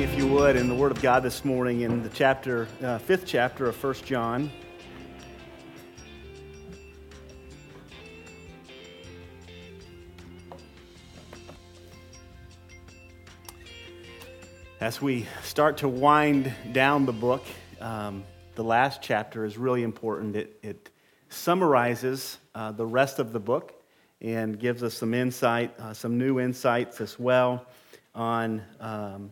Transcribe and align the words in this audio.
me, 0.00 0.04
if 0.06 0.16
you 0.16 0.26
would, 0.26 0.56
in 0.56 0.66
the 0.66 0.74
Word 0.74 0.92
of 0.92 1.02
God 1.02 1.22
this 1.22 1.44
morning 1.44 1.82
in 1.82 2.02
the 2.02 2.08
chapter, 2.08 2.66
uh, 2.82 2.96
fifth 2.96 3.26
chapter 3.26 3.66
of 3.66 3.76
First 3.76 4.02
John. 4.02 4.50
As 14.80 15.02
we 15.02 15.26
start 15.42 15.76
to 15.78 15.88
wind 15.88 16.50
down 16.72 17.04
the 17.04 17.12
book, 17.12 17.44
um, 17.82 18.24
the 18.54 18.64
last 18.64 19.02
chapter 19.02 19.44
is 19.44 19.58
really 19.58 19.82
important. 19.82 20.34
It, 20.34 20.58
it 20.62 20.90
summarizes 21.28 22.38
uh, 22.54 22.72
the 22.72 22.86
rest 22.86 23.18
of 23.18 23.34
the 23.34 23.40
book 23.40 23.74
and 24.22 24.58
gives 24.58 24.82
us 24.82 24.94
some 24.94 25.12
insight, 25.12 25.78
uh, 25.78 25.92
some 25.92 26.16
new 26.16 26.40
insights 26.40 27.02
as 27.02 27.18
well 27.18 27.66
on 28.14 28.62
um, 28.80 29.30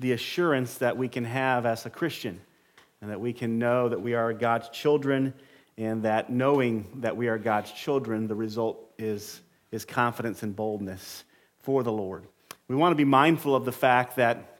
the 0.00 0.12
assurance 0.12 0.78
that 0.78 0.96
we 0.96 1.08
can 1.08 1.24
have 1.24 1.66
as 1.66 1.86
a 1.86 1.90
Christian 1.90 2.40
and 3.00 3.10
that 3.10 3.20
we 3.20 3.32
can 3.32 3.58
know 3.58 3.88
that 3.88 4.00
we 4.00 4.14
are 4.14 4.32
God's 4.32 4.68
children 4.70 5.34
and 5.76 6.02
that 6.02 6.30
knowing 6.30 6.86
that 6.96 7.16
we 7.16 7.28
are 7.28 7.38
God's 7.38 7.70
children, 7.70 8.26
the 8.26 8.34
result 8.34 8.78
is, 8.98 9.40
is 9.70 9.84
confidence 9.84 10.42
and 10.42 10.56
boldness 10.56 11.24
for 11.60 11.82
the 11.82 11.92
Lord. 11.92 12.24
We 12.66 12.76
want 12.76 12.92
to 12.92 12.96
be 12.96 13.04
mindful 13.04 13.54
of 13.54 13.64
the 13.64 13.72
fact 13.72 14.16
that 14.16 14.58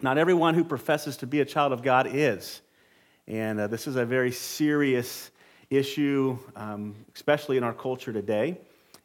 not 0.00 0.16
everyone 0.16 0.54
who 0.54 0.64
professes 0.64 1.16
to 1.18 1.26
be 1.26 1.40
a 1.40 1.44
child 1.44 1.72
of 1.72 1.82
God 1.82 2.08
is. 2.10 2.60
And 3.26 3.60
uh, 3.60 3.66
this 3.66 3.86
is 3.86 3.96
a 3.96 4.06
very 4.06 4.32
serious 4.32 5.30
issue, 5.70 6.38
um, 6.56 6.94
especially 7.14 7.56
in 7.56 7.64
our 7.64 7.74
culture 7.74 8.12
today. 8.12 8.58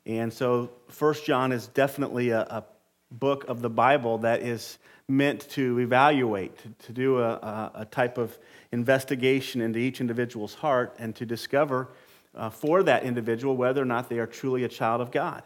And 0.05 0.31
so, 0.31 0.70
First 0.89 1.26
John 1.26 1.52
is 1.52 1.67
definitely 1.67 2.30
a, 2.30 2.42
a 2.42 2.64
book 3.11 3.45
of 3.48 3.61
the 3.61 3.70
Bible 3.70 4.20
that 4.20 4.42
is 4.42 4.78
meant 5.09 5.50
to 5.50 5.80
evaluate, 5.80 6.58
to, 6.80 6.94
do 6.94 7.20
a, 7.20 7.72
a, 7.76 7.86
type 7.86 8.18
of 8.18 8.38
investigation 8.72 9.60
into 9.62 9.78
each 9.78 10.00
individual's 10.00 10.54
heart 10.54 10.95
and 10.98 11.14
to 11.16 11.26
discover 11.26 11.90
uh, 12.36 12.50
for 12.50 12.84
that 12.84 13.04
individual 13.04 13.58
whether 13.58 13.82
or 13.82 13.86
not 13.86 14.08
they 14.10 14.18
are 14.20 14.26
truly 14.26 14.64
a 14.64 14.70
child 14.70 15.02
of 15.02 15.12
God. 15.12 15.44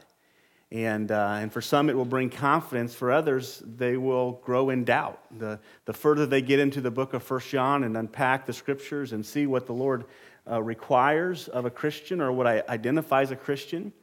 And, 0.71 1.11
uh, 1.11 1.37
and 1.39 1.51
for 1.51 1.61
some, 1.61 1.89
it 1.89 1.95
will 1.95 2.05
bring 2.05 2.29
confidence. 2.29 2.93
For 2.93 3.11
others, 3.11 3.63
they 3.65 3.95
will 3.95 4.33
grow 4.43 4.69
in 4.69 4.83
doubt. 4.83 5.19
The, 5.39 5.59
the 5.85 5.93
further 5.93 6.25
they 6.25 6.41
get 6.41 6.59
into 6.59 6.81
the 6.81 6.91
book 6.91 7.13
of 7.13 7.23
First 7.23 7.49
John 7.49 7.83
and 7.83 7.95
unpack 7.95 8.45
the 8.45 8.53
scriptures 8.53 9.13
and 9.13 9.25
see 9.25 9.47
what 9.47 9.65
the 9.65 9.73
Lord 9.73 10.05
uh, 10.49 10.61
requires 10.61 11.47
of 11.47 11.65
a 11.65 11.69
Christian 11.69 12.21
or 12.21 12.31
what 12.31 12.47
I 12.47 12.63
identify 12.67 13.21
as 13.21 13.31
a 13.31 13.35
Christian, 13.35 13.93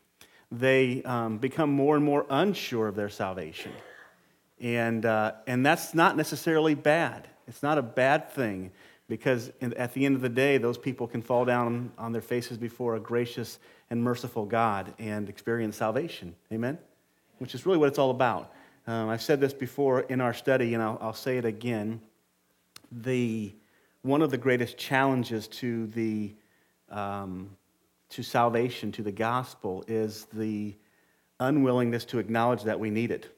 they 0.51 1.03
um, 1.05 1.39
become 1.39 1.71
more 1.71 1.97
and 1.97 2.05
more 2.05 2.27
unsure 2.31 2.89
of 2.89 2.97
their 2.97 3.09
salvation. 3.09 3.73
And, 4.65 5.05
uh, 5.05 5.33
and 5.47 5.65
that's 5.65 5.93
not 5.93 6.17
necessarily 6.17 6.75
bad. 6.75 7.29
It's 7.47 7.63
not 7.63 7.77
a 7.77 7.83
bad 7.83 8.31
thing 8.31 8.73
because 9.09 9.53
at 9.61 9.93
the 9.93 10.07
end 10.07 10.17
of 10.17 10.23
the 10.23 10.31
day, 10.31 10.57
those 10.57 10.79
people 10.79 11.07
can 11.07 11.21
fall 11.21 11.45
down 11.45 11.93
on 11.99 12.13
their 12.13 12.23
faces 12.23 12.57
before 12.57 12.97
a 12.97 13.01
gracious 13.01 13.59
and 13.91 14.03
merciful 14.03 14.47
God 14.47 14.95
and 14.99 15.29
experience 15.29 15.77
salvation. 15.77 16.35
Amen? 16.51 16.79
Which 17.39 17.55
is 17.55 17.67
really 17.67 17.77
what 17.77 17.89
it's 17.89 17.99
all 17.99 18.11
about. 18.11 18.55
Um, 18.87 19.11
I've 19.11 19.21
said 19.21 19.39
this 19.39 19.53
before 19.53 20.01
in 20.01 20.23
our 20.23 20.33
study, 20.33 20.73
and 20.73 20.83
I'll, 20.83 20.99
I'll 20.99 21.13
say 21.13 21.37
it 21.37 21.45
again. 21.45 22.01
The, 22.91 23.53
one 24.01 24.23
of 24.23 24.31
the 24.31 24.39
greatest 24.39 24.79
challenges 24.79 25.47
to 25.49 25.89
the 25.89 26.35
um, 26.91 27.51
to 28.11 28.23
salvation, 28.23 28.93
to 28.93 29.03
the 29.03 29.13
gospel, 29.13 29.85
is 29.89 30.27
the 30.33 30.75
unwillingness 31.41 32.07
to 32.07 32.19
acknowledge 32.19 32.63
that 32.63 32.81
we 32.81 32.89
need 32.89 33.11
it. 33.11 33.34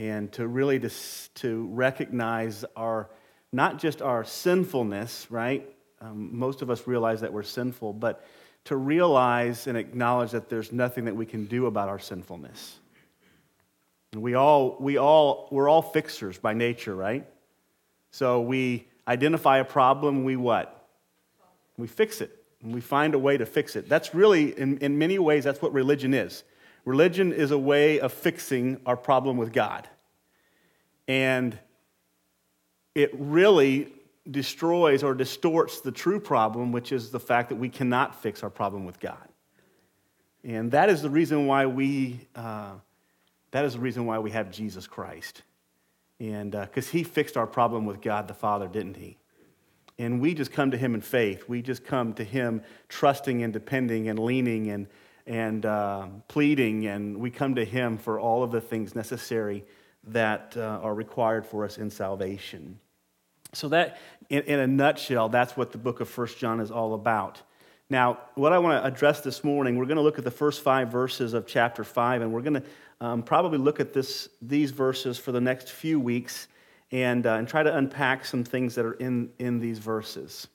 And 0.00 0.32
to 0.32 0.48
really 0.48 0.78
dis- 0.78 1.28
to 1.34 1.68
recognize 1.72 2.64
our, 2.74 3.10
not 3.52 3.78
just 3.78 4.00
our 4.00 4.24
sinfulness, 4.24 5.26
right? 5.28 5.68
Um, 6.00 6.38
most 6.38 6.62
of 6.62 6.70
us 6.70 6.86
realize 6.86 7.20
that 7.20 7.34
we're 7.34 7.42
sinful, 7.42 7.92
but 7.92 8.24
to 8.64 8.76
realize 8.76 9.66
and 9.66 9.76
acknowledge 9.76 10.30
that 10.30 10.48
there's 10.48 10.72
nothing 10.72 11.04
that 11.04 11.14
we 11.14 11.26
can 11.26 11.44
do 11.44 11.66
about 11.66 11.90
our 11.90 11.98
sinfulness. 11.98 12.78
We 14.14 14.32
all, 14.32 14.78
we 14.80 14.96
all, 14.96 15.48
we're 15.50 15.68
all 15.68 15.82
fixers 15.82 16.38
by 16.38 16.54
nature, 16.54 16.96
right? 16.96 17.26
So 18.10 18.40
we 18.40 18.88
identify 19.06 19.58
a 19.58 19.66
problem, 19.66 20.24
we 20.24 20.34
what? 20.34 20.88
We 21.76 21.88
fix 21.88 22.22
it 22.22 22.42
and 22.62 22.72
we 22.72 22.80
find 22.80 23.12
a 23.12 23.18
way 23.18 23.36
to 23.36 23.44
fix 23.44 23.76
it. 23.76 23.86
That's 23.86 24.14
really, 24.14 24.58
in, 24.58 24.78
in 24.78 24.96
many 24.96 25.18
ways, 25.18 25.44
that's 25.44 25.60
what 25.60 25.74
religion 25.74 26.14
is. 26.14 26.42
Religion 26.90 27.32
is 27.32 27.52
a 27.52 27.58
way 27.58 28.00
of 28.00 28.12
fixing 28.12 28.80
our 28.84 28.96
problem 28.96 29.36
with 29.36 29.52
God. 29.52 29.88
And 31.06 31.56
it 32.96 33.12
really 33.14 33.92
destroys 34.28 35.04
or 35.04 35.14
distorts 35.14 35.82
the 35.82 35.92
true 35.92 36.18
problem, 36.18 36.72
which 36.72 36.90
is 36.90 37.12
the 37.12 37.20
fact 37.20 37.50
that 37.50 37.54
we 37.54 37.68
cannot 37.68 38.20
fix 38.20 38.42
our 38.42 38.50
problem 38.50 38.86
with 38.86 38.98
God. 38.98 39.28
And 40.42 40.72
that 40.72 40.90
is 40.90 41.00
the 41.00 41.10
reason 41.10 41.46
why 41.46 41.64
we, 41.66 42.26
uh, 42.34 42.72
that 43.52 43.64
is 43.64 43.74
the 43.74 43.80
reason 43.80 44.04
why 44.04 44.18
we 44.18 44.32
have 44.32 44.50
Jesus 44.50 44.88
Christ. 44.88 45.42
And 46.18 46.50
because 46.50 46.88
uh, 46.88 46.90
he 46.90 47.04
fixed 47.04 47.36
our 47.36 47.46
problem 47.46 47.86
with 47.86 48.00
God 48.00 48.26
the 48.26 48.34
Father, 48.34 48.66
didn't 48.66 48.96
he? 48.96 49.16
And 49.96 50.20
we 50.20 50.34
just 50.34 50.50
come 50.50 50.72
to 50.72 50.76
Him 50.76 50.94
in 50.94 51.02
faith. 51.02 51.48
We 51.48 51.62
just 51.62 51.84
come 51.84 52.14
to 52.14 52.24
Him 52.24 52.62
trusting 52.88 53.44
and 53.44 53.52
depending 53.52 54.08
and 54.08 54.18
leaning 54.18 54.70
and, 54.70 54.88
and 55.30 55.64
uh, 55.64 56.08
pleading. 56.26 56.88
And 56.88 57.16
we 57.18 57.30
come 57.30 57.54
to 57.54 57.64
Him 57.64 57.96
for 57.96 58.18
all 58.18 58.42
of 58.42 58.50
the 58.50 58.60
things 58.60 58.96
necessary 58.96 59.64
that 60.08 60.54
uh, 60.56 60.80
are 60.82 60.92
required 60.92 61.46
for 61.46 61.64
us 61.64 61.78
in 61.78 61.88
salvation. 61.88 62.80
So, 63.52 63.68
that, 63.68 63.98
in, 64.28 64.42
in 64.42 64.58
a 64.58 64.66
nutshell, 64.66 65.28
that's 65.28 65.56
what 65.56 65.70
the 65.70 65.78
book 65.78 66.00
of 66.00 66.08
First 66.08 66.38
John 66.38 66.60
is 66.60 66.70
all 66.70 66.94
about. 66.94 67.40
Now, 67.88 68.18
what 68.34 68.52
I 68.52 68.58
want 68.58 68.82
to 68.82 68.86
address 68.86 69.20
this 69.20 69.42
morning, 69.44 69.76
we're 69.76 69.86
going 69.86 69.96
to 69.96 70.02
look 70.02 70.18
at 70.18 70.24
the 70.24 70.30
first 70.30 70.62
five 70.62 70.90
verses 70.90 71.32
of 71.32 71.46
chapter 71.46 71.84
5, 71.84 72.22
and 72.22 72.32
we're 72.32 72.42
going 72.42 72.54
to 72.54 72.62
um, 73.00 73.22
probably 73.22 73.58
look 73.58 73.80
at 73.80 73.92
this, 73.92 74.28
these 74.42 74.72
verses 74.72 75.16
for 75.16 75.32
the 75.32 75.40
next 75.40 75.70
few 75.70 75.98
weeks 75.98 76.48
and, 76.92 77.26
uh, 77.26 77.34
and 77.34 77.48
try 77.48 77.62
to 77.62 77.76
unpack 77.76 78.24
some 78.24 78.42
things 78.42 78.74
that 78.74 78.84
are 78.84 78.94
in, 78.94 79.30
in 79.38 79.60
these 79.60 79.78
verses. 79.78 80.48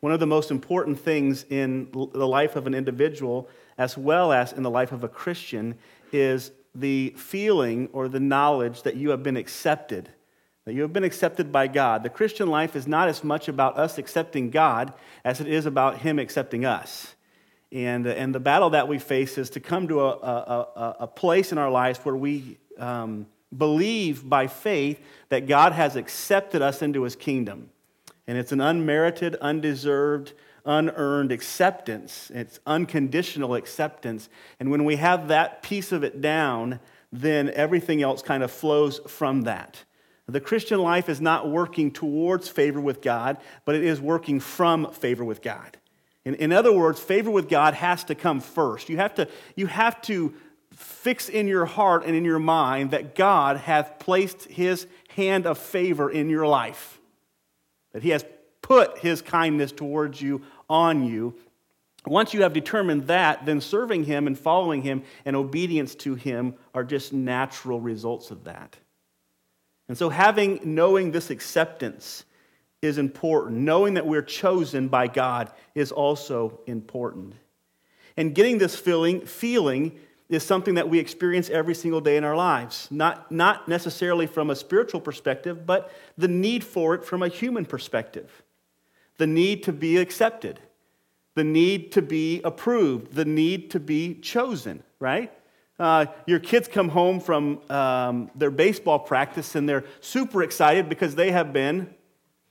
One 0.00 0.12
of 0.12 0.20
the 0.20 0.26
most 0.26 0.50
important 0.50 0.98
things 0.98 1.44
in 1.48 1.90
the 1.92 2.26
life 2.26 2.56
of 2.56 2.66
an 2.66 2.74
individual, 2.74 3.48
as 3.78 3.96
well 3.96 4.32
as 4.32 4.52
in 4.52 4.62
the 4.62 4.70
life 4.70 4.92
of 4.92 5.04
a 5.04 5.08
Christian, 5.08 5.76
is 6.12 6.50
the 6.74 7.14
feeling 7.16 7.88
or 7.92 8.08
the 8.08 8.20
knowledge 8.20 8.82
that 8.82 8.96
you 8.96 9.10
have 9.10 9.22
been 9.22 9.36
accepted, 9.36 10.08
that 10.64 10.74
you 10.74 10.82
have 10.82 10.92
been 10.92 11.04
accepted 11.04 11.50
by 11.50 11.66
God. 11.66 12.02
The 12.02 12.10
Christian 12.10 12.48
life 12.48 12.76
is 12.76 12.86
not 12.86 13.08
as 13.08 13.24
much 13.24 13.48
about 13.48 13.78
us 13.78 13.98
accepting 13.98 14.50
God 14.50 14.92
as 15.24 15.40
it 15.40 15.48
is 15.48 15.66
about 15.66 15.98
Him 15.98 16.18
accepting 16.18 16.64
us. 16.64 17.14
And, 17.72 18.06
and 18.06 18.34
the 18.34 18.40
battle 18.40 18.70
that 18.70 18.88
we 18.88 18.98
face 18.98 19.38
is 19.38 19.50
to 19.50 19.60
come 19.60 19.88
to 19.88 20.00
a, 20.00 20.10
a, 20.10 20.96
a 21.00 21.06
place 21.06 21.52
in 21.52 21.58
our 21.58 21.70
lives 21.70 21.98
where 22.00 22.16
we 22.16 22.58
um, 22.78 23.26
believe 23.56 24.28
by 24.28 24.46
faith 24.46 25.00
that 25.28 25.46
God 25.46 25.72
has 25.72 25.96
accepted 25.96 26.62
us 26.62 26.82
into 26.82 27.02
his 27.02 27.16
kingdom. 27.16 27.70
And 28.26 28.36
it's 28.38 28.52
an 28.52 28.60
unmerited, 28.60 29.36
undeserved, 29.36 30.32
unearned 30.66 31.32
acceptance. 31.32 32.30
It's 32.34 32.60
unconditional 32.66 33.54
acceptance. 33.54 34.28
And 34.60 34.70
when 34.70 34.84
we 34.84 34.96
have 34.96 35.28
that 35.28 35.62
piece 35.62 35.92
of 35.92 36.04
it 36.04 36.20
down, 36.20 36.80
then 37.12 37.50
everything 37.50 38.02
else 38.02 38.22
kind 38.22 38.42
of 38.42 38.50
flows 38.50 39.00
from 39.06 39.42
that. 39.42 39.84
The 40.28 40.40
Christian 40.40 40.80
life 40.80 41.08
is 41.08 41.20
not 41.20 41.48
working 41.48 41.92
towards 41.92 42.48
favor 42.48 42.80
with 42.80 43.00
God, 43.00 43.38
but 43.64 43.76
it 43.76 43.84
is 43.84 44.00
working 44.00 44.40
from 44.40 44.90
favor 44.90 45.24
with 45.24 45.40
God. 45.40 45.76
In, 46.24 46.34
in 46.34 46.52
other 46.52 46.72
words, 46.72 46.98
favor 46.98 47.30
with 47.30 47.48
God 47.48 47.74
has 47.74 48.02
to 48.04 48.16
come 48.16 48.40
first. 48.40 48.88
You 48.88 48.96
have 48.96 49.14
to, 49.14 49.28
you 49.54 49.66
have 49.66 50.02
to 50.02 50.34
fix 50.72 51.28
in 51.28 51.46
your 51.46 51.64
heart 51.64 52.04
and 52.04 52.16
in 52.16 52.24
your 52.24 52.40
mind 52.40 52.90
that 52.90 53.14
God 53.14 53.56
hath 53.56 54.00
placed 54.00 54.44
his 54.44 54.88
hand 55.10 55.46
of 55.46 55.58
favor 55.58 56.10
in 56.10 56.28
your 56.28 56.46
life, 56.46 57.00
that 57.92 58.02
he 58.02 58.10
has 58.10 58.24
put 58.60 58.98
his 58.98 59.22
kindness 59.22 59.70
towards 59.70 60.20
you 60.20 60.42
on 60.68 61.04
you. 61.04 61.34
Once 62.06 62.32
you 62.32 62.42
have 62.42 62.52
determined 62.52 63.08
that, 63.08 63.44
then 63.46 63.60
serving 63.60 64.04
him 64.04 64.26
and 64.26 64.38
following 64.38 64.82
him 64.82 65.02
and 65.24 65.34
obedience 65.34 65.94
to 65.94 66.14
him 66.14 66.54
are 66.74 66.84
just 66.84 67.12
natural 67.12 67.80
results 67.80 68.30
of 68.30 68.44
that. 68.44 68.76
And 69.88 69.96
so, 69.98 70.08
having, 70.08 70.60
knowing 70.62 71.12
this 71.12 71.30
acceptance 71.30 72.24
is 72.82 72.98
important. 72.98 73.58
Knowing 73.58 73.94
that 73.94 74.06
we're 74.06 74.22
chosen 74.22 74.88
by 74.88 75.06
God 75.08 75.50
is 75.74 75.92
also 75.92 76.60
important. 76.66 77.34
And 78.16 78.34
getting 78.34 78.58
this 78.58 78.76
feeling, 78.76 79.26
feeling 79.26 79.98
is 80.28 80.42
something 80.42 80.74
that 80.74 80.88
we 80.88 80.98
experience 80.98 81.50
every 81.50 81.74
single 81.74 82.00
day 82.00 82.16
in 82.16 82.24
our 82.24 82.36
lives. 82.36 82.88
Not, 82.90 83.30
not 83.30 83.68
necessarily 83.68 84.26
from 84.26 84.50
a 84.50 84.56
spiritual 84.56 85.00
perspective, 85.00 85.66
but 85.66 85.92
the 86.18 86.28
need 86.28 86.64
for 86.64 86.94
it 86.94 87.04
from 87.04 87.22
a 87.22 87.28
human 87.28 87.64
perspective. 87.64 88.42
The 89.18 89.26
need 89.26 89.62
to 89.64 89.72
be 89.72 89.96
accepted, 89.96 90.60
the 91.34 91.44
need 91.44 91.92
to 91.92 92.02
be 92.02 92.40
approved, 92.42 93.14
the 93.14 93.24
need 93.24 93.70
to 93.70 93.80
be 93.80 94.14
chosen, 94.14 94.82
right? 94.98 95.32
Uh, 95.78 96.06
your 96.26 96.38
kids 96.38 96.68
come 96.68 96.88
home 96.88 97.20
from 97.20 97.60
um, 97.70 98.30
their 98.34 98.50
baseball 98.50 98.98
practice 98.98 99.54
and 99.54 99.68
they're 99.68 99.84
super 100.00 100.42
excited 100.42 100.88
because 100.88 101.14
they 101.14 101.30
have 101.30 101.52
been 101.52 101.94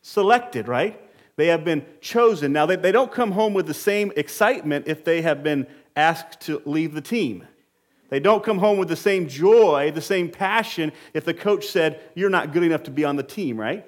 selected, 0.02 0.68
right? 0.68 1.02
They 1.36 1.48
have 1.48 1.66
been 1.66 1.86
chosen. 2.02 2.54
Now, 2.54 2.66
they, 2.66 2.76
they 2.76 2.92
don't 2.92 3.12
come 3.12 3.32
home 3.32 3.54
with 3.54 3.66
the 3.66 3.74
same 3.74 4.12
excitement 4.16 4.88
if 4.88 5.04
they 5.04 5.22
have 5.24 5.44
been 5.44 5.66
asked 5.96 6.42
to 6.42 6.62
leave 6.66 6.94
the 6.94 7.02
team. 7.02 7.48
They 8.10 8.20
don't 8.20 8.44
come 8.44 8.60
home 8.60 8.78
with 8.78 8.88
the 8.88 8.96
same 8.96 9.28
joy, 9.28 9.92
the 9.94 10.02
same 10.02 10.30
passion 10.30 10.92
if 11.14 11.26
the 11.26 11.34
coach 11.34 11.66
said, 11.66 12.02
You're 12.14 12.30
not 12.30 12.54
good 12.54 12.64
enough 12.64 12.84
to 12.84 12.92
be 12.92 13.04
on 13.04 13.16
the 13.16 13.24
team, 13.24 13.60
right? 13.60 13.86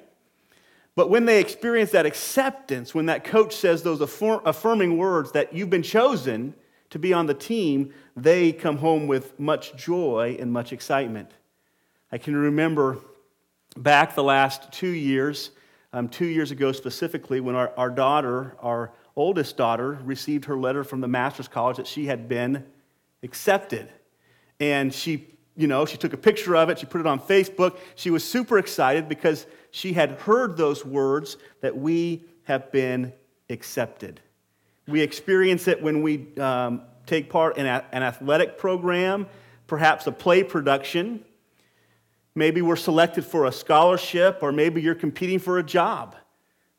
But 0.97 1.11
when 1.11 1.25
they 1.25 1.39
experience 1.39 1.91
that 1.91 2.07
acceptance, 2.07 2.95
when 2.95 3.05
that 3.05 3.23
coach 3.23 3.55
says 3.55 3.83
those 3.83 4.01
affirming 4.01 4.97
words 4.97 5.31
that 5.33 5.53
you've 5.53 5.69
been 5.69 5.83
chosen 5.83 6.55
to 6.89 6.97
be 6.97 7.13
on 7.13 7.27
the 7.27 7.35
team, 7.35 7.93
they 8.15 8.51
come 8.51 8.77
home 8.77 9.05
with 9.05 9.39
much 9.39 9.77
joy 9.77 10.35
and 10.39 10.51
much 10.51 10.73
excitement. 10.73 11.29
I 12.11 12.17
can 12.17 12.35
remember 12.35 12.97
back 13.77 14.15
the 14.15 14.23
last 14.23 14.71
two 14.71 14.89
years, 14.89 15.51
um, 15.93 16.09
two 16.09 16.25
years 16.25 16.49
ago 16.49 16.71
specifically, 16.71 17.41
when 17.41 17.53
our, 17.53 17.71
our 17.77 17.91
daughter, 17.91 18.57
our 18.59 18.91
oldest 19.15 19.55
daughter, 19.55 19.99
received 20.03 20.45
her 20.45 20.57
letter 20.57 20.83
from 20.83 21.01
the 21.01 21.07
Master's 21.07 21.47
College 21.47 21.77
that 21.77 21.85
she 21.85 22.07
had 22.07 22.27
been 22.27 22.65
accepted. 23.21 23.87
And 24.59 24.91
she, 24.91 25.27
you 25.57 25.67
know, 25.67 25.85
she 25.85 25.97
took 25.97 26.13
a 26.13 26.17
picture 26.17 26.55
of 26.55 26.69
it, 26.69 26.79
she 26.79 26.85
put 26.85 27.01
it 27.01 27.07
on 27.07 27.19
Facebook. 27.19 27.77
She 27.95 28.11
was 28.11 28.23
super 28.23 28.59
excited 28.59 29.09
because 29.09 29.47
she 29.71 29.93
had 29.93 30.11
heard 30.11 30.55
those 30.55 30.85
words 30.85 31.37
that 31.61 31.75
we 31.75 32.23
have 32.43 32.71
been 32.71 33.11
accepted. 33.49 34.21
We 34.87 35.01
experience 35.01 35.67
it 35.67 35.81
when 35.81 36.03
we 36.03 36.37
um, 36.37 36.83
take 37.07 37.29
part 37.29 37.57
in 37.57 37.65
a, 37.65 37.83
an 37.91 38.03
athletic 38.03 38.57
program, 38.57 39.25
perhaps 39.65 40.05
a 40.05 40.11
play 40.11 40.43
production. 40.43 41.25
Maybe 42.35 42.61
we're 42.61 42.75
selected 42.75 43.25
for 43.25 43.45
a 43.45 43.51
scholarship, 43.51 44.39
or 44.41 44.51
maybe 44.51 44.81
you're 44.81 44.95
competing 44.95 45.39
for 45.39 45.57
a 45.57 45.63
job. 45.63 46.15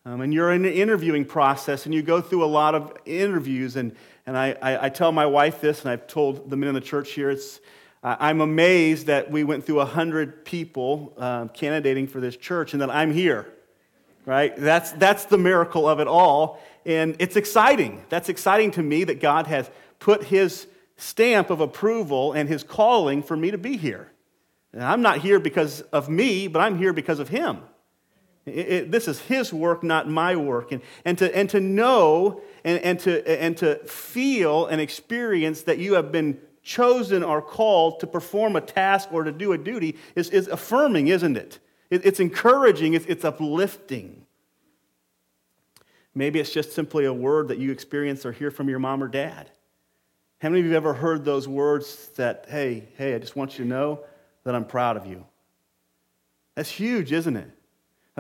Um, 0.05 0.21
and 0.21 0.33
you're 0.33 0.53
in 0.53 0.65
an 0.65 0.73
interviewing 0.73 1.25
process, 1.25 1.85
and 1.85 1.95
you 1.95 2.01
go 2.01 2.21
through 2.21 2.45
a 2.45 2.47
lot 2.47 2.77
of 2.77 2.97
interviews. 3.05 3.75
And, 3.75 3.95
and 4.25 4.39
I, 4.39 4.57
I, 4.63 4.87
I 4.87 4.89
tell 4.89 5.11
my 5.11 5.27
wife 5.27 5.61
this, 5.61 5.83
and 5.83 5.91
I've 5.91 6.07
told 6.07 6.49
the 6.49 6.57
men 6.57 6.69
in 6.69 6.75
the 6.75 6.81
church 6.81 7.11
here, 7.11 7.29
it's, 7.29 7.61
I'm 8.03 8.41
amazed 8.41 9.07
that 9.07 9.31
we 9.31 9.43
went 9.43 9.67
through 9.67 9.77
100 9.77 10.45
people 10.45 11.13
uh, 11.19 11.47
candidating 11.49 12.07
for 12.07 12.21
this 12.21 12.37
church 12.37 12.73
and 12.73 12.81
that 12.81 12.91
I'm 12.91 13.13
here, 13.13 13.53
right? 14.25 14.55
That's, 14.57 14.93
that's 14.93 15.25
the 15.25 15.39
miracle 15.39 15.89
of 15.89 15.99
it 15.99 16.07
all. 16.07 16.61
And 16.87 17.17
it's 17.19 17.37
exciting. 17.37 18.05
That's 18.09 18.29
exciting 18.29 18.71
to 18.73 18.83
me 18.83 19.05
that 19.05 19.21
God 19.21 19.49
has 19.49 19.69
put 19.99 20.25
his 20.25 20.69
stamp 20.97 21.51
of 21.51 21.61
approval 21.61 22.33
and 22.33 22.49
his 22.49 22.63
calling 22.63 23.23
for 23.23 23.37
me 23.37 23.51
to 23.51 23.59
be 23.59 23.77
here. 23.77 24.13
And 24.73 24.85
I'm 24.85 25.03
not 25.03 25.19
here 25.19 25.41
because 25.41 25.81
of 25.81 26.09
me, 26.09 26.47
but 26.47 26.61
I'm 26.61 26.79
here 26.79 26.93
because 26.93 27.19
of 27.19 27.29
him. 27.29 27.63
It, 28.47 28.69
it, 28.69 28.91
this 28.93 29.09
is 29.09 29.21
his 29.21 29.53
work, 29.53 29.83
not 29.83 30.09
my 30.09 30.37
work. 30.37 30.73
And, 30.73 30.83
and, 31.05 31.19
to, 31.19 31.37
and 31.37 31.51
to 31.51 31.61
know 31.61 32.43
and, 32.65 32.81
and, 32.83 33.01
to, 33.01 33.43
and 33.43 33.57
to 33.59 33.77
feel 33.87 34.67
and 34.67 34.81
experience 34.81 35.63
that 35.63 35.79
you 35.79 35.95
have 35.95 36.13
been 36.13 36.39
chosen 36.69 37.23
or 37.23 37.41
called 37.41 37.99
to 37.99 38.07
perform 38.07 38.55
a 38.55 38.61
task 38.61 39.09
or 39.11 39.25
to 39.25 39.33
do 39.33 39.53
a 39.53 39.59
duty 39.59 39.97
is, 40.15 40.29
is 40.29 40.49
affirming, 40.49 41.09
isn't 41.09 41.37
it? 41.37 41.59
it 41.89 42.05
it's 42.05 42.21
encouraging, 42.21 42.93
it's, 42.93 43.07
it's 43.07 43.25
uplifting. 43.25 44.27
Maybe 46.15 46.39
it's 46.39 46.53
just 46.53 46.73
simply 46.73 47.07
a 47.07 47.13
word 47.13 47.49
that 47.49 47.59
you 47.59 47.73
experience 47.73 48.27
or 48.27 48.33
hear 48.33 48.51
from 48.51 48.69
your 48.69 48.81
mom 48.81 49.03
or 49.03 49.09
dad. 49.09 49.51
How 50.43 50.51
many 50.51 50.61
of 50.61 50.67
you 50.67 50.75
have 50.75 50.85
ever 50.85 50.93
heard 50.93 51.25
those 51.25 51.49
words 51.49 52.09
that, 52.17 52.45
hey, 52.51 52.89
hey, 52.99 53.15
I 53.15 53.19
just 53.19 53.35
want 53.35 53.59
you 53.59 53.65
to 53.65 53.69
know 53.69 54.01
that 54.45 54.55
I'm 54.55 54.67
proud 54.67 54.99
of 54.99 55.07
you? 55.07 55.25
That's 56.55 56.71
huge, 56.71 57.13
isn't 57.13 57.37
it? 57.37 57.51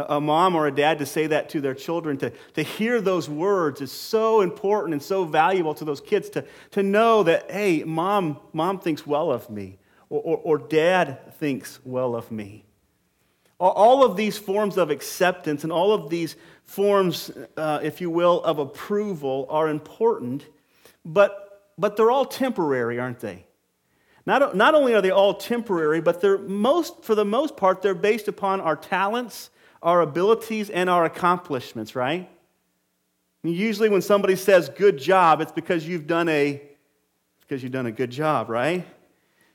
A 0.09 0.21
mom 0.21 0.55
or 0.55 0.67
a 0.67 0.71
dad 0.71 0.99
to 0.99 1.06
say 1.06 1.27
that 1.27 1.49
to 1.50 1.61
their 1.61 1.75
children, 1.75 2.17
to, 2.19 2.31
to 2.55 2.62
hear 2.62 3.00
those 3.00 3.29
words 3.29 3.81
is 3.81 3.91
so 3.91 4.41
important 4.41 4.93
and 4.93 5.03
so 5.03 5.25
valuable 5.25 5.75
to 5.75 5.85
those 5.85 6.00
kids 6.00 6.29
to, 6.31 6.45
to 6.73 6.83
know 6.83 7.23
that, 7.23 7.50
hey, 7.50 7.83
mom, 7.85 8.39
mom 8.53 8.79
thinks 8.79 9.06
well 9.06 9.31
of 9.31 9.49
me, 9.50 9.79
or, 10.09 10.21
or, 10.21 10.37
or 10.39 10.59
dad 10.59 11.35
thinks 11.35 11.81
well 11.85 12.15
of 12.15 12.31
me. 12.31 12.65
All 13.61 14.05
of 14.05 14.17
these 14.17 14.39
forms 14.39 14.77
of 14.77 14.91
acceptance 14.91 15.65
and 15.65 15.73
all 15.73 15.93
of 15.93 16.11
these 16.11 16.37
forms, 16.62 17.33
uh, 17.56 17.81
if 17.83 18.01
you 18.01 18.09
will, 18.09 18.41
of 18.44 18.61
approval 18.61 19.47
are 19.51 19.69
important, 19.69 20.47
but, 21.05 21.73
but 21.77 21.97
they're 21.97 22.11
all 22.11 22.25
temporary, 22.25 23.01
aren't 23.01 23.19
they? 23.19 23.47
Not, 24.27 24.55
not 24.55 24.75
only 24.77 24.94
are 24.94 25.01
they 25.01 25.11
all 25.11 25.35
temporary, 25.35 26.01
but 26.01 26.21
they're 26.21 26.39
most, 26.39 27.03
for 27.03 27.17
the 27.17 27.25
most 27.25 27.56
part, 27.56 27.83
they're 27.83 27.94
based 27.94 28.29
upon 28.29 28.61
our 28.61 28.77
talents 28.77 29.51
our 29.83 30.01
abilities 30.01 30.71
and 30.71 30.91
our 30.91 31.05
accomplishments, 31.05 31.95
right? 31.95 32.29
Usually 33.43 33.89
when 33.89 34.03
somebody 34.03 34.37
says 34.37 34.69
good 34.69 34.99
job, 34.99 35.41
it's 35.41 35.53
because 35.53 35.87
you've 35.87 36.07
done 36.07 36.29
a 36.29 36.63
because 37.41 37.63
you've 37.63 37.73
done 37.73 37.87
a 37.87 37.93
good 37.93 38.11
job, 38.11 38.51
right? 38.51 38.87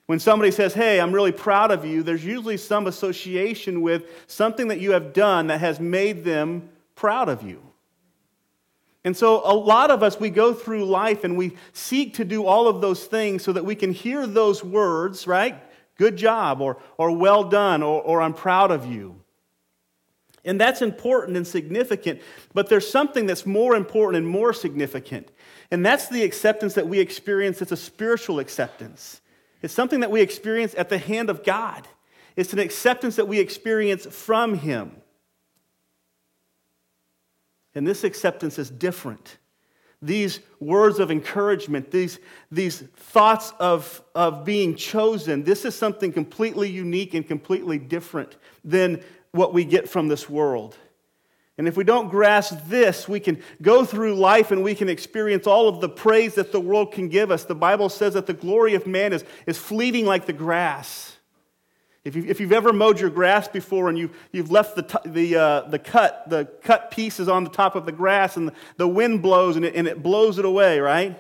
When 0.08 0.20
somebody 0.20 0.52
says, 0.52 0.74
"Hey, 0.74 1.00
I'm 1.00 1.12
really 1.12 1.32
proud 1.32 1.70
of 1.70 1.86
you," 1.86 2.02
there's 2.02 2.26
usually 2.26 2.58
some 2.58 2.88
association 2.88 3.82
with 3.82 4.06
something 4.28 4.70
that 4.70 4.80
you 4.80 4.92
have 4.92 5.14
done 5.14 5.48
that 5.48 5.60
has 5.60 5.80
made 5.80 6.24
them 6.24 6.70
proud 6.96 7.30
of 7.30 7.44
you. 7.44 7.62
And 9.06 9.16
so, 9.16 9.42
a 9.44 9.54
lot 9.54 9.92
of 9.92 10.02
us, 10.02 10.20
we 10.20 10.30
go 10.30 10.54
through 10.54 10.86
life 10.86 11.24
and 11.24 11.38
we 11.38 11.58
seek 11.74 12.16
to 12.16 12.26
do 12.26 12.46
all 12.46 12.68
of 12.68 12.80
those 12.80 13.06
things 13.06 13.44
so 13.44 13.52
that 13.52 13.66
we 13.66 13.76
can 13.76 13.92
hear 13.92 14.26
those 14.26 14.64
words, 14.64 15.28
right? 15.28 15.62
Good 15.98 16.16
job, 16.16 16.62
or, 16.62 16.78
or 16.98 17.12
well 17.12 17.44
done, 17.44 17.84
or, 17.84 18.02
or 18.02 18.22
I'm 18.22 18.34
proud 18.34 18.72
of 18.72 18.86
you. 18.86 19.23
And 20.46 20.60
that's 20.60 20.82
important 20.82 21.38
and 21.38 21.48
significant, 21.48 22.22
but 22.54 22.68
there's 22.68 22.90
something 22.90 23.26
that's 23.26 23.46
more 23.46 23.76
important 23.76 24.24
and 24.24 24.28
more 24.28 24.52
significant. 24.52 25.32
And 25.72 25.86
that's 25.86 26.10
the 26.10 26.24
acceptance 26.24 26.74
that 26.74 26.88
we 26.88 27.00
experience. 27.00 27.62
It's 27.62 27.72
a 27.72 27.78
spiritual 27.78 28.40
acceptance. 28.40 29.22
It's 29.62 29.74
something 29.74 30.02
that 30.02 30.12
we 30.12 30.22
experience 30.22 30.76
at 30.78 30.90
the 30.90 30.98
hand 30.98 31.30
of 31.30 31.44
God. 31.44 31.88
It's 32.36 32.52
an 32.52 32.60
acceptance 32.60 33.16
that 33.16 33.28
we 33.28 33.40
experience 33.40 34.06
from 34.06 34.56
Him. 34.56 34.98
And 37.74 37.88
this 37.88 38.04
acceptance 38.04 38.60
is 38.60 38.70
different. 38.70 39.38
These 40.02 40.42
words 40.60 41.00
of 41.00 41.10
encouragement, 41.10 41.90
these, 41.90 42.20
these 42.52 42.82
thoughts 42.82 43.54
of, 43.58 44.02
of 44.14 44.44
being 44.44 44.76
chosen, 44.76 45.46
this 45.46 45.64
is 45.64 45.76
something 45.76 46.12
completely 46.12 46.70
unique 46.70 47.14
and 47.14 47.26
completely 47.26 47.80
different 47.80 48.36
than 48.66 49.02
what 49.34 49.54
we 49.54 49.66
get 49.66 49.90
from 49.90 50.08
this 50.08 50.30
world. 50.30 50.78
And 51.58 51.68
if 51.68 51.78
we 51.78 51.84
don't 51.84 52.10
grasp 52.10 52.58
this, 52.68 53.08
we 53.08 53.20
can 53.20 53.42
go 53.62 53.86
through 53.86 54.16
life 54.16 54.52
and 54.52 54.64
we 54.64 54.74
can 54.74 54.90
experience 54.90 55.46
all 55.46 55.68
of 55.68 55.82
the 55.82 55.90
praise 55.90 56.36
that 56.36 56.52
the 56.52 56.60
world 56.60 56.94
can 56.94 57.10
give 57.10 57.30
us. 57.30 57.44
The 57.44 57.54
Bible 57.54 57.90
says 57.90 58.14
that 58.14 58.26
the 58.26 58.34
glory 58.34 58.74
of 58.74 58.88
man 58.88 59.14
is, 59.14 59.24
is 59.46 59.58
fleeting 59.58 60.06
like 60.06 60.26
the 60.26 60.34
grass. 60.34 61.18
If, 62.04 62.16
you, 62.16 62.26
if 62.28 62.40
you've 62.40 62.52
ever 62.52 62.74
mowed 62.74 63.00
your 63.00 63.10
grass 63.10 63.48
before 63.48 63.88
and 63.88 63.98
you, 63.98 64.10
you've 64.32 64.52
left 64.52 64.76
the, 64.76 65.02
the, 65.06 65.36
uh, 65.36 65.62
the, 65.70 65.80
cut, 65.80 66.28
the 66.28 66.46
cut 66.64 66.92
pieces 66.92 67.30
on 67.30 67.44
the 67.44 67.50
top 67.50 67.76
of 67.76 67.86
the 67.86 67.92
grass 67.92 68.36
and 68.36 68.50
the, 68.50 68.54
the 68.78 68.88
wind 68.88 69.22
blows 69.22 69.56
and 69.56 69.64
it, 69.64 69.76
and 69.76 69.88
it 69.88 70.04
blows 70.04 70.40
it 70.40 70.46
away, 70.46 70.80
right? 70.80 71.18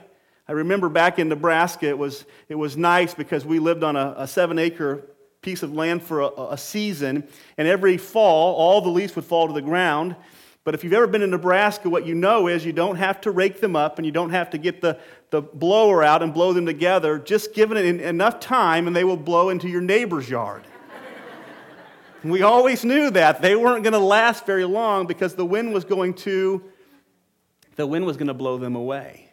I 0.48 0.52
remember 0.52 0.90
back 0.90 1.20
in 1.20 1.30
Nebraska, 1.30 1.88
it 1.88 1.98
was, 1.98 2.26
it 2.50 2.56
was 2.56 2.76
nice 2.76 3.14
because 3.14 3.46
we 3.46 3.60
lived 3.60 3.84
on 3.84 3.96
a, 3.96 4.14
a 4.18 4.28
seven 4.28 4.60
acre 4.60 5.08
piece 5.44 5.62
of 5.62 5.74
land 5.74 6.02
for 6.02 6.22
a, 6.22 6.30
a 6.52 6.58
season, 6.58 7.28
and 7.58 7.68
every 7.68 7.98
fall, 7.98 8.56
all 8.56 8.82
the 8.82 8.90
leaves 8.90 9.16
would 9.16 9.26
fall 9.26 9.48
to 9.48 9.54
the 9.54 9.62
ground. 9.62 10.16
But 10.64 10.74
if 10.74 10.84
you've 10.84 10.94
ever 10.94 11.08
been 11.08 11.22
in 11.22 11.30
Nebraska, 11.30 11.90
what 11.90 12.06
you 12.06 12.16
know 12.16 12.48
is 12.48 12.66
you 12.66 12.72
don't 12.72 12.96
have 12.96 13.20
to 13.22 13.32
rake 13.32 13.60
them 13.60 13.76
up 13.76 14.00
and 14.00 14.06
you 14.06 14.14
don't 14.14 14.30
have 14.30 14.50
to 14.52 14.58
get 14.58 14.80
the, 14.80 14.98
the 15.30 15.42
blower 15.42 16.04
out 16.04 16.24
and 16.24 16.34
blow 16.34 16.54
them 16.54 16.66
together. 16.66 17.20
Just 17.20 17.54
give 17.54 17.74
it 17.74 18.02
enough 18.02 18.40
time 18.40 18.88
and 18.88 18.96
they 18.96 19.04
will 19.04 19.18
blow 19.18 19.50
into 19.50 19.68
your 19.68 19.82
neighbor's 19.82 20.30
yard. 20.30 20.64
we 22.24 22.44
always 22.44 22.86
knew 22.86 23.10
that. 23.12 23.42
They 23.42 23.58
weren't 23.58 23.84
going 23.84 23.94
to 23.94 24.00
last 24.00 24.46
very 24.46 24.64
long 24.64 25.06
because 25.06 25.36
the 25.36 25.46
wind 25.46 25.74
was 25.74 25.84
going 25.84 26.14
to 26.16 26.64
the 27.76 27.88
wind 27.88 28.06
was 28.06 28.18
going 28.18 28.28
to 28.28 28.34
blow 28.34 28.58
them 28.58 28.76
away. 28.76 29.32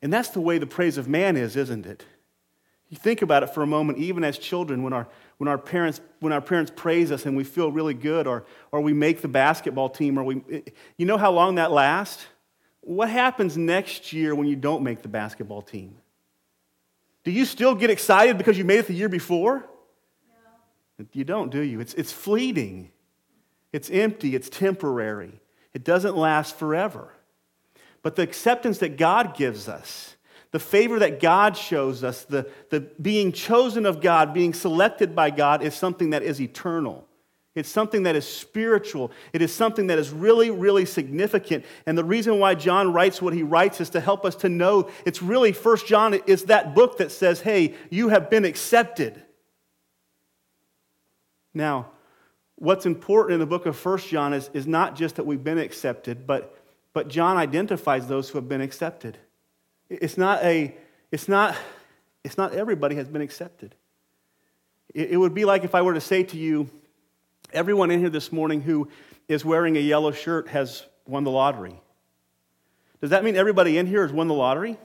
And 0.00 0.12
that's 0.12 0.28
the 0.30 0.40
way 0.40 0.58
the 0.58 0.66
praise 0.66 0.98
of 0.98 1.08
man 1.08 1.36
is, 1.36 1.56
isn't 1.56 1.84
it? 1.84 2.04
You 2.94 3.00
think 3.00 3.22
about 3.22 3.42
it 3.42 3.48
for 3.48 3.60
a 3.60 3.66
moment, 3.66 3.98
even 3.98 4.22
as 4.22 4.38
children, 4.38 4.84
when 4.84 4.92
our, 4.92 5.08
when 5.38 5.48
our, 5.48 5.58
parents, 5.58 6.00
when 6.20 6.32
our 6.32 6.40
parents 6.40 6.70
praise 6.76 7.10
us 7.10 7.26
and 7.26 7.36
we 7.36 7.42
feel 7.42 7.72
really 7.72 7.92
good, 7.92 8.28
or, 8.28 8.44
or 8.70 8.80
we 8.82 8.92
make 8.92 9.20
the 9.20 9.26
basketball 9.26 9.88
team, 9.88 10.16
or 10.16 10.22
we, 10.22 10.42
you 10.96 11.04
know 11.04 11.16
how 11.16 11.32
long 11.32 11.56
that 11.56 11.72
lasts? 11.72 12.24
What 12.82 13.10
happens 13.10 13.56
next 13.56 14.12
year 14.12 14.32
when 14.32 14.46
you 14.46 14.54
don't 14.54 14.84
make 14.84 15.02
the 15.02 15.08
basketball 15.08 15.60
team? 15.60 15.96
Do 17.24 17.32
you 17.32 17.46
still 17.46 17.74
get 17.74 17.90
excited 17.90 18.38
because 18.38 18.56
you 18.56 18.64
made 18.64 18.78
it 18.78 18.86
the 18.86 18.94
year 18.94 19.08
before? 19.08 19.64
No. 21.00 21.06
You 21.12 21.24
don't, 21.24 21.50
do 21.50 21.62
you? 21.62 21.80
It's, 21.80 21.94
it's 21.94 22.12
fleeting, 22.12 22.92
it's 23.72 23.90
empty, 23.90 24.36
it's 24.36 24.48
temporary, 24.48 25.40
it 25.72 25.82
doesn't 25.82 26.16
last 26.16 26.56
forever. 26.56 27.12
But 28.02 28.14
the 28.14 28.22
acceptance 28.22 28.78
that 28.78 28.98
God 28.98 29.36
gives 29.36 29.68
us, 29.68 30.13
the 30.54 30.60
favor 30.60 31.00
that 31.00 31.18
God 31.18 31.56
shows 31.56 32.04
us, 32.04 32.22
the, 32.22 32.48
the 32.70 32.78
being 32.78 33.32
chosen 33.32 33.84
of 33.84 34.00
God, 34.00 34.32
being 34.32 34.54
selected 34.54 35.12
by 35.12 35.30
God, 35.30 35.64
is 35.64 35.74
something 35.74 36.10
that 36.10 36.22
is 36.22 36.40
eternal. 36.40 37.08
It's 37.56 37.68
something 37.68 38.04
that 38.04 38.14
is 38.14 38.24
spiritual. 38.24 39.10
It 39.32 39.42
is 39.42 39.52
something 39.52 39.88
that 39.88 39.98
is 39.98 40.10
really, 40.10 40.52
really 40.52 40.84
significant. 40.84 41.64
And 41.86 41.98
the 41.98 42.04
reason 42.04 42.38
why 42.38 42.54
John 42.54 42.92
writes 42.92 43.20
what 43.20 43.34
he 43.34 43.42
writes 43.42 43.80
is 43.80 43.90
to 43.90 44.00
help 44.00 44.24
us 44.24 44.36
to 44.36 44.48
know 44.48 44.90
it's 45.04 45.20
really, 45.20 45.50
First 45.50 45.88
John 45.88 46.14
is 46.14 46.44
that 46.44 46.72
book 46.72 46.98
that 46.98 47.10
says, 47.10 47.40
hey, 47.40 47.74
you 47.90 48.10
have 48.10 48.30
been 48.30 48.44
accepted. 48.44 49.20
Now, 51.52 51.90
what's 52.54 52.86
important 52.86 53.34
in 53.34 53.40
the 53.40 53.46
book 53.46 53.66
of 53.66 53.76
First 53.76 54.08
John 54.08 54.32
is, 54.32 54.50
is 54.54 54.68
not 54.68 54.94
just 54.94 55.16
that 55.16 55.26
we've 55.26 55.42
been 55.42 55.58
accepted, 55.58 56.28
but, 56.28 56.56
but 56.92 57.08
John 57.08 57.38
identifies 57.38 58.06
those 58.06 58.28
who 58.28 58.38
have 58.38 58.48
been 58.48 58.60
accepted. 58.60 59.18
It's 60.00 60.18
not 60.18 60.42
a, 60.42 60.74
it's 61.10 61.28
not, 61.28 61.56
it's 62.22 62.36
not 62.36 62.54
everybody 62.54 62.96
has 62.96 63.08
been 63.08 63.22
accepted. 63.22 63.74
It, 64.94 65.12
it 65.12 65.16
would 65.16 65.34
be 65.34 65.44
like 65.44 65.64
if 65.64 65.74
I 65.74 65.82
were 65.82 65.94
to 65.94 66.00
say 66.00 66.22
to 66.24 66.36
you, 66.36 66.70
everyone 67.52 67.90
in 67.90 68.00
here 68.00 68.10
this 68.10 68.32
morning 68.32 68.60
who 68.60 68.88
is 69.28 69.44
wearing 69.44 69.76
a 69.76 69.80
yellow 69.80 70.12
shirt 70.12 70.48
has 70.48 70.84
won 71.06 71.24
the 71.24 71.30
lottery. 71.30 71.80
Does 73.00 73.10
that 73.10 73.22
mean 73.22 73.36
everybody 73.36 73.78
in 73.78 73.86
here 73.86 74.02
has 74.02 74.12
won 74.12 74.28
the 74.28 74.34
lottery? 74.34 74.78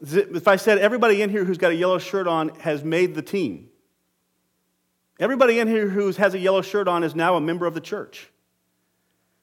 If 0.00 0.48
I 0.48 0.56
said 0.56 0.78
everybody 0.78 1.22
in 1.22 1.30
here 1.30 1.44
who's 1.44 1.58
got 1.58 1.70
a 1.70 1.76
yellow 1.76 1.98
shirt 1.98 2.26
on 2.26 2.48
has 2.60 2.82
made 2.82 3.14
the 3.14 3.22
team, 3.22 3.68
everybody 5.20 5.60
in 5.60 5.68
here 5.68 5.88
who 5.88 6.10
has 6.12 6.34
a 6.34 6.38
yellow 6.38 6.62
shirt 6.62 6.88
on 6.88 7.04
is 7.04 7.14
now 7.14 7.36
a 7.36 7.40
member 7.40 7.66
of 7.66 7.74
the 7.74 7.80
church. 7.80 8.31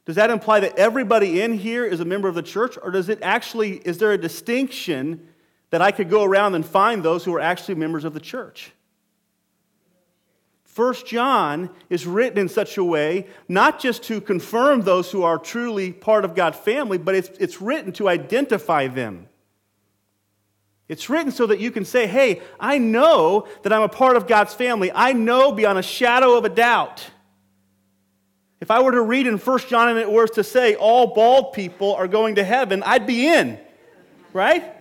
Does 0.10 0.16
that 0.16 0.32
imply 0.32 0.60
that 0.62 0.80
everybody 0.80 1.39
in 1.39 1.54
here 1.54 1.86
is 1.86 2.00
a 2.00 2.04
member 2.04 2.28
of 2.28 2.34
the 2.34 2.42
church, 2.42 2.80
or 2.82 2.89
does 2.89 3.10
it 3.10 3.20
actually, 3.22 3.74
is 3.86 4.00
there 4.00 4.12
a 4.12 4.18
distinction 4.18 5.28
that 5.70 5.84
I 5.84 5.92
could 5.92 6.10
go 6.10 6.24
around 6.24 6.56
and 6.56 6.66
find 6.66 7.04
those 7.04 7.24
who 7.24 7.36
are 7.36 7.39
actually 7.39 7.75
members 7.75 8.06
of 8.06 8.16
the 8.16 8.20
church? 8.20 8.72
First 10.63 11.06
John 11.06 11.70
is 11.92 12.08
written 12.08 12.39
in 12.39 12.50
such 12.50 12.80
a 12.80 12.84
way 12.84 13.28
not 13.48 13.80
just 13.80 14.01
to 14.06 14.20
confirm 14.20 14.82
those 14.82 15.12
who 15.12 15.22
are 15.22 15.38
truly 15.38 15.94
part 15.94 16.25
of 16.25 16.34
God's 16.34 16.58
family, 16.58 16.98
but 16.98 17.13
it's, 17.13 17.30
it's 17.39 17.62
written 17.62 17.92
to 17.92 18.10
identify 18.10 18.88
them. 18.88 19.28
It's 20.88 21.08
written 21.08 21.32
so 21.32 21.46
that 21.46 21.60
you 21.60 21.70
can 21.70 21.86
say, 21.86 22.08
hey, 22.08 22.42
I 22.60 22.80
know 22.80 23.48
that 23.62 23.72
I'm 23.72 23.84
a 23.84 23.88
part 23.88 24.18
of 24.18 24.25
God's 24.25 24.56
family. 24.56 24.92
I 24.92 25.13
know 25.13 25.51
beyond 25.51 25.78
a 25.78 25.84
shadow 25.84 26.36
of 26.36 26.46
a 26.46 26.50
doubt 26.50 27.08
if 28.62 28.70
I 28.72 28.82
were 28.82 28.92
to 28.92 29.01
read 29.01 29.25
in 29.25 29.38
1 29.38 29.60
John 29.70 29.89
and 29.89 29.98
it 29.98 30.12
was 30.12 30.32
to 30.32 30.44
say 30.44 30.75
all 30.75 31.08
bald 31.08 31.54
people 31.54 31.96
are 31.96 32.08
going 32.08 32.36
to 32.36 32.44
heaven, 32.44 32.84
I'd 32.84 33.08
be 33.08 33.28
in. 33.28 33.60
Right? 34.34 34.75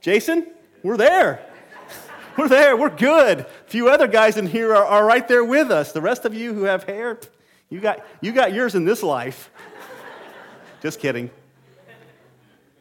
Jason, 0.00 0.46
we're 0.82 0.96
there. 0.96 1.44
We're 2.38 2.48
there. 2.48 2.76
We're 2.76 2.88
good. 2.88 3.40
A 3.40 3.46
few 3.66 3.88
other 3.90 4.06
guys 4.06 4.36
in 4.38 4.46
here 4.46 4.74
are, 4.74 4.84
are 4.84 5.04
right 5.04 5.26
there 5.26 5.44
with 5.44 5.70
us. 5.70 5.92
The 5.92 6.00
rest 6.00 6.24
of 6.24 6.32
you 6.32 6.54
who 6.54 6.62
have 6.62 6.84
hair, 6.84 7.18
you 7.68 7.80
got, 7.80 8.06
you 8.22 8.32
got 8.32 8.54
yours 8.54 8.74
in 8.74 8.84
this 8.84 9.02
life. 9.02 9.50
Just 10.80 11.00
kidding. 11.00 11.28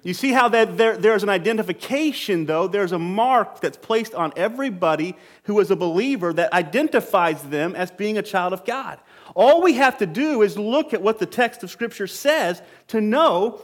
You 0.01 0.13
see 0.13 0.31
how 0.31 0.47
that 0.49 0.77
there, 0.77 0.95
there's 0.95 1.23
an 1.23 1.29
identification, 1.29 2.45
though. 2.45 2.67
There's 2.67 2.93
a 2.93 2.99
mark 2.99 3.59
that's 3.59 3.75
placed 3.75 4.13
on 4.13 4.31
everybody 4.37 5.15
who 5.43 5.59
is 5.59 5.71
a 5.71 5.75
believer 5.75 6.31
that 6.31 6.53
identifies 6.53 7.41
them 7.43 7.75
as 7.75 7.91
being 7.91 8.17
a 8.17 8.21
child 8.21 8.53
of 8.53 8.63
God. 8.63 8.99
All 9.39 9.61
we 9.61 9.75
have 9.75 9.99
to 9.99 10.05
do 10.05 10.41
is 10.41 10.57
look 10.57 10.93
at 10.93 11.01
what 11.01 11.17
the 11.17 11.25
text 11.25 11.63
of 11.63 11.71
Scripture 11.71 12.07
says 12.07 12.61
to 12.87 12.99
know 12.99 13.61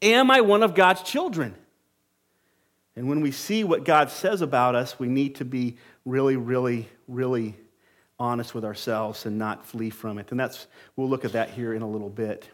Am 0.00 0.30
I 0.30 0.40
one 0.40 0.62
of 0.62 0.76
God's 0.76 1.02
children? 1.02 1.56
And 2.94 3.08
when 3.08 3.20
we 3.20 3.32
see 3.32 3.64
what 3.64 3.84
God 3.84 4.08
says 4.08 4.40
about 4.40 4.76
us, 4.76 4.96
we 5.00 5.08
need 5.08 5.34
to 5.36 5.44
be 5.44 5.78
really, 6.04 6.36
really, 6.36 6.88
really 7.08 7.56
honest 8.20 8.54
with 8.54 8.64
ourselves 8.64 9.26
and 9.26 9.36
not 9.36 9.66
flee 9.66 9.90
from 9.90 10.18
it. 10.18 10.30
And 10.30 10.38
that's, 10.38 10.68
we'll 10.94 11.08
look 11.08 11.24
at 11.24 11.32
that 11.32 11.50
here 11.50 11.74
in 11.74 11.82
a 11.82 11.88
little 11.90 12.10
bit. 12.10 12.48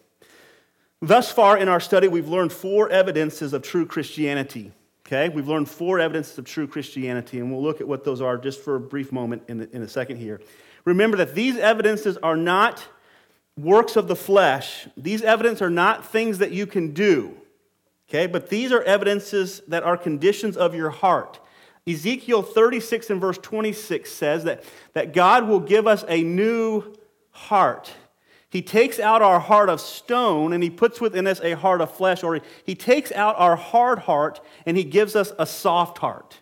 Thus 1.03 1.31
far 1.31 1.59
in 1.59 1.69
our 1.69 1.81
study, 1.81 2.09
we've 2.09 2.29
learned 2.29 2.55
four 2.55 2.89
evidences 2.89 3.53
of 3.53 3.61
true 3.63 3.85
Christianity. 3.85 4.73
Okay? 5.07 5.29
We've 5.29 5.49
learned 5.49 5.69
four 5.69 6.01
evidences 6.01 6.39
of 6.39 6.47
true 6.47 6.67
Christianity, 6.67 7.39
and 7.39 7.53
we'll 7.53 7.63
look 7.63 7.83
at 7.83 7.89
what 7.89 8.05
those 8.05 8.23
are 8.23 8.39
just 8.39 8.61
for 8.61 8.77
a 8.77 8.81
brief 8.81 9.13
moment 9.13 9.43
in, 9.49 9.59
the, 9.59 9.77
in 9.77 9.83
a 9.83 9.89
second 9.89 10.17
here. 10.17 10.41
Remember 10.85 11.17
that 11.19 11.35
these 11.35 11.57
evidences 11.57 12.17
are 12.19 12.37
not 12.37 12.87
works 13.57 13.97
of 13.97 14.09
the 14.09 14.17
flesh. 14.17 14.89
These 14.97 15.23
evidences 15.23 15.63
are 15.63 15.71
not 15.71 16.07
things 16.07 16.39
that 16.39 16.53
you 16.53 16.67
can 16.67 16.93
do. 16.93 17.37
Okay, 18.09 18.27
but 18.27 18.51
these 18.51 18.73
are 18.73 18.83
evidences 18.83 19.63
that 19.69 19.85
are 19.85 19.97
conditions 19.97 20.57
of 20.57 20.75
your 20.75 20.91
heart. 20.91 21.39
Ezekiel 21.87 22.43
36 22.43 23.11
and 23.11 23.21
verse 23.21 23.39
26 23.39 24.11
says 24.11 24.45
that, 24.45 24.65
that 24.93 25.13
God 25.13 25.49
will 25.49 25.61
give 25.61 25.87
us 25.87 26.05
a 26.09 26.23
new 26.23 26.95
heart. 27.31 27.93
He 28.51 28.63
takes 28.63 28.99
out 28.99 29.23
our 29.23 29.39
heart 29.39 29.69
of 29.69 29.81
stone 29.81 30.53
and 30.53 30.63
he 30.63 30.71
puts 30.71 31.01
within 31.01 31.27
us 31.29 31.41
a 31.41 31.55
heart 31.55 31.81
of 31.81 31.95
flesh, 31.95 32.25
or 32.25 32.41
he 32.65 32.75
takes 32.75 33.13
out 33.13 33.37
our 33.39 33.55
hard 33.55 34.01
heart 34.01 34.41
and 34.67 34.77
he 34.77 34.85
gives 34.85 35.15
us 35.15 35.33
a 35.39 35.47
soft 35.47 35.99
heart. 35.99 36.40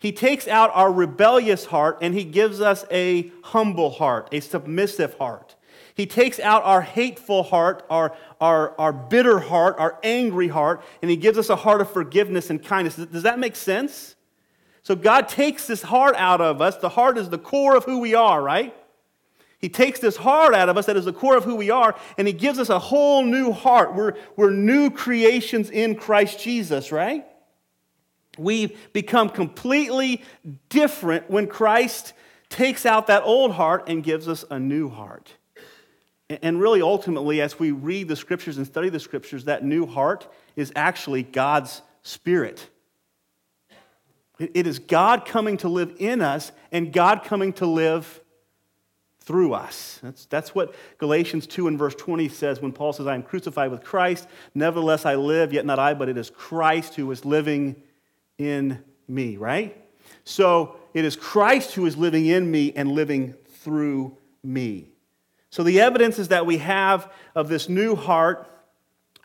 He 0.00 0.12
takes 0.12 0.48
out 0.48 0.70
our 0.72 0.90
rebellious 0.90 1.66
heart 1.66 1.98
and 2.00 2.14
he 2.14 2.24
gives 2.24 2.60
us 2.60 2.86
a 2.90 3.30
humble 3.44 3.90
heart, 3.90 4.30
a 4.32 4.40
submissive 4.40 5.14
heart. 5.18 5.56
He 5.94 6.06
takes 6.06 6.40
out 6.40 6.64
our 6.64 6.80
hateful 6.80 7.42
heart, 7.42 7.84
our, 7.90 8.16
our, 8.40 8.74
our 8.80 8.94
bitter 8.94 9.38
heart, 9.38 9.76
our 9.78 9.98
angry 10.02 10.48
heart, 10.48 10.82
and 11.02 11.10
he 11.10 11.16
gives 11.18 11.36
us 11.36 11.50
a 11.50 11.56
heart 11.56 11.82
of 11.82 11.92
forgiveness 11.92 12.48
and 12.48 12.64
kindness. 12.64 12.96
Does 12.96 13.24
that 13.24 13.38
make 13.38 13.54
sense? 13.54 14.16
So 14.82 14.96
God 14.96 15.28
takes 15.28 15.66
this 15.66 15.82
heart 15.82 16.16
out 16.16 16.40
of 16.40 16.62
us. 16.62 16.78
The 16.78 16.88
heart 16.88 17.18
is 17.18 17.28
the 17.28 17.36
core 17.36 17.76
of 17.76 17.84
who 17.84 17.98
we 17.98 18.14
are, 18.14 18.42
right? 18.42 18.74
He 19.58 19.68
takes 19.68 20.00
this 20.00 20.16
heart 20.16 20.54
out 20.54 20.70
of 20.70 20.78
us 20.78 20.86
that 20.86 20.96
is 20.96 21.04
the 21.04 21.12
core 21.12 21.36
of 21.36 21.44
who 21.44 21.56
we 21.56 21.68
are, 21.68 21.94
and 22.16 22.26
he 22.26 22.32
gives 22.32 22.58
us 22.58 22.70
a 22.70 22.78
whole 22.78 23.22
new 23.22 23.52
heart. 23.52 23.94
We're, 23.94 24.14
we're 24.34 24.50
new 24.50 24.90
creations 24.90 25.68
in 25.68 25.96
Christ 25.96 26.40
Jesus, 26.40 26.90
right? 26.90 27.26
We 28.40 28.76
become 28.92 29.28
completely 29.28 30.22
different 30.68 31.30
when 31.30 31.46
Christ 31.46 32.12
takes 32.48 32.84
out 32.84 33.06
that 33.06 33.22
old 33.22 33.52
heart 33.52 33.84
and 33.88 34.02
gives 34.02 34.28
us 34.28 34.44
a 34.50 34.58
new 34.58 34.88
heart. 34.88 35.32
And 36.28 36.60
really, 36.60 36.80
ultimately, 36.80 37.40
as 37.40 37.58
we 37.58 37.72
read 37.72 38.08
the 38.08 38.16
scriptures 38.16 38.56
and 38.56 38.66
study 38.66 38.88
the 38.88 39.00
scriptures, 39.00 39.44
that 39.44 39.64
new 39.64 39.86
heart 39.86 40.32
is 40.54 40.72
actually 40.76 41.24
God's 41.24 41.82
spirit. 42.02 42.68
It 44.38 44.66
is 44.66 44.78
God 44.78 45.26
coming 45.26 45.56
to 45.58 45.68
live 45.68 45.96
in 45.98 46.22
us 46.22 46.52
and 46.72 46.92
God 46.92 47.24
coming 47.24 47.52
to 47.54 47.66
live 47.66 48.20
through 49.20 49.52
us. 49.52 49.98
That's, 50.02 50.24
that's 50.26 50.54
what 50.54 50.74
Galatians 50.98 51.46
2 51.46 51.68
and 51.68 51.78
verse 51.78 51.94
20 51.94 52.28
says 52.28 52.60
when 52.60 52.72
Paul 52.72 52.92
says, 52.92 53.06
I 53.06 53.14
am 53.14 53.22
crucified 53.22 53.70
with 53.70 53.84
Christ. 53.84 54.26
Nevertheless, 54.54 55.04
I 55.04 55.16
live, 55.16 55.52
yet 55.52 55.66
not 55.66 55.78
I, 55.78 55.94
but 55.94 56.08
it 56.08 56.16
is 56.16 56.30
Christ 56.30 56.94
who 56.94 57.10
is 57.10 57.24
living 57.24 57.82
in 58.40 58.82
me, 59.06 59.36
right? 59.36 59.76
So 60.24 60.76
it 60.94 61.04
is 61.04 61.14
Christ 61.14 61.74
who 61.74 61.86
is 61.86 61.96
living 61.96 62.26
in 62.26 62.50
me 62.50 62.72
and 62.74 62.92
living 62.92 63.34
through 63.48 64.16
me. 64.42 64.88
So 65.50 65.62
the 65.62 65.80
evidences 65.80 66.28
that 66.28 66.46
we 66.46 66.58
have 66.58 67.12
of 67.34 67.48
this 67.48 67.68
new 67.68 67.94
heart 67.94 68.46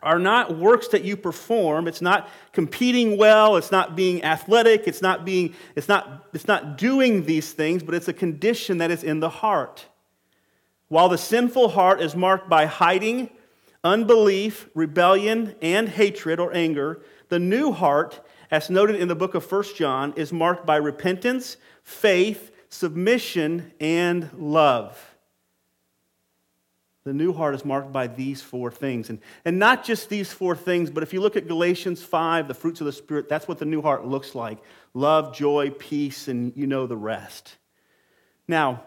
are 0.02 0.18
not 0.18 0.56
works 0.56 0.88
that 0.88 1.04
you 1.04 1.16
perform. 1.16 1.88
It's 1.88 2.02
not 2.02 2.28
competing 2.52 3.16
well, 3.16 3.56
it's 3.56 3.72
not 3.72 3.96
being 3.96 4.22
athletic, 4.22 4.86
it's 4.86 5.00
not 5.00 5.24
being 5.24 5.54
it's 5.74 5.88
not 5.88 6.26
it's 6.34 6.46
not 6.46 6.76
doing 6.76 7.24
these 7.24 7.52
things, 7.52 7.82
but 7.82 7.94
it's 7.94 8.08
a 8.08 8.12
condition 8.12 8.78
that 8.78 8.90
is 8.90 9.02
in 9.02 9.20
the 9.20 9.30
heart. 9.30 9.86
While 10.88 11.08
the 11.08 11.18
sinful 11.18 11.70
heart 11.70 12.00
is 12.00 12.14
marked 12.14 12.48
by 12.48 12.66
hiding, 12.66 13.30
unbelief, 13.82 14.68
rebellion, 14.74 15.56
and 15.62 15.88
hatred 15.88 16.38
or 16.38 16.52
anger, 16.54 17.02
the 17.28 17.38
new 17.38 17.72
heart 17.72 18.20
as 18.50 18.70
noted 18.70 18.96
in 18.96 19.08
the 19.08 19.14
book 19.14 19.34
of 19.34 19.50
1 19.50 19.64
John, 19.74 20.12
is 20.16 20.32
marked 20.32 20.66
by 20.66 20.76
repentance, 20.76 21.56
faith, 21.82 22.50
submission, 22.68 23.72
and 23.80 24.30
love. 24.36 25.16
The 27.04 27.12
new 27.12 27.32
heart 27.32 27.54
is 27.54 27.64
marked 27.64 27.92
by 27.92 28.08
these 28.08 28.42
four 28.42 28.72
things. 28.72 29.10
And, 29.10 29.20
and 29.44 29.60
not 29.60 29.84
just 29.84 30.08
these 30.08 30.32
four 30.32 30.56
things, 30.56 30.90
but 30.90 31.04
if 31.04 31.12
you 31.12 31.20
look 31.20 31.36
at 31.36 31.46
Galatians 31.46 32.02
5, 32.02 32.48
the 32.48 32.54
fruits 32.54 32.80
of 32.80 32.86
the 32.86 32.92
Spirit, 32.92 33.28
that's 33.28 33.46
what 33.46 33.58
the 33.58 33.64
new 33.64 33.80
heart 33.80 34.04
looks 34.04 34.34
like 34.34 34.58
love, 34.92 35.32
joy, 35.32 35.70
peace, 35.70 36.26
and 36.26 36.52
you 36.56 36.66
know 36.66 36.88
the 36.88 36.96
rest. 36.96 37.56
Now, 38.48 38.82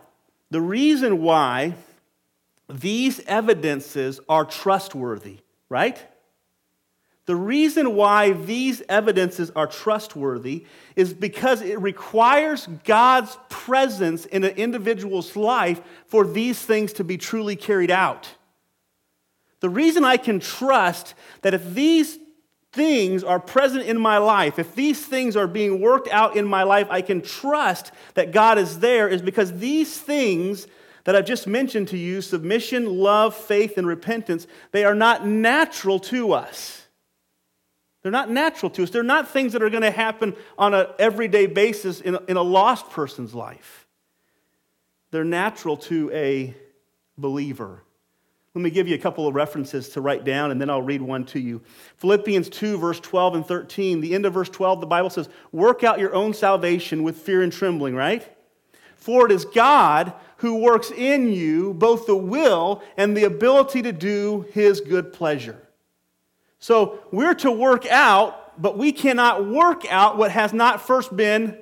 the 0.51 0.59
reason 0.59 1.21
why 1.21 1.75
these 2.67 3.21
evidences 3.21 4.19
are 4.27 4.43
trustworthy, 4.43 5.37
right? 5.69 5.97
The 7.29 7.35
reason 7.35 7.93
why 7.93 8.31
these 8.31 8.81
evidences 8.89 9.51
are 9.55 9.67
trustworthy 9.67 10.65
is 10.95 11.13
because 11.13 11.61
it 11.61 11.79
requires 11.79 12.67
God's 12.85 13.37
presence 13.49 14.25
in 14.25 14.43
an 14.43 14.55
individual's 14.55 15.35
life 15.35 15.79
for 16.07 16.25
these 16.25 16.59
things 16.59 16.91
to 16.93 17.03
be 17.03 17.19
truly 17.19 17.55
carried 17.55 17.91
out. 17.91 18.29
The 19.59 19.69
reason 19.69 20.03
I 20.03 20.17
can 20.17 20.39
trust 20.39 21.13
that 21.43 21.53
if 21.53 21.75
these 21.75 22.17
things 22.71 23.23
are 23.23 23.39
present 23.39 23.85
in 23.85 23.99
my 23.99 24.17
life, 24.17 24.57
if 24.57 24.73
these 24.73 25.05
things 25.05 25.35
are 25.35 25.45
being 25.45 25.79
worked 25.79 26.07
out 26.07 26.35
in 26.35 26.47
my 26.47 26.63
life, 26.63 26.87
I 26.89 27.03
can 27.03 27.21
trust 27.21 27.91
that 28.15 28.31
God 28.31 28.57
is 28.57 28.79
there, 28.79 29.07
is 29.07 29.21
because 29.21 29.53
these 29.59 29.95
things 29.99 30.65
that 31.03 31.15
I've 31.15 31.27
just 31.27 31.45
mentioned 31.45 31.89
to 31.89 31.97
you 31.97 32.23
submission, 32.23 32.87
love, 32.87 33.35
faith, 33.35 33.77
and 33.77 33.85
repentance 33.85 34.47
they 34.71 34.83
are 34.83 34.95
not 34.95 35.27
natural 35.27 35.99
to 35.99 36.33
us. 36.33 36.78
They're 38.01 38.11
not 38.11 38.29
natural 38.29 38.69
to 38.71 38.83
us. 38.83 38.89
They're 38.89 39.03
not 39.03 39.27
things 39.27 39.53
that 39.53 39.61
are 39.61 39.69
going 39.69 39.83
to 39.83 39.91
happen 39.91 40.35
on 40.57 40.73
an 40.73 40.87
everyday 40.97 41.47
basis 41.47 41.99
in 42.01 42.15
a, 42.15 42.21
in 42.27 42.37
a 42.37 42.41
lost 42.41 42.89
person's 42.89 43.35
life. 43.35 43.87
They're 45.11 45.25
natural 45.25 45.75
to 45.77 46.09
a 46.13 46.53
believer. 47.17 47.83
Let 48.55 48.63
me 48.63 48.69
give 48.69 48.87
you 48.87 48.95
a 48.95 48.99
couple 48.99 49.27
of 49.27 49.35
references 49.35 49.89
to 49.89 50.01
write 50.01 50.23
down, 50.23 50.51
and 50.51 50.59
then 50.59 50.69
I'll 50.69 50.81
read 50.81 51.01
one 51.01 51.25
to 51.27 51.39
you. 51.39 51.61
Philippians 51.97 52.49
2, 52.49 52.77
verse 52.77 52.99
12 52.99 53.35
and 53.35 53.45
13. 53.45 54.01
The 54.01 54.15
end 54.15 54.25
of 54.25 54.33
verse 54.33 54.49
12, 54.49 54.81
the 54.81 54.87
Bible 54.87 55.09
says, 55.09 55.29
Work 55.51 55.83
out 55.83 55.99
your 55.99 56.13
own 56.15 56.33
salvation 56.33 57.03
with 57.03 57.17
fear 57.17 57.43
and 57.43 57.53
trembling, 57.53 57.95
right? 57.95 58.27
For 58.95 59.25
it 59.25 59.31
is 59.31 59.45
God 59.45 60.13
who 60.37 60.55
works 60.55 60.91
in 60.91 61.31
you 61.31 61.73
both 61.73 62.05
the 62.05 62.15
will 62.15 62.81
and 62.97 63.15
the 63.15 63.25
ability 63.25 63.81
to 63.83 63.91
do 63.91 64.45
his 64.51 64.81
good 64.81 65.13
pleasure. 65.13 65.61
So 66.59 66.99
we're 67.11 67.35
to 67.35 67.51
work 67.51 67.85
out, 67.87 68.61
but 68.61 68.77
we 68.77 68.91
cannot 68.91 69.45
work 69.45 69.89
out 69.89 70.17
what 70.17 70.31
has 70.31 70.53
not 70.53 70.81
first 70.81 71.15
been 71.15 71.57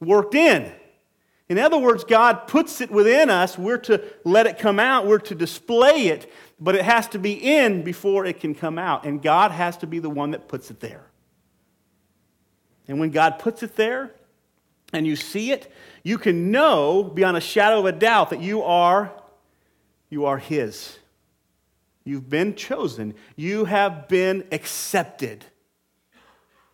worked 0.00 0.34
in. 0.34 0.72
In 1.48 1.58
other 1.58 1.78
words, 1.78 2.04
God 2.04 2.46
puts 2.46 2.80
it 2.80 2.90
within 2.90 3.28
us. 3.28 3.58
We're 3.58 3.78
to 3.78 4.02
let 4.24 4.46
it 4.46 4.58
come 4.58 4.80
out, 4.80 5.06
we're 5.06 5.18
to 5.18 5.34
display 5.34 6.06
it, 6.06 6.32
but 6.58 6.74
it 6.74 6.84
has 6.84 7.06
to 7.08 7.18
be 7.18 7.32
in 7.32 7.82
before 7.82 8.24
it 8.24 8.40
can 8.40 8.54
come 8.54 8.78
out. 8.78 9.04
And 9.04 9.20
God 9.20 9.50
has 9.50 9.76
to 9.78 9.86
be 9.86 9.98
the 9.98 10.10
one 10.10 10.30
that 10.30 10.48
puts 10.48 10.70
it 10.70 10.80
there. 10.80 11.04
And 12.88 12.98
when 13.00 13.10
God 13.10 13.38
puts 13.38 13.62
it 13.62 13.76
there 13.76 14.14
and 14.92 15.06
you 15.06 15.16
see 15.16 15.50
it, 15.50 15.70
you 16.02 16.18
can 16.18 16.50
know 16.50 17.02
beyond 17.02 17.36
a 17.36 17.40
shadow 17.40 17.80
of 17.80 17.86
a 17.86 17.92
doubt 17.92 18.30
that 18.30 18.40
you 18.40 18.62
are 18.62 19.12
you 20.14 20.26
are 20.26 20.38
his. 20.38 20.98
You've 22.04 22.28
been 22.28 22.54
chosen. 22.54 23.14
You 23.34 23.64
have 23.64 24.08
been 24.08 24.46
accepted 24.52 25.44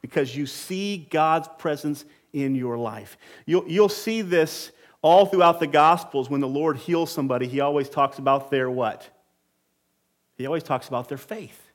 because 0.02 0.34
you 0.34 0.46
see 0.46 1.06
God's 1.10 1.48
presence 1.58 2.04
in 2.32 2.54
your 2.54 2.76
life. 2.76 3.16
You'll, 3.46 3.68
you'll 3.68 3.88
see 3.88 4.22
this 4.22 4.72
all 5.02 5.26
throughout 5.26 5.60
the 5.60 5.66
Gospels. 5.66 6.28
When 6.28 6.40
the 6.40 6.48
Lord 6.48 6.76
heals 6.76 7.12
somebody, 7.12 7.46
he 7.46 7.60
always 7.60 7.88
talks 7.88 8.18
about 8.18 8.50
their 8.50 8.68
what? 8.70 9.08
He 10.36 10.46
always 10.46 10.62
talks 10.62 10.88
about 10.88 11.08
their 11.08 11.18
faith. 11.18 11.70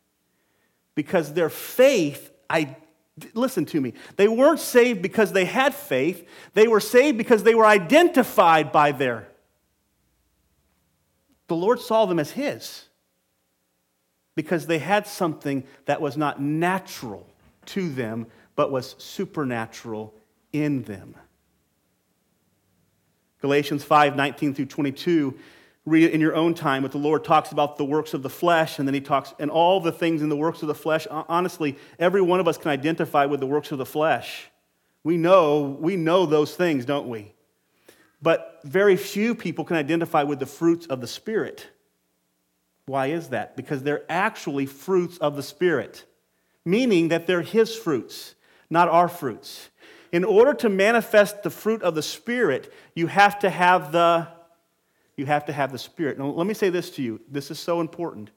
Because 0.96 1.34
their 1.34 1.50
faith, 1.50 2.32
I 2.50 2.76
listen 3.34 3.66
to 3.68 3.80
me. 3.80 3.94
They 4.18 4.28
weren't 4.28 4.60
saved 4.60 5.02
because 5.02 5.32
they 5.32 5.46
had 5.46 5.74
faith. 5.74 6.28
They 6.54 6.68
were 6.68 6.80
saved 6.80 7.18
because 7.18 7.44
they 7.44 7.56
were 7.56 7.66
identified 7.66 8.72
by 8.72 8.92
their. 8.92 9.28
The 11.48 11.56
Lord 11.56 11.80
saw 11.80 12.06
them 12.06 12.20
as 12.20 12.32
his 12.32 12.85
because 14.36 14.68
they 14.68 14.80
had 14.80 15.08
something 15.08 15.64
that 15.86 16.02
was 16.02 16.18
not 16.18 16.42
natural 16.42 17.28
to 17.68 17.90
them, 17.90 18.28
but 18.56 18.72
was 18.72 18.96
supernatural 18.98 20.14
in 20.54 20.84
them. 20.84 21.16
Galatians 23.42 23.84
5 23.84 24.16
19 24.16 24.54
through 24.54 24.66
22. 24.66 25.38
Read 25.86 26.06
it 26.06 26.14
in 26.14 26.20
your 26.20 26.36
own 26.36 26.56
time, 26.56 26.82
but 26.82 26.92
the 26.92 26.98
Lord 26.98 27.24
talks 27.24 27.52
about 27.52 27.78
the 27.78 27.86
works 27.86 28.16
of 28.16 28.24
the 28.24 28.30
flesh, 28.30 28.80
and 28.80 28.88
then 28.88 28.96
he 28.96 29.02
talks, 29.02 29.36
and 29.38 29.52
all 29.52 29.80
the 29.80 29.92
things 29.92 30.24
in 30.24 30.30
the 30.30 30.36
works 30.36 30.64
of 30.64 30.68
the 30.68 30.74
flesh. 30.74 31.06
Honestly, 31.12 31.78
every 32.00 32.22
one 32.22 32.40
of 32.40 32.48
us 32.48 32.58
can 32.58 32.72
identify 32.72 33.26
with 33.26 33.40
the 33.40 33.46
works 33.46 33.72
of 33.72 33.78
the 33.78 33.86
flesh. 33.86 34.50
We 35.04 35.18
know, 35.18 35.78
we 35.80 35.96
know 35.96 36.26
those 36.26 36.56
things, 36.56 36.86
don't 36.86 37.08
we? 37.08 37.34
But 38.20 38.62
very 38.64 38.98
few 38.98 39.36
people 39.36 39.64
can 39.64 39.78
identify 39.78 40.24
with 40.24 40.40
the 40.40 40.48
fruits 40.48 40.88
of 40.88 41.02
the 41.02 41.08
Spirit. 41.08 41.68
Why 42.86 43.08
is 43.08 43.30
that? 43.30 43.56
Because 43.56 43.84
they're 43.84 44.04
actually 44.10 44.66
fruits 44.66 45.18
of 45.18 45.36
the 45.36 45.44
Spirit, 45.44 46.06
meaning 46.64 47.10
that 47.10 47.28
they're 47.28 47.42
His 47.42 47.76
fruits, 47.76 48.36
not 48.70 48.90
our 48.90 49.08
fruits. 49.08 49.70
In 50.12 50.24
order 50.24 50.54
to 50.54 50.70
manifest 50.70 51.44
the 51.44 51.50
fruit 51.50 51.82
of 51.82 51.96
the 51.96 52.04
Spirit, 52.04 52.72
you 52.94 53.08
have 53.08 53.40
to 53.40 53.50
have 53.50 53.92
the 53.92 54.28
you 55.18 55.26
have 55.26 55.46
to 55.46 55.54
have 55.54 55.72
the 55.72 55.78
Spirit. 55.78 56.20
Now, 56.20 56.26
let 56.28 56.46
me 56.46 56.54
say 56.54 56.70
this 56.70 56.90
to 56.92 57.02
you. 57.02 57.22
This 57.30 57.50
is 57.50 57.58
so 57.58 57.80
important. 57.80 58.32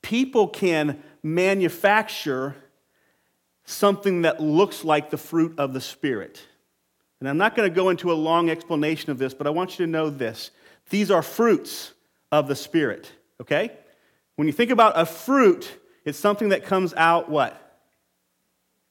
People 0.00 0.48
can 0.48 1.02
manufacture 1.22 2.56
something 3.66 4.22
that 4.22 4.40
looks 4.40 4.84
like 4.84 5.10
the 5.10 5.18
fruit 5.18 5.58
of 5.58 5.74
the 5.74 5.80
Spirit. 5.80 6.40
And 7.20 7.28
I'm 7.28 7.36
not 7.36 7.54
going 7.54 7.68
to 7.68 7.74
go 7.74 7.90
into 7.90 8.10
a 8.10 8.14
long 8.14 8.48
explanation 8.48 9.10
of 9.10 9.18
this, 9.18 9.34
but 9.34 9.46
I 9.46 9.50
want 9.50 9.78
you 9.78 9.84
to 9.84 9.90
know 9.90 10.08
this. 10.08 10.52
These 10.88 11.10
are 11.10 11.22
fruits 11.22 11.92
of 12.30 12.48
the 12.48 12.56
Spirit, 12.56 13.10
okay? 13.40 13.72
When 14.36 14.46
you 14.46 14.52
think 14.52 14.70
about 14.70 14.98
a 14.98 15.06
fruit, 15.06 15.70
it's 16.04 16.18
something 16.18 16.50
that 16.50 16.64
comes 16.64 16.94
out 16.94 17.28
what? 17.28 17.80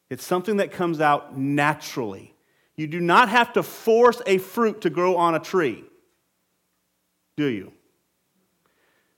It's 0.09 0.25
something 0.25 0.57
that 0.57 0.71
comes 0.71 0.99
out 0.99 1.37
naturally. 1.37 2.33
You 2.75 2.87
do 2.87 2.99
not 2.99 3.29
have 3.29 3.53
to 3.53 3.63
force 3.63 4.21
a 4.25 4.37
fruit 4.37 4.81
to 4.81 4.89
grow 4.89 5.17
on 5.17 5.35
a 5.35 5.39
tree, 5.39 5.83
do 7.35 7.45
you? 7.45 7.73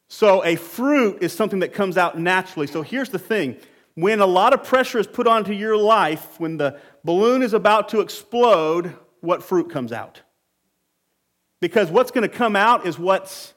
So, 0.07 0.43
a 0.43 0.55
fruit 0.55 1.21
is 1.21 1.33
something 1.33 1.59
that 1.59 1.73
comes 1.73 1.95
out 1.95 2.17
naturally. 2.17 2.65
So, 2.65 2.81
here's 2.81 3.09
the 3.09 3.19
thing 3.19 3.57
when 3.93 4.21
a 4.21 4.25
lot 4.25 4.53
of 4.53 4.63
pressure 4.63 4.97
is 4.97 5.05
put 5.05 5.27
onto 5.27 5.53
your 5.53 5.77
life, 5.77 6.39
when 6.39 6.57
the 6.57 6.79
balloon 7.03 7.43
is 7.43 7.53
about 7.53 7.89
to 7.89 7.99
explode, 7.99 8.95
what 9.21 9.43
fruit 9.43 9.69
comes 9.69 9.91
out? 9.91 10.21
Because 11.59 11.91
what's 11.91 12.11
going 12.11 12.27
to 12.27 12.33
come 12.33 12.55
out 12.55 12.87
is 12.87 12.97
what's 12.97 13.53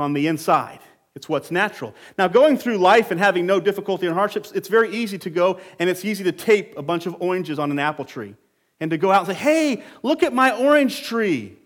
on 0.00 0.12
the 0.12 0.26
inside. 0.26 0.80
It's 1.14 1.28
what's 1.28 1.50
natural. 1.50 1.94
Now, 2.16 2.28
going 2.28 2.56
through 2.56 2.78
life 2.78 3.10
and 3.10 3.18
having 3.18 3.44
no 3.44 3.60
difficulty 3.60 4.06
and 4.06 4.14
hardships, 4.14 4.52
it's 4.52 4.68
very 4.68 4.90
easy 4.94 5.18
to 5.18 5.30
go 5.30 5.58
and 5.78 5.90
it's 5.90 6.04
easy 6.04 6.24
to 6.24 6.32
tape 6.32 6.78
a 6.78 6.82
bunch 6.82 7.06
of 7.06 7.16
oranges 7.20 7.58
on 7.58 7.70
an 7.70 7.78
apple 7.78 8.04
tree 8.04 8.36
and 8.78 8.90
to 8.90 8.98
go 8.98 9.10
out 9.10 9.28
and 9.28 9.36
say, 9.36 9.42
hey, 9.42 9.82
look 10.02 10.22
at 10.22 10.32
my 10.32 10.52
orange 10.56 11.02
tree. 11.02 11.56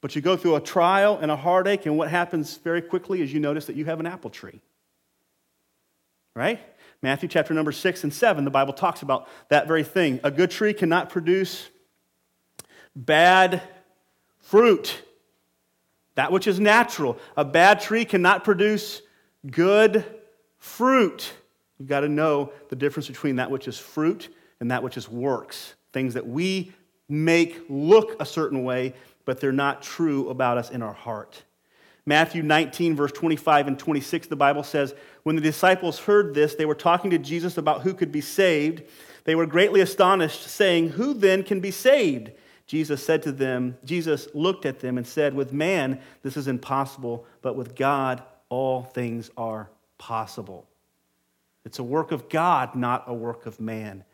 But 0.00 0.16
you 0.16 0.22
go 0.22 0.36
through 0.36 0.56
a 0.56 0.60
trial 0.60 1.18
and 1.22 1.30
a 1.30 1.36
heartache, 1.36 1.86
and 1.86 1.96
what 1.96 2.10
happens 2.10 2.56
very 2.56 2.82
quickly 2.82 3.22
is 3.22 3.32
you 3.32 3.38
notice 3.38 3.66
that 3.66 3.76
you 3.76 3.84
have 3.84 4.00
an 4.00 4.06
apple 4.06 4.30
tree. 4.30 4.60
Right? 6.34 6.60
Matthew 7.02 7.28
chapter 7.28 7.54
number 7.54 7.72
six 7.72 8.02
and 8.02 8.12
seven, 8.12 8.44
the 8.44 8.50
Bible 8.50 8.72
talks 8.72 9.02
about 9.02 9.28
that 9.48 9.68
very 9.68 9.84
thing. 9.84 10.18
A 10.24 10.30
good 10.30 10.50
tree 10.50 10.72
cannot 10.72 11.10
produce 11.10 11.68
bad 12.96 13.62
fruit 14.40 15.02
that 16.14 16.32
which 16.32 16.46
is 16.46 16.60
natural. 16.60 17.18
A 17.36 17.44
bad 17.44 17.80
tree 17.80 18.04
cannot 18.04 18.44
produce 18.44 19.02
good 19.50 20.04
fruit. 20.58 21.32
You've 21.78 21.88
got 21.88 22.00
to 22.00 22.08
know 22.08 22.52
the 22.68 22.76
difference 22.76 23.08
between 23.08 23.36
that 23.36 23.50
which 23.50 23.66
is 23.66 23.78
fruit 23.78 24.34
and 24.60 24.70
that 24.70 24.82
which 24.82 24.96
is 24.96 25.08
works. 25.08 25.74
Things 25.92 26.14
that 26.14 26.26
we 26.26 26.72
make 27.08 27.62
look 27.68 28.16
a 28.20 28.26
certain 28.26 28.64
way, 28.64 28.94
but 29.24 29.40
they're 29.40 29.52
not 29.52 29.82
true 29.82 30.28
about 30.30 30.58
us 30.58 30.70
in 30.70 30.82
our 30.82 30.92
heart. 30.92 31.42
Matthew 32.04 32.42
19, 32.42 32.96
verse 32.96 33.12
25 33.12 33.68
and 33.68 33.78
26, 33.78 34.26
the 34.26 34.36
Bible 34.36 34.64
says, 34.64 34.94
When 35.22 35.36
the 35.36 35.42
disciples 35.42 36.00
heard 36.00 36.34
this, 36.34 36.54
they 36.54 36.66
were 36.66 36.74
talking 36.74 37.10
to 37.10 37.18
Jesus 37.18 37.58
about 37.58 37.82
who 37.82 37.94
could 37.94 38.10
be 38.10 38.20
saved. 38.20 38.82
They 39.24 39.36
were 39.36 39.46
greatly 39.46 39.80
astonished, 39.80 40.42
saying, 40.42 40.90
Who 40.90 41.14
then 41.14 41.44
can 41.44 41.60
be 41.60 41.70
saved? 41.70 42.32
Jesus 42.72 43.04
said 43.04 43.22
to 43.24 43.32
them, 43.32 43.76
Jesus 43.84 44.28
looked 44.32 44.64
at 44.64 44.80
them 44.80 44.96
and 44.96 45.06
said, 45.06 45.34
With 45.34 45.52
man, 45.52 46.00
this 46.22 46.38
is 46.38 46.48
impossible, 46.48 47.26
but 47.42 47.54
with 47.54 47.76
God, 47.76 48.22
all 48.48 48.82
things 48.82 49.30
are 49.36 49.68
possible. 49.98 50.66
It's 51.66 51.80
a 51.80 51.82
work 51.82 52.12
of 52.12 52.30
God, 52.30 52.74
not 52.74 53.04
a 53.08 53.12
work 53.12 53.44
of 53.44 53.60
man. 53.60 54.04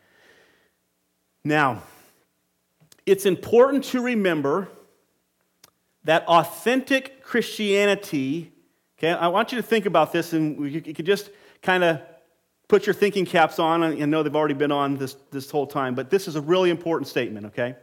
Now, 1.41 1.83
it's 3.05 3.25
important 3.25 3.85
to 3.85 4.01
remember 4.01 4.67
that 6.03 6.27
authentic 6.27 7.23
Christianity, 7.23 8.51
okay, 8.97 9.11
I 9.11 9.29
want 9.29 9.53
you 9.53 9.55
to 9.55 9.63
think 9.65 9.85
about 9.85 10.11
this 10.11 10.33
and 10.33 10.69
you 10.69 10.81
could 10.81 11.05
just 11.05 11.29
kind 11.61 11.85
of 11.85 12.01
put 12.67 12.85
your 12.85 12.93
thinking 12.93 13.25
caps 13.25 13.57
on. 13.57 13.83
I 13.83 13.93
know 14.03 14.21
they've 14.21 14.35
already 14.35 14.53
been 14.53 14.73
on 14.73 14.97
this, 14.97 15.15
this 15.31 15.49
whole 15.49 15.65
time, 15.65 15.95
but 15.95 16.09
this 16.09 16.27
is 16.27 16.35
a 16.35 16.41
really 16.41 16.71
important 16.71 17.07
statement, 17.07 17.45
okay? 17.45 17.77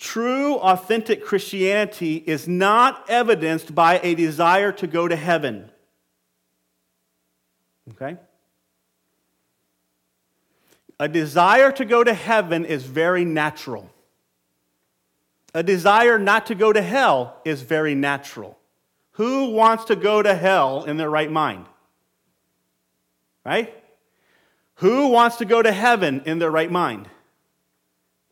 True, 0.00 0.54
authentic 0.54 1.22
Christianity 1.22 2.16
is 2.16 2.48
not 2.48 3.04
evidenced 3.10 3.74
by 3.74 4.00
a 4.02 4.14
desire 4.14 4.72
to 4.72 4.86
go 4.86 5.06
to 5.06 5.14
heaven. 5.14 5.70
Okay? 7.90 8.16
A 10.98 11.06
desire 11.06 11.70
to 11.72 11.84
go 11.84 12.02
to 12.02 12.14
heaven 12.14 12.64
is 12.64 12.84
very 12.84 13.26
natural. 13.26 13.90
A 15.52 15.62
desire 15.62 16.18
not 16.18 16.46
to 16.46 16.54
go 16.54 16.72
to 16.72 16.80
hell 16.80 17.36
is 17.44 17.60
very 17.60 17.94
natural. 17.94 18.58
Who 19.12 19.50
wants 19.50 19.84
to 19.84 19.96
go 19.96 20.22
to 20.22 20.34
hell 20.34 20.84
in 20.84 20.96
their 20.96 21.10
right 21.10 21.30
mind? 21.30 21.66
Right? 23.44 23.74
Who 24.76 25.08
wants 25.08 25.36
to 25.36 25.44
go 25.44 25.60
to 25.60 25.72
heaven 25.72 26.22
in 26.24 26.38
their 26.38 26.50
right 26.50 26.70
mind? 26.70 27.06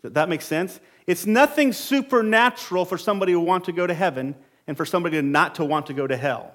Does 0.03 0.13
that 0.13 0.31
make 0.31 0.41
sense? 0.41 0.81
It's 1.09 1.25
nothing 1.25 1.73
supernatural 1.73 2.85
for 2.85 2.99
somebody 2.99 3.33
to 3.33 3.41
want 3.41 3.65
to 3.65 3.73
go 3.73 3.87
to 3.87 3.95
heaven 3.95 4.37
and 4.67 4.77
for 4.77 4.85
somebody 4.85 5.21
not 5.23 5.55
to 5.55 5.65
want 5.65 5.87
to 5.87 5.95
go 5.95 6.07
to 6.07 6.19
hell. 6.19 6.53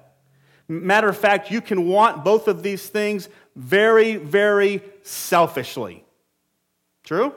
Matter 0.68 1.08
of 1.08 1.18
fact, 1.18 1.50
you 1.50 1.60
can 1.60 1.88
want 1.88 2.22
both 2.22 2.46
of 2.46 2.62
these 2.62 2.88
things 2.88 3.28
very, 3.56 4.14
very 4.14 4.80
selfishly. 5.02 6.04
True? 7.02 7.34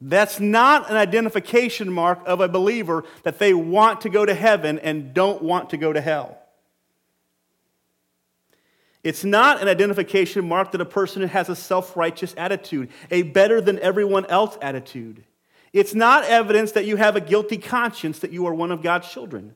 That's 0.00 0.38
not 0.38 0.88
an 0.88 0.96
identification 0.96 1.92
mark 1.92 2.20
of 2.26 2.40
a 2.40 2.46
believer 2.46 3.02
that 3.24 3.40
they 3.40 3.54
want 3.54 4.02
to 4.02 4.10
go 4.10 4.24
to 4.24 4.34
heaven 4.34 4.78
and 4.78 5.12
don't 5.12 5.42
want 5.42 5.70
to 5.70 5.76
go 5.76 5.92
to 5.92 6.00
hell. 6.00 6.38
It's 9.04 9.22
not 9.22 9.60
an 9.60 9.68
identification 9.68 10.48
mark 10.48 10.72
that 10.72 10.80
a 10.80 10.86
person 10.86 11.22
has 11.28 11.50
a 11.50 11.54
self 11.54 11.94
righteous 11.94 12.34
attitude, 12.38 12.88
a 13.10 13.22
better 13.22 13.60
than 13.60 13.78
everyone 13.80 14.24
else 14.26 14.56
attitude. 14.62 15.24
It's 15.74 15.94
not 15.94 16.24
evidence 16.24 16.72
that 16.72 16.86
you 16.86 16.96
have 16.96 17.14
a 17.14 17.20
guilty 17.20 17.58
conscience 17.58 18.20
that 18.20 18.32
you 18.32 18.46
are 18.46 18.54
one 18.54 18.72
of 18.72 18.82
God's 18.82 19.10
children. 19.10 19.54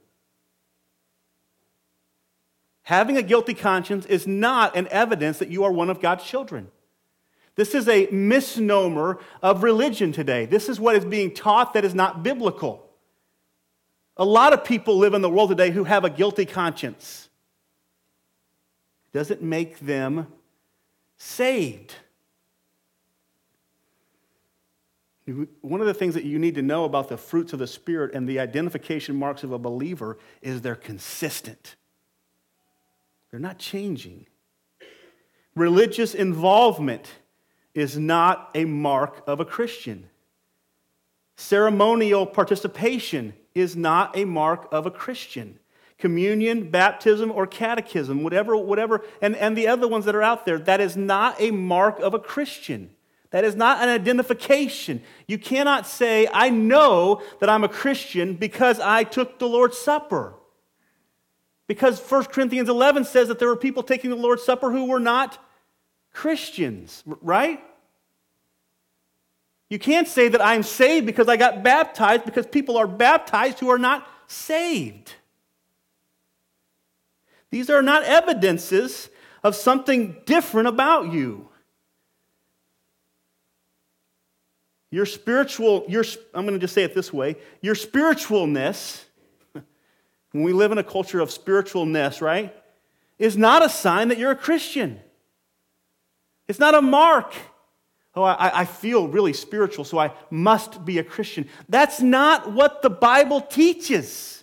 Having 2.83 3.17
a 3.17 3.23
guilty 3.23 3.55
conscience 3.55 4.05
is 4.07 4.27
not 4.27 4.77
an 4.77 4.87
evidence 4.91 5.39
that 5.39 5.49
you 5.49 5.65
are 5.65 5.73
one 5.73 5.89
of 5.89 6.01
God's 6.01 6.25
children. 6.25 6.69
This 7.55 7.75
is 7.75 7.89
a 7.89 8.07
misnomer 8.11 9.19
of 9.43 9.63
religion 9.63 10.13
today. 10.13 10.45
This 10.45 10.69
is 10.69 10.79
what 10.79 10.95
is 10.95 11.05
being 11.05 11.33
taught 11.33 11.75
that 11.75 11.85
is 11.85 11.95
not 11.95 12.23
biblical. 12.23 12.87
A 14.17 14.25
lot 14.25 14.53
of 14.53 14.65
people 14.65 14.99
live 14.99 15.15
in 15.15 15.23
the 15.23 15.31
world 15.31 15.51
today 15.51 15.71
who 15.71 15.85
have 15.85 16.05
a 16.05 16.11
guilty 16.11 16.45
conscience 16.45 17.28
doesn't 19.19 19.43
make 19.43 19.81
them 19.81 20.29
saved. 21.17 21.97
One 25.61 25.81
of 25.81 25.89
the 25.89 25.93
things 25.93 26.15
that 26.15 26.23
you 26.23 26.39
need 26.39 26.55
to 26.55 26.63
know 26.63 26.85
about 26.85 27.09
the 27.09 27.17
fruits 27.17 27.53
of 27.53 27.59
the 27.59 27.67
Spirit 27.67 28.15
and 28.15 28.29
the 28.29 28.39
identification 28.39 29.17
marks 29.17 29.43
of 29.43 29.51
a 29.51 29.59
believer 29.59 30.19
is 30.41 30.61
they're 30.61 30.77
consistent. 30.77 31.75
They're 33.33 33.41
not 33.41 33.59
changing. 33.59 34.27
Religious 35.57 36.15
involvement 36.15 37.11
is 37.75 37.99
not 37.99 38.51
a 38.55 38.67
mark 38.67 39.25
of 39.27 39.41
a 39.41 39.45
Christian. 39.45 40.09
Ceremonial 41.35 42.25
participation 42.25 43.35
is 43.53 43.75
not 43.75 44.17
a 44.17 44.25
mark 44.25 44.69
of 44.71 44.87
a 44.87 44.93
Christian 44.93 45.59
communion, 45.99 46.71
baptism, 46.71 47.31
or 47.31 47.47
catechism, 47.47 48.23
whatever, 48.23 48.57
whatever, 48.57 49.05
and, 49.21 49.35
and 49.37 49.57
the 49.57 49.67
other 49.67 49.89
ones 49.89 50.05
that 50.05 50.15
are 50.15 50.23
out 50.23 50.47
there, 50.47 50.59
that 50.59 50.81
is 50.81 50.97
not 50.97 51.41
a 51.41 51.51
mark 51.51 51.99
of 51.99 52.15
a 52.15 52.19
Christian. 52.19 52.91
That 53.31 53.45
is 53.45 53.57
not 53.57 53.83
an 53.83 53.91
identification. 53.91 55.03
You 55.27 55.39
cannot 55.39 55.87
say, 55.87 56.29
I 56.33 56.49
know 56.49 57.21
that 57.41 57.51
I'm 57.51 57.65
a 57.65 57.69
Christian 57.69 58.35
because 58.35 58.81
I 58.81 59.05
took 59.05 59.39
the 59.39 59.49
Lord's 59.49 59.77
Supper. 59.77 60.35
Because 61.67 62.01
1 62.01 62.25
Corinthians 62.27 62.71
11 62.71 63.05
says 63.05 63.29
that 63.29 63.39
there 63.39 63.49
were 63.49 63.57
people 63.57 63.83
taking 63.83 64.09
the 64.09 64.17
Lord's 64.17 64.43
Supper 64.43 64.71
who 64.71 64.87
were 64.87 65.01
not 65.01 65.39
Christians, 66.15 67.03
right? 67.21 67.63
You 69.69 69.79
can't 69.79 70.09
say 70.09 70.29
that 70.29 70.43
I'm 70.43 70.63
saved 70.63 71.05
because 71.05 71.29
I 71.29 71.37
got 71.37 71.63
baptized 71.63 72.25
because 72.25 72.47
people 72.47 72.79
are 72.79 72.87
baptized 72.87 73.59
who 73.59 73.69
are 73.69 73.79
not 73.79 74.09
saved. 74.27 75.13
These 77.51 77.71
are 77.71 77.83
not 77.83 78.03
evidences 78.05 79.09
of 79.43 79.55
something 79.55 80.17
different 80.27 80.69
about 80.69 81.13
you. 81.13 81.49
Your 84.91 85.07
spiritual, 85.07 85.85
your, 85.89 86.05
I'm 86.35 86.47
going 86.47 86.55
to 86.55 86.61
just 86.61 86.75
say 86.75 86.83
it 86.83 86.95
this 86.95 87.13
way 87.13 87.37
your 87.61 87.75
spiritualness, 87.75 89.05
when 89.53 90.45
we 90.45 90.53
live 90.53 90.73
in 90.73 90.79
a 90.79 90.85
culture 90.85 91.21
of 91.21 91.29
spiritualness, 91.31 92.21
right, 92.21 92.55
is 93.19 93.37
not 93.37 93.65
a 93.65 93.69
sign 93.69 94.09
that 94.09 94.19
you're 94.19 94.31
a 94.31 94.37
Christian. 94.37 95.01
It's 96.47 96.59
not 96.59 96.75
a 96.75 96.81
mark. 96.81 97.35
Oh, 98.15 98.23
I, 98.23 98.61
I 98.61 98.65
feel 98.65 99.07
really 99.07 99.35
spiritual, 99.35 99.85
so 99.85 99.99
I 99.99 100.13
must 100.31 100.85
be 100.85 100.99
a 100.99 101.05
Christian. 101.05 101.49
That's 101.69 102.01
not 102.01 102.53
what 102.53 102.83
the 102.83 102.91
Bible 102.91 103.43
teaches. 103.43 104.38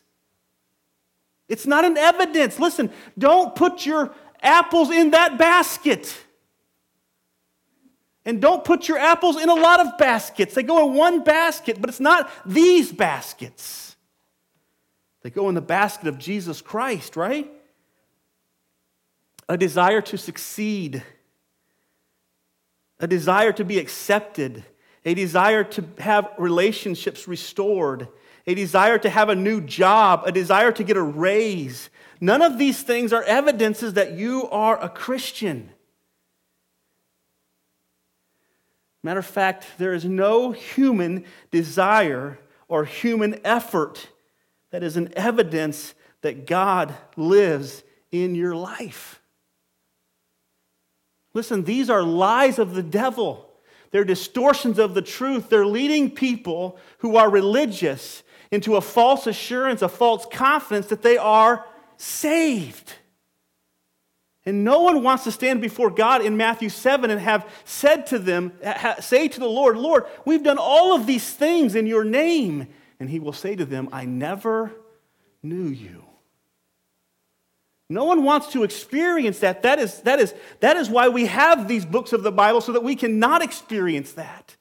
It's 1.48 1.68
not 1.68 1.86
an 1.86 1.98
evidence. 1.98 2.60
Listen, 2.60 2.92
don't 3.18 3.56
put 3.56 3.86
your 3.86 4.14
apples 4.42 4.90
in 4.90 5.12
that 5.12 5.38
basket. 5.38 6.18
And 8.26 8.42
don't 8.42 8.64
put 8.64 8.88
your 8.88 8.98
apples 8.98 9.40
in 9.40 9.50
a 9.50 9.54
lot 9.54 9.80
of 9.80 9.98
baskets. 10.00 10.56
They 10.56 10.64
go 10.64 10.88
in 10.88 10.96
one 10.96 11.24
basket, 11.24 11.80
but 11.80 11.90
it's 11.90 12.00
not 12.00 12.30
these 12.46 12.92
baskets. 12.92 13.96
They 15.22 15.30
go 15.30 15.48
in 15.50 15.56
the 15.56 15.62
basket 15.62 16.08
of 16.08 16.18
Jesus 16.18 16.62
Christ, 16.62 17.16
right? 17.16 17.52
A 19.48 19.58
desire 19.58 20.02
to 20.02 20.18
succeed, 20.18 21.04
a 23.00 23.08
desire 23.08 23.52
to 23.54 23.64
be 23.64 23.78
accepted, 23.78 24.64
a 25.04 25.14
desire 25.14 25.64
to 25.64 25.84
have 26.00 26.32
relationships 26.40 27.28
restored, 27.28 28.08
a 28.48 28.54
desire 28.54 28.98
to 28.98 29.10
have 29.10 29.30
a 29.30 29.36
new 29.36 29.62
job, 29.62 30.24
a 30.26 30.32
desire 30.32 30.72
to 30.72 30.84
get 30.84 30.98
a 30.98 31.02
raise. 31.02 31.90
None 32.22 32.42
of 32.42 32.58
these 32.58 32.84
things 32.84 33.12
are 33.12 33.24
evidences 33.24 33.94
that 33.94 34.14
you 34.14 34.48
are 34.50 34.82
a 34.82 34.90
Christian. 34.90 35.72
Matter 39.04 39.20
of 39.20 39.26
fact, 39.26 39.66
there 39.78 39.94
is 39.94 40.06
no 40.06 40.52
human 40.52 41.26
desire 41.52 42.40
or 42.68 42.86
human 42.86 43.40
effort 43.46 44.10
that 44.72 44.84
is 44.84 44.98
an 44.98 45.14
evidence 45.16 45.94
that 46.22 46.48
God 46.48 46.94
lives 47.16 47.84
in 48.12 48.34
your 48.34 48.56
life. 48.56 49.22
Listen, 51.36 51.66
these 51.66 51.90
are 51.90 52.02
lies 52.02 52.58
of 52.58 52.74
the 52.74 52.82
devil. 52.82 53.50
They're 53.92 54.06
distortions 54.06 54.80
of 54.80 54.94
the 54.94 55.02
truth. 55.02 55.50
They're 55.50 55.66
leading 55.66 56.10
people 56.10 56.80
who 57.00 57.18
are 57.18 57.30
religious 57.30 58.24
into 58.56 58.76
a 58.76 58.82
false 58.82 59.28
assurance, 59.28 59.84
a 59.84 59.90
false 59.90 60.26
confidence 60.32 60.88
that 60.88 61.04
they 61.04 61.18
are 61.18 61.64
saved. 61.98 62.94
And 64.46 64.64
no 64.64 64.82
one 64.82 65.04
wants 65.04 65.24
to 65.26 65.32
stand 65.32 65.62
before 65.62 65.90
God 65.90 66.24
in 66.24 66.38
Matthew 66.38 66.70
7 66.70 67.10
and 67.10 67.20
have 67.20 67.48
said 67.66 68.08
to 68.08 68.20
them, 68.20 68.54
say 69.00 69.28
to 69.28 69.40
the 69.40 69.48
Lord, 69.48 69.78
Lord, 69.78 70.06
we've 70.24 70.44
done 70.44 70.58
all 70.60 70.96
of 70.96 71.06
these 71.06 71.32
things 71.32 71.76
in 71.76 71.88
your 71.88 72.04
name. 72.04 72.68
And 73.00 73.10
he 73.10 73.20
will 73.20 73.34
say 73.34 73.56
to 73.56 73.66
them, 73.66 73.90
I 73.92 74.06
never 74.06 74.72
knew 75.42 75.68
you. 75.68 76.06
No 77.90 78.06
one 78.06 78.24
wants 78.24 78.52
to 78.54 78.64
experience 78.64 79.40
that. 79.40 79.64
That 79.64 79.80
is, 79.80 80.02
that, 80.02 80.20
is, 80.20 80.34
that 80.60 80.78
is 80.78 80.90
why 80.90 81.10
we 81.10 81.26
have 81.26 81.68
these 81.68 81.86
books 81.86 82.14
of 82.14 82.24
the 82.24 82.32
Bible, 82.32 82.62
so 82.62 82.72
that 82.72 82.84
we 82.84 82.96
cannot 82.96 83.44
experience 83.44 84.14
that. 84.14 84.56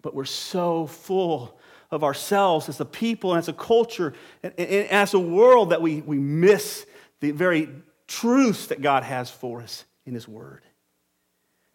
But 0.00 0.14
we're 0.14 0.24
so 0.24 0.86
full 0.86 1.59
of 1.90 2.04
ourselves 2.04 2.68
as 2.68 2.80
a 2.80 2.84
people 2.84 3.32
and 3.32 3.38
as 3.38 3.48
a 3.48 3.52
culture 3.52 4.14
and, 4.42 4.52
and 4.58 4.88
as 4.90 5.14
a 5.14 5.18
world 5.18 5.70
that 5.70 5.82
we, 5.82 6.00
we 6.02 6.18
miss 6.18 6.86
the 7.20 7.32
very 7.32 7.68
truths 8.06 8.66
that 8.66 8.82
God 8.82 9.02
has 9.02 9.30
for 9.30 9.60
us 9.60 9.84
in 10.06 10.14
His 10.14 10.26
Word. 10.26 10.62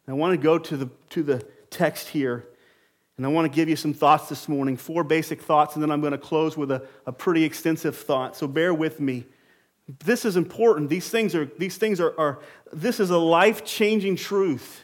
And 0.05 0.15
I 0.15 0.17
want 0.17 0.33
to 0.33 0.37
go 0.37 0.57
to 0.57 0.77
the, 0.77 0.89
to 1.11 1.23
the 1.23 1.45
text 1.69 2.09
here, 2.09 2.45
and 3.17 3.25
I 3.25 3.29
want 3.29 3.51
to 3.51 3.55
give 3.55 3.69
you 3.69 3.75
some 3.75 3.93
thoughts 3.93 4.29
this 4.29 4.47
morning, 4.47 4.77
four 4.77 5.03
basic 5.03 5.41
thoughts, 5.41 5.75
and 5.75 5.83
then 5.83 5.91
I'm 5.91 6.01
going 6.01 6.11
to 6.11 6.17
close 6.17 6.57
with 6.57 6.71
a, 6.71 6.85
a 7.05 7.11
pretty 7.11 7.43
extensive 7.43 7.97
thought. 7.97 8.35
So 8.35 8.47
bear 8.47 8.73
with 8.73 8.99
me. 8.99 9.25
This 10.03 10.25
is 10.25 10.35
important. 10.35 10.89
These 10.89 11.09
things 11.09 11.35
are, 11.35 11.45
these 11.45 11.77
things 11.77 11.99
are, 11.99 12.17
are 12.19 12.39
this 12.73 12.99
is 12.99 13.09
a 13.11 13.17
life 13.17 13.63
changing 13.63 14.15
truth. 14.15 14.83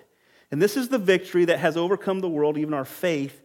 And 0.51 0.61
this 0.61 0.75
is 0.75 0.89
the 0.89 0.97
victory 0.97 1.45
that 1.45 1.59
has 1.59 1.77
overcome 1.77 2.19
the 2.19 2.29
world, 2.29 2.57
even 2.57 2.73
our 2.73 2.85
faith. 2.85 3.41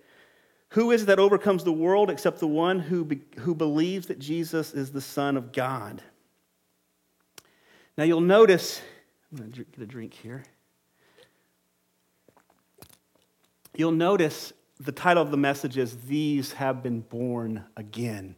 Who 0.71 0.91
is 0.91 1.05
it 1.05 1.07
that 1.07 1.21
overcomes 1.21 1.63
the 1.63 1.73
world 1.73 2.11
except 2.11 2.41
the 2.41 2.49
one 2.49 2.81
who, 2.81 3.05
be, 3.05 3.21
who 3.39 3.55
believes 3.55 4.09
that 4.09 4.19
Jesus 4.19 4.75
is 4.75 4.91
the 4.91 5.01
Son 5.01 5.37
of 5.37 5.53
God? 5.53 6.03
Now 7.97 8.05
you'll 8.05 8.21
notice, 8.21 8.83
I'm 9.31 9.39
going 9.39 9.53
to 9.53 9.65
get 9.65 9.81
a 9.81 9.87
drink 9.87 10.13
here. 10.13 10.45
You'll 13.75 13.93
notice 13.93 14.53
the 14.81 14.93
title 14.93 15.23
of 15.23 15.31
the 15.31 15.37
message 15.37 15.79
is 15.79 15.97
These 16.07 16.53
Have 16.55 16.83
Been 16.83 17.01
Born 17.01 17.65
Again. 17.77 18.35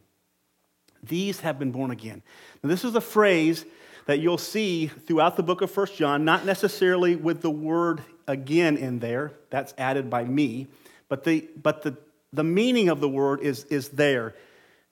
These 1.03 1.39
have 1.41 1.57
been 1.57 1.71
born 1.71 1.91
again. 1.91 2.21
Now, 2.61 2.69
this 2.69 2.83
is 2.83 2.95
a 2.95 3.01
phrase 3.01 3.65
that 4.09 4.21
you'll 4.21 4.39
see 4.39 4.87
throughout 4.87 5.37
the 5.37 5.43
book 5.43 5.61
of 5.61 5.69
First 5.69 5.95
John, 5.95 6.25
not 6.25 6.43
necessarily 6.43 7.15
with 7.15 7.43
the 7.43 7.51
word 7.51 8.01
again 8.25 8.75
in 8.75 8.97
there, 8.97 9.33
that's 9.51 9.71
added 9.77 10.09
by 10.09 10.23
me, 10.23 10.65
but 11.09 11.23
the, 11.23 11.47
but 11.61 11.83
the, 11.83 11.95
the 12.33 12.43
meaning 12.43 12.89
of 12.89 13.01
the 13.01 13.07
word 13.07 13.39
is, 13.41 13.65
is 13.65 13.89
there. 13.89 14.33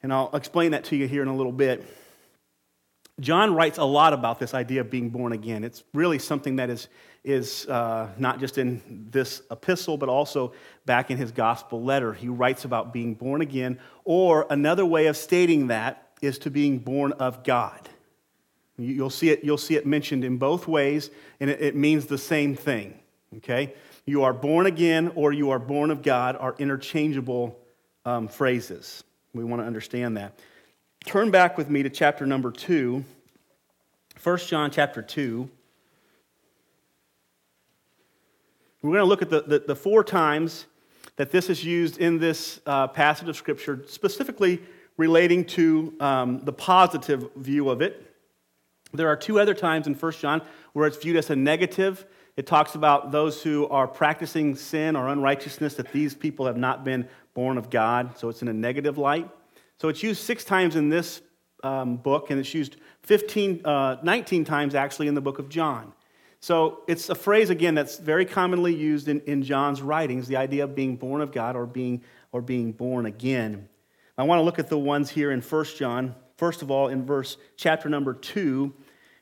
And 0.03 0.13
I'll 0.13 0.30
explain 0.36 0.69
that 0.73 0.84
to 0.84 0.95
you 0.95 1.08
here 1.08 1.23
in 1.23 1.30
a 1.30 1.36
little 1.36 1.51
bit. 1.51 1.84
John 3.19 3.56
writes 3.56 3.80
a 3.80 3.84
lot 3.84 4.13
about 4.13 4.38
this 4.38 4.53
idea 4.53 4.82
of 4.82 4.91
being 4.91 5.10
born 5.10 5.34
again. 5.34 5.63
It's 5.63 5.84
really 5.95 6.19
something 6.19 6.58
that 6.58 6.69
is, 6.69 6.88
is 7.23 7.65
uh, 7.65 8.10
not 8.19 8.39
just 8.39 8.60
in 8.60 9.08
this 9.10 9.41
epistle, 9.49 9.97
but 9.97 10.10
also 10.10 10.53
back 10.86 11.10
in 11.10 11.17
his 11.17 11.32
gospel 11.32 11.82
letter. 11.82 12.13
He 12.13 12.27
writes 12.27 12.65
about 12.65 12.93
being 12.93 13.15
born 13.15 13.41
again, 13.41 13.80
or 14.06 14.45
another 14.51 14.86
way 14.86 15.08
of 15.08 15.17
stating 15.17 15.69
that 15.69 16.08
is 16.21 16.38
to 16.38 16.51
being 16.51 16.77
born 16.77 17.13
of 17.13 17.43
God. 17.43 17.89
You'll 18.78 19.10
see 19.10 19.30
it, 19.30 19.44
you'll 19.44 19.58
see 19.58 19.76
it 19.76 19.86
mentioned 19.86 20.24
in 20.24 20.38
both 20.38 20.68
ways, 20.68 21.10
and 21.40 21.50
it, 21.50 21.62
it 21.62 21.76
means 21.76 22.06
the 22.06 22.18
same 22.18 22.56
thing. 22.56 23.00
Okay? 23.38 23.74
You 24.06 24.24
are 24.24 24.34
born 24.34 24.68
again 24.68 25.12
or 25.16 25.34
you 25.34 25.50
are 25.50 25.60
born 25.60 25.92
of 25.92 26.02
God 26.02 26.38
are 26.38 26.56
interchangeable 26.60 27.60
um, 28.06 28.28
phrases. 28.28 29.04
We 29.34 29.44
want 29.44 29.62
to 29.62 29.66
understand 29.66 30.16
that. 30.18 30.40
Turn 31.06 31.32
back 31.32 31.58
with 31.58 31.70
me 31.70 31.84
to 31.84 31.90
chapter 31.90 32.26
number 32.26 32.52
2, 32.52 33.04
1 34.24 34.38
John 34.40 34.72
chapter 34.72 35.02
2. 35.02 35.50
We're 38.82 38.92
going 38.92 39.02
to 39.02 39.06
look 39.06 39.22
at 39.22 39.30
the, 39.30 39.42
the, 39.42 39.60
the 39.60 39.76
four 39.76 40.04
times 40.04 40.66
that 41.18 41.32
this 41.32 41.50
is 41.50 41.63
used 41.63 41.98
in 41.98 42.20
this 42.20 42.62
uh, 42.66 42.88
passage 42.88 43.28
of 43.28 43.36
Scripture, 43.36 43.84
specifically 43.88 44.62
relating 44.98 45.44
to 45.46 45.94
um, 46.00 46.40
the 46.46 46.54
positive 46.54 47.30
view 47.36 47.70
of 47.70 47.82
it. 47.82 48.07
There 48.93 49.08
are 49.10 49.15
two 49.15 49.39
other 49.39 49.54
times 49.54 49.88
in 49.88 49.93
1 49.93 50.12
John 50.13 50.41
where 50.73 50.88
it's 50.88 50.97
viewed 50.97 51.17
as 51.17 51.30
a 51.30 51.36
negative. 51.36 52.06
It 52.36 52.45
talks 52.45 52.76
about 52.76 53.12
those 53.12 53.41
who 53.41 53.67
are 53.67 53.88
practicing 53.88 54.56
sin 54.56 54.95
or 54.95 55.10
unrighteousness, 55.10 55.76
that 55.76 55.91
these 55.91 56.13
people 56.13 56.45
have 56.45 56.58
not 56.58 56.84
been 56.84 57.08
born 57.34 57.58
of 57.58 57.69
God. 57.69 58.17
So 58.17 58.30
it's 58.30 58.41
in 58.41 58.47
a 58.47 58.54
negative 58.54 58.97
light. 58.97 59.30
So 59.78 59.89
it's 59.89 60.02
used 60.04 60.23
six 60.23 60.43
times 60.43 60.76
in 60.76 60.89
this 60.89 61.21
um, 61.63 61.97
book, 61.97 62.30
and 62.30 62.39
it's 62.39 62.54
used 62.54 62.78
15, 63.04 63.65
uh, 63.65 63.97
19 64.04 64.45
times 64.45 64.76
actually 64.76 65.08
in 65.08 65.15
the 65.15 65.21
book 65.21 65.39
of 65.39 65.50
John. 65.50 65.93
So 66.39 66.84
it's 66.88 67.10
a 67.10 67.15
phrase, 67.15 67.50
again, 67.50 67.76
that's 67.76 67.97
very 67.97 68.26
commonly 68.26 68.73
used 68.73 69.08
in, 69.08 69.21
in 69.21 69.43
John's 69.43 69.82
writings 69.82 70.28
the 70.28 70.38
idea 70.38 70.63
of 70.63 70.76
being 70.76 70.95
born 70.95 71.21
of 71.21 71.32
God 71.32 71.56
or 71.56 71.65
being, 71.65 72.04
or 72.32 72.41
being 72.41 72.71
born 72.71 73.06
again. 73.06 73.67
I 74.17 74.23
want 74.23 74.39
to 74.39 74.43
look 74.43 74.60
at 74.60 74.67
the 74.67 74.78
ones 74.78 75.10
here 75.10 75.32
in 75.32 75.41
1 75.41 75.65
John. 75.78 76.15
First 76.38 76.62
of 76.62 76.71
all, 76.71 76.88
in 76.88 77.06
verse 77.06 77.38
chapter 77.56 77.89
number 77.89 78.13
2, 78.13 78.73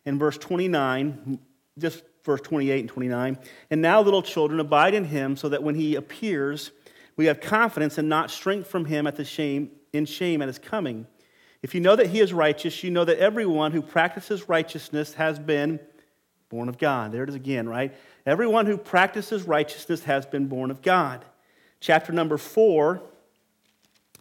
in 0.06 0.20
verse 0.20 0.38
29, 0.38 1.40
just 1.80 2.04
verse 2.24 2.42
28 2.42 2.80
and 2.82 2.90
29. 2.90 3.38
And 3.72 3.82
now, 3.82 4.02
little 4.02 4.22
children, 4.22 4.60
abide 4.60 4.94
in 4.94 5.06
him, 5.06 5.36
so 5.38 5.50
that 5.50 5.64
when 5.64 5.76
he 5.76 5.96
appears, 5.96 6.72
we 7.16 7.26
have 7.26 7.40
confidence 7.40 7.98
and 7.98 8.10
not 8.10 8.30
strength 8.32 8.68
from 8.68 8.86
him 8.86 9.08
at 9.08 9.16
the 9.16 9.26
shame, 9.26 9.72
in 9.94 10.06
shame 10.06 10.42
at 10.42 10.48
his 10.48 10.60
coming. 10.60 11.08
If 11.62 11.74
you 11.74 11.82
know 11.82 11.96
that 11.96 12.08
he 12.08 12.20
is 12.20 12.34
righteous, 12.34 12.84
you 12.84 12.92
know 12.92 13.06
that 13.06 13.18
everyone 13.18 13.72
who 13.72 13.82
practices 13.82 14.48
righteousness 14.50 15.14
has 15.14 15.40
been 15.40 15.80
born 16.50 16.70
of 16.70 16.78
God. 16.78 17.12
There 17.12 17.24
it 17.24 17.30
is 17.30 17.36
again, 17.36 17.68
right? 17.68 17.96
Everyone 18.26 18.66
who 18.66 18.78
practices 18.78 19.44
righteousness 19.44 20.04
has 20.04 20.26
been 20.26 20.48
born 20.48 20.70
of 20.70 20.82
God. 20.82 21.26
Chapter 21.80 22.12
number 22.12 22.38
4 22.38 23.02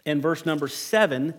and 0.07 0.23
verse 0.23 0.47
number 0.47 0.69
7, 0.69 1.35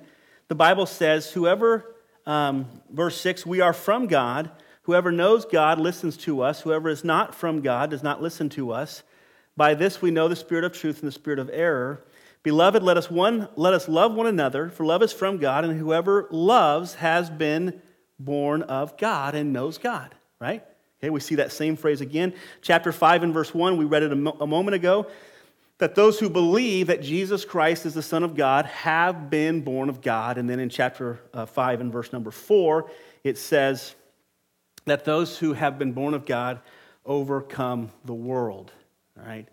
the 0.47 0.55
Bible 0.55 0.85
says, 0.85 1.31
Whoever, 1.31 1.95
um, 2.25 2.67
verse 2.89 3.19
6, 3.21 3.45
we 3.45 3.61
are 3.61 3.73
from 3.73 4.07
God. 4.07 4.51
Whoever 4.83 5.11
knows 5.11 5.45
God 5.45 5.79
listens 5.79 6.15
to 6.17 6.41
us. 6.41 6.61
Whoever 6.61 6.89
is 6.89 7.03
not 7.03 7.33
from 7.33 7.61
God 7.61 7.89
does 7.89 8.03
not 8.03 8.21
listen 8.21 8.49
to 8.49 8.71
us. 8.71 9.03
By 9.57 9.73
this 9.73 10.01
we 10.01 10.11
know 10.11 10.27
the 10.27 10.35
spirit 10.35 10.63
of 10.63 10.73
truth 10.73 10.99
and 10.99 11.07
the 11.07 11.13
spirit 11.13 11.39
of 11.39 11.49
error. 11.51 12.03
Beloved, 12.43 12.83
let 12.83 12.95
us, 12.95 13.09
one, 13.09 13.47
let 13.55 13.73
us 13.73 13.89
love 13.89 14.13
one 14.13 14.27
another, 14.27 14.69
for 14.69 14.85
love 14.85 15.01
is 15.01 15.11
from 15.11 15.37
God, 15.37 15.65
and 15.65 15.79
whoever 15.79 16.27
loves 16.29 16.93
has 16.95 17.29
been 17.29 17.81
born 18.19 18.61
of 18.61 18.97
God 18.97 19.33
and 19.33 19.51
knows 19.51 19.79
God, 19.79 20.13
right? 20.39 20.63
Okay, 20.99 21.09
we 21.09 21.19
see 21.19 21.35
that 21.35 21.51
same 21.51 21.75
phrase 21.75 22.01
again. 22.01 22.33
Chapter 22.61 22.91
5 22.91 23.23
and 23.23 23.33
verse 23.33 23.53
1, 23.53 23.77
we 23.77 23.85
read 23.85 24.03
it 24.03 24.11
a, 24.11 24.15
mo- 24.15 24.37
a 24.39 24.45
moment 24.45 24.75
ago, 24.75 25.07
that 25.77 25.95
those 25.95 26.19
who 26.19 26.29
believe 26.29 26.87
that 26.87 27.01
Jesus 27.01 27.43
Christ 27.43 27.85
is 27.85 27.93
the 27.93 28.01
Son 28.01 28.23
of 28.23 28.35
God 28.35 28.65
have 28.65 29.29
been 29.29 29.61
born 29.61 29.89
of 29.89 30.01
God. 30.01 30.37
And 30.37 30.49
then 30.49 30.59
in 30.59 30.69
chapter 30.69 31.19
uh, 31.33 31.45
5 31.45 31.81
and 31.81 31.91
verse 31.91 32.13
number 32.13 32.31
4, 32.31 32.89
it 33.23 33.37
says, 33.37 33.95
that 34.85 35.05
those 35.05 35.37
who 35.37 35.53
have 35.53 35.77
been 35.77 35.91
born 35.91 36.13
of 36.13 36.25
God 36.25 36.61
overcome 37.05 37.91
the 38.05 38.13
world. 38.13 38.71
All 39.17 39.25
right? 39.25 39.47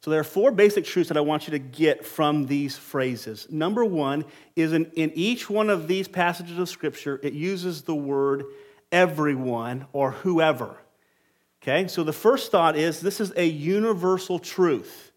So 0.00 0.10
there 0.10 0.20
are 0.20 0.24
four 0.24 0.50
basic 0.50 0.84
truths 0.84 1.08
that 1.08 1.18
I 1.18 1.22
want 1.22 1.46
you 1.46 1.50
to 1.52 1.58
get 1.58 2.06
from 2.06 2.46
these 2.46 2.76
phrases. 2.76 3.46
Number 3.50 3.84
one 3.84 4.24
is 4.56 4.72
in, 4.72 4.86
in 4.92 5.12
each 5.14 5.50
one 5.50 5.68
of 5.68 5.88
these 5.88 6.08
passages 6.08 6.58
of 6.58 6.68
Scripture, 6.68 7.20
it 7.22 7.34
uses 7.34 7.82
the 7.82 7.94
word 7.94 8.44
everyone 8.90 9.86
or 9.92 10.12
whoever. 10.12 10.76
Okay, 11.62 11.86
so 11.88 12.02
the 12.02 12.12
first 12.14 12.50
thought 12.50 12.76
is 12.76 13.00
this 13.00 13.20
is 13.20 13.32
a 13.36 13.44
universal 13.44 14.38
truth. 14.38 15.09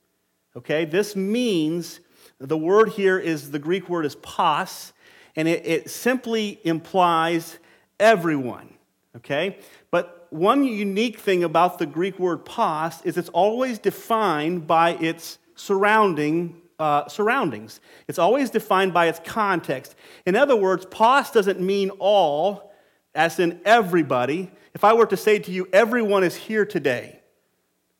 Okay, 0.55 0.85
this 0.85 1.15
means 1.15 1.99
the 2.39 2.57
word 2.57 2.89
here 2.89 3.17
is 3.17 3.51
the 3.51 3.59
Greek 3.59 3.89
word 3.89 4.05
is 4.05 4.15
pas, 4.15 4.93
and 5.35 5.47
it, 5.47 5.65
it 5.65 5.89
simply 5.89 6.59
implies 6.63 7.57
everyone 7.99 8.73
okay? 9.17 9.57
But 9.91 10.27
one 10.29 10.63
unique 10.63 11.19
thing 11.19 11.43
about 11.43 11.79
the 11.79 11.85
Greek 11.85 12.19
word 12.19 12.45
pas 12.45 13.01
is 13.03 13.17
it's 13.17 13.29
always 13.29 13.79
defined 13.79 14.67
by 14.67 14.91
its 14.91 15.39
surrounding 15.55 16.61
uh, 16.79 17.07
surroundings. 17.07 17.79
It's 18.07 18.19
always 18.19 18.49
defined 18.49 18.93
by 18.93 19.07
its 19.07 19.21
context. 19.23 19.95
In 20.25 20.35
other 20.35 20.55
words, 20.55 20.85
pas 20.87 21.31
doesn't 21.31 21.61
mean 21.61 21.91
all, 21.99 22.73
as 23.13 23.39
in 23.39 23.61
everybody. 23.63 24.51
If 24.73 24.83
I 24.83 24.93
were 24.93 25.05
to 25.05 25.17
say 25.17 25.37
to 25.39 25.51
you, 25.51 25.67
everyone 25.71 26.23
is 26.23 26.35
here 26.35 26.65
today, 26.65 27.19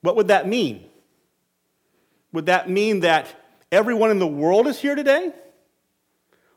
what 0.01 0.15
would 0.15 0.27
that 0.29 0.47
mean? 0.47 0.89
Would 2.33 2.47
that 2.47 2.69
mean 2.69 2.99
that 3.01 3.27
everyone 3.71 4.11
in 4.11 4.19
the 4.19 4.27
world 4.27 4.67
is 4.67 4.79
here 4.79 4.95
today? 4.95 5.31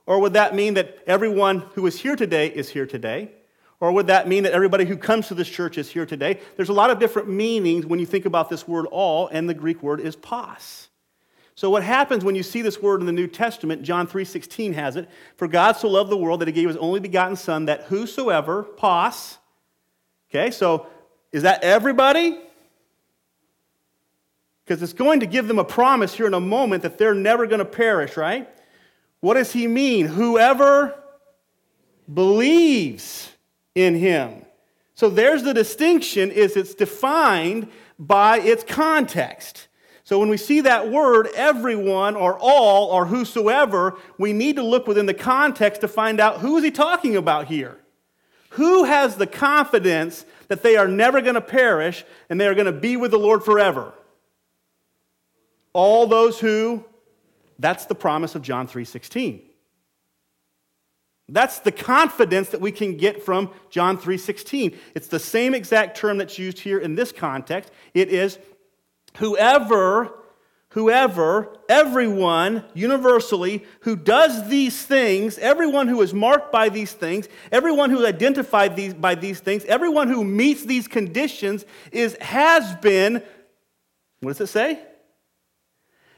Or 0.07 0.21
would 0.21 0.33
that 0.33 0.55
mean 0.55 0.75
that 0.75 0.99
everyone 1.07 1.61
who 1.75 1.87
is 1.87 2.01
here 2.01 2.17
today 2.17 2.49
is 2.49 2.69
here 2.69 2.87
today? 2.87 3.31
Or 3.79 3.93
would 3.93 4.07
that 4.07 4.27
mean 4.27 4.45
that 4.45 4.53
everybody 4.53 4.85
who 4.85 4.97
comes 4.97 5.29
to 5.29 5.35
this 5.35 5.49
church 5.49 5.77
is 5.77 5.91
here 5.91 6.07
today? 6.07 6.41
There's 6.57 6.71
a 6.71 6.75
lot 6.75 6.91
of 6.91 6.99
different 6.99 7.29
meanings 7.29 7.85
when 7.85 7.99
you 7.99 8.07
think 8.07 8.25
about 8.25 8.49
this 8.49 8.67
word 8.67 8.87
all, 8.87 9.29
and 9.29 9.49
the 9.49 9.55
Greek 9.55 9.83
word 9.83 10.01
is 10.01 10.17
pas. 10.17 10.89
So 11.55 11.71
what 11.71 11.83
happens 11.83 12.25
when 12.25 12.35
you 12.35 12.43
see 12.43 12.63
this 12.63 12.81
word 12.81 13.01
in 13.01 13.07
the 13.07 13.13
New 13.13 13.27
Testament, 13.27 13.83
John 13.83 14.07
3:16 14.07 14.75
has 14.75 14.97
it, 14.97 15.09
for 15.37 15.49
God 15.49 15.73
so 15.77 15.89
loved 15.89 16.11
the 16.11 16.17
world 16.17 16.41
that 16.41 16.49
he 16.49 16.53
gave 16.53 16.69
his 16.69 16.77
only 16.77 17.01
begotten 17.01 17.37
son 17.37 17.67
that 17.67 17.85
whosoever, 17.85 18.63
pas, 18.63 19.39
okay, 20.31 20.51
so 20.51 20.87
is 21.33 21.43
that 21.43 21.63
everybody? 21.63 22.39
Because 24.67 24.83
it's 24.83 24.93
going 24.93 25.21
to 25.21 25.27
give 25.27 25.47
them 25.47 25.61
a 25.61 25.65
promise 25.65 26.15
here 26.15 26.27
in 26.27 26.35
a 26.35 26.41
moment 26.41 26.83
that 26.83 26.99
they're 26.99 27.15
never 27.15 27.47
going 27.47 27.61
to 27.61 27.65
perish, 27.65 28.17
right? 28.17 28.49
What 29.21 29.35
does 29.35 29.53
he 29.53 29.69
mean? 29.69 30.07
Whoever 30.07 31.01
believes 32.13 33.31
in 33.77 33.95
him. 33.95 34.45
So 34.95 35.09
there's 35.09 35.45
the 35.45 35.55
distinction 35.55 36.31
is 36.31 36.57
it's 36.57 36.75
defined 36.75 37.69
by 37.99 38.41
its 38.41 38.65
context. 38.65 39.69
So 40.05 40.19
when 40.19 40.29
we 40.29 40.37
see 40.37 40.63
that 40.63 40.91
word, 40.91 41.29
everyone 41.35 42.17
or 42.17 42.39
all 42.41 42.91
or 42.91 43.07
whosoever, 43.07 43.97
we 44.19 44.33
need 44.33 44.57
to 44.57 44.63
look 44.63 44.87
within 44.87 45.07
the 45.07 45.15
context 45.15 45.81
to 45.83 45.89
find 45.89 46.21
out 46.21 46.41
who 46.41 46.57
is 46.57 46.65
he 46.65 46.71
talking 46.71 47.17
about 47.17 47.47
here? 47.47 47.77
Who 48.51 48.85
has 48.85 49.17
the 49.17 49.27
confidence 49.27 50.25
that 50.49 50.63
they 50.63 50.77
are 50.77 50.89
never 50.89 51.21
going 51.21 51.35
to 51.35 51.41
perish 51.41 52.05
and 52.31 52.41
they 52.41 52.47
are 52.47 52.55
going 52.55 52.67
to 52.67 52.73
be 52.73 52.97
with 52.97 53.11
the 53.11 53.19
Lord 53.19 53.45
forever? 53.45 53.93
All 55.77 56.07
those 56.07 56.41
who 56.41 56.87
that's 57.59 57.85
the 57.85 57.95
promise 57.95 58.35
of 58.35 58.41
John 58.41 58.67
3:16. 58.67 59.43
That's 61.29 61.59
the 61.59 61.73
confidence 61.73 62.49
that 62.49 62.63
we 62.63 62.73
can 62.73 62.97
get 62.97 63.23
from 63.23 63.51
John 63.69 63.99
3:16. 63.99 64.75
It's 64.95 65.09
the 65.09 65.19
same 65.19 65.55
exact 65.55 65.99
term 65.99 66.17
that's 66.17 66.39
used 66.39 66.61
here 66.61 66.79
in 66.79 66.95
this 66.95 67.13
context. 67.13 67.71
It 67.93 68.09
is 68.09 68.39
whoever 69.19 70.15
whoever, 70.71 71.57
everyone, 71.71 72.63
universally, 72.75 73.65
who 73.81 73.97
does 73.97 74.49
these 74.51 74.85
things, 74.85 75.39
everyone 75.39 75.89
who 75.89 76.03
is 76.03 76.13
marked 76.13 76.53
by 76.53 76.69
these 76.69 76.93
things, 76.93 77.29
everyone 77.51 77.89
who 77.89 78.01
is 78.01 78.05
identified 78.05 78.77
these, 78.77 78.93
by 78.93 79.15
these 79.15 79.41
things, 79.41 79.65
everyone 79.65 80.09
who 80.09 80.23
meets 80.23 80.67
these 80.67 80.87
conditions 80.87 81.65
is, 81.93 82.15
has 82.21 82.75
been, 82.77 83.23
what 84.21 84.37
does 84.37 84.43
it 84.43 84.53
say? 84.53 84.83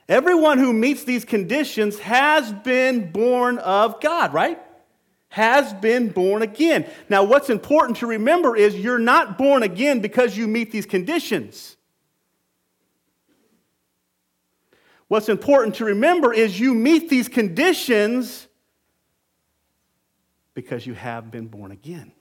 Everyone 0.08 0.58
who 0.58 0.72
meets 0.72 1.04
these 1.04 1.24
conditions 1.24 1.98
has 1.98 2.50
been 2.50 3.12
born 3.12 3.58
of 3.58 4.00
God, 4.00 4.32
right? 4.32 4.58
Has 5.28 5.74
been 5.74 6.08
born 6.08 6.40
again. 6.40 6.86
Now, 7.10 7.24
what's 7.24 7.50
important 7.50 7.98
to 7.98 8.06
remember 8.06 8.56
is 8.56 8.74
you're 8.74 8.98
not 8.98 9.36
born 9.36 9.62
again 9.62 10.00
because 10.00 10.36
you 10.36 10.48
meet 10.48 10.72
these 10.72 10.86
conditions. 10.86 11.76
What's 15.08 15.28
important 15.28 15.74
to 15.76 15.84
remember 15.84 16.32
is 16.32 16.58
you 16.58 16.74
meet 16.74 17.10
these 17.10 17.28
conditions 17.28 18.46
because 20.54 20.86
you 20.86 20.94
have 20.94 21.30
been 21.30 21.48
born 21.48 21.70
again. 21.70 22.12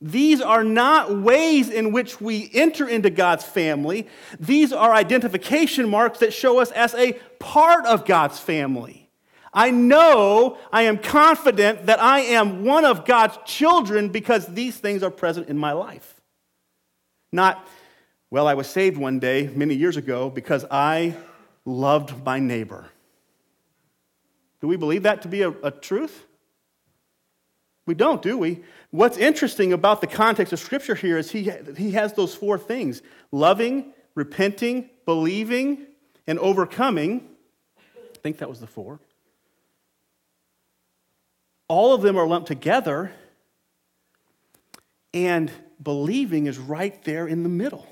These 0.00 0.40
are 0.40 0.62
not 0.62 1.16
ways 1.18 1.68
in 1.68 1.90
which 1.92 2.20
we 2.20 2.50
enter 2.54 2.88
into 2.88 3.10
God's 3.10 3.44
family. 3.44 4.06
These 4.38 4.72
are 4.72 4.94
identification 4.94 5.88
marks 5.88 6.20
that 6.20 6.32
show 6.32 6.60
us 6.60 6.70
as 6.70 6.94
a 6.94 7.14
part 7.40 7.84
of 7.84 8.04
God's 8.04 8.38
family. 8.38 9.10
I 9.52 9.70
know, 9.70 10.58
I 10.72 10.82
am 10.82 10.98
confident 10.98 11.86
that 11.86 12.00
I 12.00 12.20
am 12.20 12.64
one 12.64 12.84
of 12.84 13.04
God's 13.04 13.38
children 13.44 14.10
because 14.10 14.46
these 14.46 14.76
things 14.76 15.02
are 15.02 15.10
present 15.10 15.48
in 15.48 15.58
my 15.58 15.72
life. 15.72 16.20
Not, 17.32 17.66
well, 18.30 18.46
I 18.46 18.54
was 18.54 18.68
saved 18.68 18.98
one 18.98 19.18
day 19.18 19.50
many 19.52 19.74
years 19.74 19.96
ago 19.96 20.30
because 20.30 20.64
I 20.70 21.16
loved 21.64 22.24
my 22.24 22.38
neighbor. 22.38 22.88
Do 24.60 24.68
we 24.68 24.76
believe 24.76 25.02
that 25.04 25.22
to 25.22 25.28
be 25.28 25.42
a, 25.42 25.50
a 25.62 25.72
truth? 25.72 26.27
We 27.88 27.94
don't, 27.94 28.20
do 28.20 28.36
we? 28.36 28.62
What's 28.90 29.16
interesting 29.16 29.72
about 29.72 30.02
the 30.02 30.06
context 30.06 30.52
of 30.52 30.58
Scripture 30.58 30.94
here 30.94 31.16
is 31.16 31.30
he, 31.30 31.50
he 31.74 31.92
has 31.92 32.12
those 32.12 32.34
four 32.34 32.58
things 32.58 33.00
loving, 33.32 33.94
repenting, 34.14 34.90
believing, 35.06 35.86
and 36.26 36.38
overcoming. 36.38 37.30
I 37.78 38.18
think 38.22 38.36
that 38.38 38.48
was 38.50 38.60
the 38.60 38.66
four. 38.66 39.00
All 41.66 41.94
of 41.94 42.02
them 42.02 42.18
are 42.18 42.26
lumped 42.26 42.48
together, 42.48 43.10
and 45.14 45.50
believing 45.82 46.46
is 46.46 46.58
right 46.58 47.02
there 47.04 47.26
in 47.26 47.42
the 47.42 47.48
middle. 47.48 47.86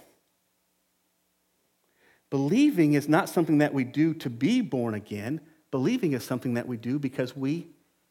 Believing 2.28 2.92
is 2.92 3.08
not 3.08 3.30
something 3.30 3.58
that 3.58 3.72
we 3.72 3.84
do 3.84 4.12
to 4.12 4.28
be 4.28 4.60
born 4.60 4.92
again. 4.92 5.40
Believing 5.70 6.12
is 6.12 6.22
something 6.22 6.52
that 6.52 6.68
we 6.68 6.76
do 6.76 6.98
because 6.98 7.34
we 7.34 7.68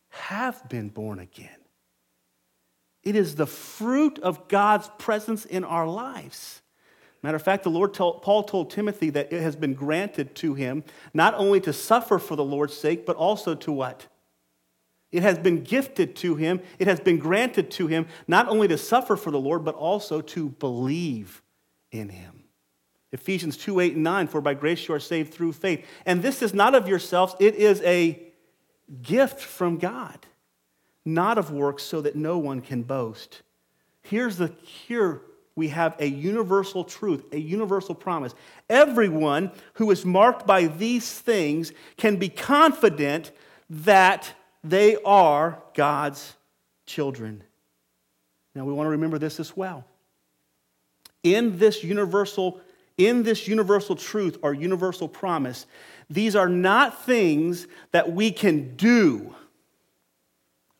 have 0.09 0.67
been 0.67 0.89
born 0.89 1.19
again. 1.19 1.59
It 3.05 3.15
is 3.15 3.35
the 3.35 3.45
fruit 3.45 4.17
of 4.19 4.47
God's 4.47 4.89
presence 4.97 5.45
in 5.45 5.63
our 5.63 5.87
lives. 5.87 6.61
Matter 7.21 7.35
of 7.37 7.43
fact, 7.43 7.63
the 7.63 7.69
Lord 7.69 7.93
told, 7.93 8.23
Paul 8.23 8.43
told 8.43 8.71
Timothy 8.71 9.11
that 9.11 9.31
it 9.31 9.41
has 9.41 9.55
been 9.55 9.75
granted 9.75 10.35
to 10.35 10.55
him 10.55 10.83
not 11.13 11.35
only 11.35 11.59
to 11.61 11.71
suffer 11.71 12.19
for 12.19 12.35
the 12.35 12.43
Lord's 12.43 12.75
sake, 12.75 13.05
but 13.05 13.15
also 13.15 13.55
to 13.55 13.71
what? 13.71 14.07
It 15.11 15.23
has 15.23 15.37
been 15.37 15.63
gifted 15.63 16.15
to 16.17 16.35
him, 16.35 16.61
it 16.77 16.87
has 16.87 16.99
been 16.99 17.19
granted 17.19 17.71
to 17.71 17.87
him 17.87 18.07
not 18.27 18.49
only 18.49 18.67
to 18.67 18.77
suffer 18.77 19.15
for 19.15 19.31
the 19.31 19.39
Lord, 19.39 19.63
but 19.63 19.75
also 19.75 20.19
to 20.21 20.49
believe 20.49 21.41
in 21.91 22.09
him. 22.09 22.43
Ephesians 23.11 23.55
2 23.55 23.79
8 23.79 23.93
and 23.95 24.03
9, 24.03 24.27
for 24.27 24.41
by 24.41 24.53
grace 24.53 24.87
you 24.87 24.93
are 24.93 24.99
saved 24.99 25.33
through 25.33 25.53
faith. 25.53 25.85
And 26.05 26.21
this 26.21 26.41
is 26.41 26.53
not 26.53 26.75
of 26.75 26.87
yourselves, 26.87 27.35
it 27.39 27.55
is 27.55 27.81
a 27.83 28.21
gift 29.01 29.39
from 29.39 29.77
God 29.77 30.25
not 31.05 31.37
of 31.37 31.51
works, 31.51 31.83
so 31.83 32.01
that 32.01 32.15
no 32.15 32.37
one 32.37 32.61
can 32.61 32.81
boast. 32.81 33.43
Here's 34.01 34.37
the 34.37 34.51
here 34.61 35.21
we 35.55 35.69
have 35.69 35.95
a 35.99 36.05
universal 36.05 36.83
truth, 36.83 37.23
a 37.31 37.39
universal 37.39 37.95
promise. 37.95 38.35
Everyone 38.69 39.51
who 39.75 39.89
is 39.91 40.03
marked 40.03 40.45
by 40.45 40.67
these 40.67 41.09
things 41.09 41.71
can 41.95 42.17
be 42.17 42.27
confident 42.27 43.31
that 43.69 44.33
they 44.63 44.97
are 45.05 45.61
God's 45.73 46.33
children. 46.85 47.43
Now 48.53 48.65
we 48.65 48.73
want 48.73 48.87
to 48.87 48.91
remember 48.91 49.17
this 49.17 49.39
as 49.39 49.55
well. 49.55 49.85
In 51.23 51.57
this 51.57 51.83
universal 51.83 52.61
in 52.97 53.23
this 53.23 53.45
universal 53.45 53.95
truth 53.95 54.37
or 54.41 54.53
universal 54.53 55.09
promise, 55.09 55.65
these 56.09 56.33
are 56.33 56.47
not 56.47 57.03
things 57.03 57.67
that 57.91 58.13
we 58.13 58.31
can 58.31 58.75
do 58.77 59.35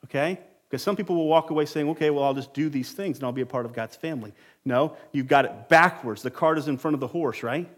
okay? 0.05 0.39
Because 0.69 0.81
some 0.81 0.95
people 0.95 1.15
will 1.15 1.27
walk 1.27 1.51
away 1.51 1.65
saying, 1.65 1.89
okay, 1.89 2.09
well, 2.09 2.23
I'll 2.23 2.33
just 2.33 2.53
do 2.53 2.69
these 2.69 2.91
things 2.91 3.17
and 3.17 3.25
I'll 3.25 3.31
be 3.31 3.41
a 3.41 3.45
part 3.45 3.65
of 3.65 3.73
God's 3.73 3.95
family. 3.95 4.33
No, 4.63 4.97
you've 5.11 5.27
got 5.27 5.45
it 5.45 5.69
backwards. 5.69 6.21
The 6.21 6.31
cart 6.31 6.57
is 6.57 6.67
in 6.67 6.77
front 6.77 6.95
of 6.95 6.99
the 6.99 7.07
horse, 7.07 7.43
right? 7.43 7.69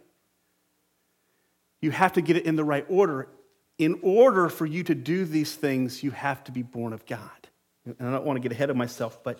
You 1.82 1.92
have 1.92 2.14
to 2.14 2.22
get 2.22 2.38
it 2.38 2.46
in 2.46 2.56
the 2.56 2.64
right 2.64 2.86
order. 2.90 3.28
In 3.78 4.00
order 4.02 4.50
for 4.50 4.66
you 4.66 4.84
to 4.84 4.96
do 4.96 5.26
these 5.26 5.54
things, 5.54 6.02
you 6.02 6.12
have 6.12 6.44
to 6.46 6.52
be 6.52 6.64
born 6.64 6.94
of 6.94 7.06
God. 7.06 7.30
And 7.86 8.08
I 8.08 8.12
don't 8.12 8.26
want 8.26 8.38
to 8.38 8.42
get 8.42 8.52
ahead 8.52 8.70
of 8.70 8.76
myself, 8.76 9.24
but 9.24 9.40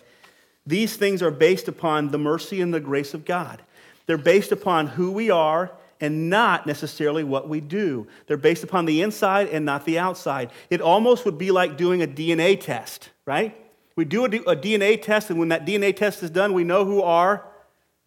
these 0.66 0.96
things 0.96 1.22
are 1.22 1.30
based 1.30 1.66
upon 1.66 2.08
the 2.08 2.18
mercy 2.18 2.60
and 2.60 2.72
the 2.72 2.80
grace 2.80 3.14
of 3.14 3.24
God. 3.24 3.62
They're 4.06 4.18
based 4.18 4.52
upon 4.52 4.86
who 4.86 5.10
we 5.10 5.30
are 5.30 5.72
and 6.00 6.30
not 6.30 6.66
necessarily 6.66 7.24
what 7.24 7.48
we 7.48 7.60
do. 7.60 8.06
They're 8.26 8.36
based 8.36 8.64
upon 8.64 8.84
the 8.84 9.02
inside 9.02 9.48
and 9.48 9.64
not 9.64 9.84
the 9.84 9.98
outside. 9.98 10.50
It 10.70 10.80
almost 10.80 11.24
would 11.24 11.38
be 11.38 11.50
like 11.50 11.76
doing 11.76 12.02
a 12.02 12.06
DNA 12.06 12.60
test, 12.60 13.10
right? 13.26 13.56
We 13.96 14.04
do 14.04 14.24
a, 14.24 14.28
DNA 14.28 15.02
test, 15.02 15.28
and 15.28 15.38
when 15.40 15.48
that 15.48 15.66
DNA 15.66 15.94
test 15.94 16.22
is 16.22 16.30
done, 16.30 16.52
we 16.54 16.62
know 16.62 16.84
who 16.84 17.02
our 17.02 17.44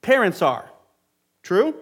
parents 0.01 0.41
are. 0.41 0.69
True? 1.43 1.75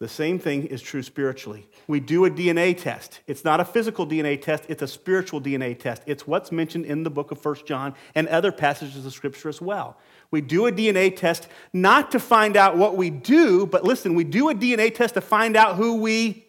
The 0.00 0.08
same 0.08 0.38
thing 0.38 0.66
is 0.66 0.82
true 0.82 1.02
spiritually. 1.02 1.68
We 1.86 2.00
do 2.00 2.24
a 2.24 2.30
DNA 2.30 2.76
test. 2.76 3.20
It's 3.26 3.44
not 3.44 3.60
a 3.60 3.64
physical 3.64 4.06
DNA 4.06 4.40
test, 4.40 4.64
it's 4.68 4.82
a 4.82 4.88
spiritual 4.88 5.40
DNA 5.40 5.78
test. 5.78 6.02
It's 6.06 6.26
what's 6.26 6.50
mentioned 6.50 6.86
in 6.86 7.04
the 7.04 7.10
book 7.10 7.30
of 7.30 7.38
First 7.38 7.66
John 7.66 7.94
and 8.14 8.28
other 8.28 8.50
passages 8.50 9.06
of 9.06 9.12
Scripture 9.12 9.48
as 9.48 9.60
well. 9.60 9.98
We 10.34 10.40
do 10.40 10.66
a 10.66 10.72
DNA 10.72 11.14
test 11.14 11.46
not 11.72 12.10
to 12.10 12.18
find 12.18 12.56
out 12.56 12.76
what 12.76 12.96
we 12.96 13.08
do, 13.08 13.66
but 13.66 13.84
listen, 13.84 14.16
we 14.16 14.24
do 14.24 14.50
a 14.50 14.54
DNA 14.54 14.92
test 14.92 15.14
to 15.14 15.20
find 15.20 15.56
out 15.56 15.76
who 15.76 16.00
we 16.00 16.44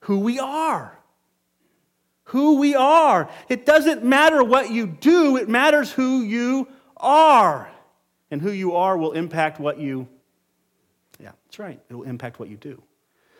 who 0.00 0.20
we 0.20 0.38
are. 0.38 0.98
Who 2.24 2.56
we 2.56 2.74
are. 2.74 3.28
It 3.50 3.66
doesn't 3.66 4.02
matter 4.02 4.42
what 4.42 4.70
you 4.70 4.86
do, 4.86 5.36
it 5.36 5.46
matters 5.46 5.92
who 5.92 6.22
you 6.22 6.68
are. 6.96 7.70
And 8.30 8.40
who 8.40 8.50
you 8.50 8.76
are 8.76 8.96
will 8.96 9.12
impact 9.12 9.60
what 9.60 9.78
you 9.78 10.08
Yeah, 11.20 11.32
that's 11.44 11.58
right. 11.58 11.78
It 11.90 11.94
will 11.94 12.04
impact 12.04 12.38
what 12.38 12.48
you 12.48 12.56
do. 12.56 12.82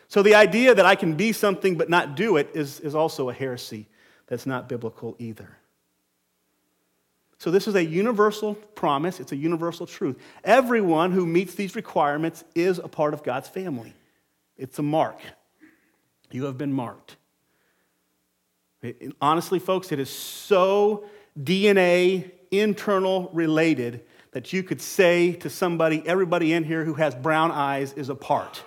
So 0.07 0.21
the 0.21 0.35
idea 0.35 0.75
that 0.75 0.85
I 0.85 0.93
can 0.93 1.15
be 1.15 1.31
something 1.31 1.77
but 1.77 1.89
not 1.89 2.15
do 2.15 2.37
it 2.37 2.51
is, 2.53 2.79
is 2.81 2.93
also 2.93 3.31
a 3.31 3.33
heresy 3.33 3.87
that's 4.27 4.45
not 4.45 4.69
biblical 4.69 5.15
either. 5.17 5.57
So, 7.43 7.51
this 7.51 7.67
is 7.67 7.75
a 7.75 7.83
universal 7.83 8.55
promise, 8.55 9.19
it's 9.19 9.33
a 9.33 9.35
universal 9.35 9.85
truth. 9.85 10.17
Everyone 10.45 11.11
who 11.11 11.25
meets 11.25 11.55
these 11.55 11.75
requirements 11.75 12.41
is 12.55 12.79
a 12.79 12.87
part 12.87 13.13
of 13.13 13.21
God's 13.21 13.49
family. 13.49 13.93
It's 14.55 14.79
a 14.79 14.81
mark. 14.81 15.19
You 16.31 16.45
have 16.45 16.57
been 16.57 16.71
marked. 16.71 17.17
It, 18.81 19.11
honestly, 19.21 19.59
folks, 19.59 19.91
it 19.91 19.99
is 19.99 20.09
so 20.09 21.03
DNA 21.37 22.31
internal 22.49 23.29
related 23.33 24.05
that 24.31 24.53
you 24.53 24.63
could 24.63 24.79
say 24.79 25.33
to 25.33 25.49
somebody, 25.49 26.01
everybody 26.05 26.53
in 26.53 26.63
here 26.63 26.85
who 26.85 26.93
has 26.93 27.13
brown 27.13 27.51
eyes 27.51 27.91
is 27.91 28.07
a 28.07 28.15
part. 28.15 28.63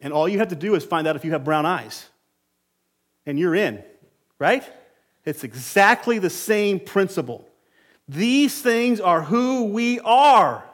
And 0.00 0.12
all 0.12 0.28
you 0.28 0.40
have 0.40 0.48
to 0.48 0.56
do 0.56 0.74
is 0.74 0.84
find 0.84 1.06
out 1.06 1.14
if 1.14 1.24
you 1.24 1.30
have 1.30 1.44
brown 1.44 1.66
eyes. 1.66 2.04
And 3.24 3.38
you're 3.38 3.54
in, 3.54 3.84
right? 4.40 4.68
It's 5.26 5.44
exactly 5.44 6.18
the 6.18 6.30
same 6.30 6.80
principle. 6.80 7.46
These 8.08 8.62
things 8.62 9.00
are 9.00 9.22
who 9.22 9.64
we 9.64 10.00
are. 10.00 10.64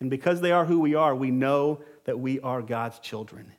And 0.00 0.10
because 0.10 0.40
they 0.40 0.52
are 0.52 0.64
who 0.66 0.80
we 0.80 0.94
are, 0.94 1.14
we 1.14 1.30
know 1.30 1.80
that 2.04 2.20
we 2.20 2.40
are 2.40 2.62
God's 2.62 2.98
children. 2.98 3.52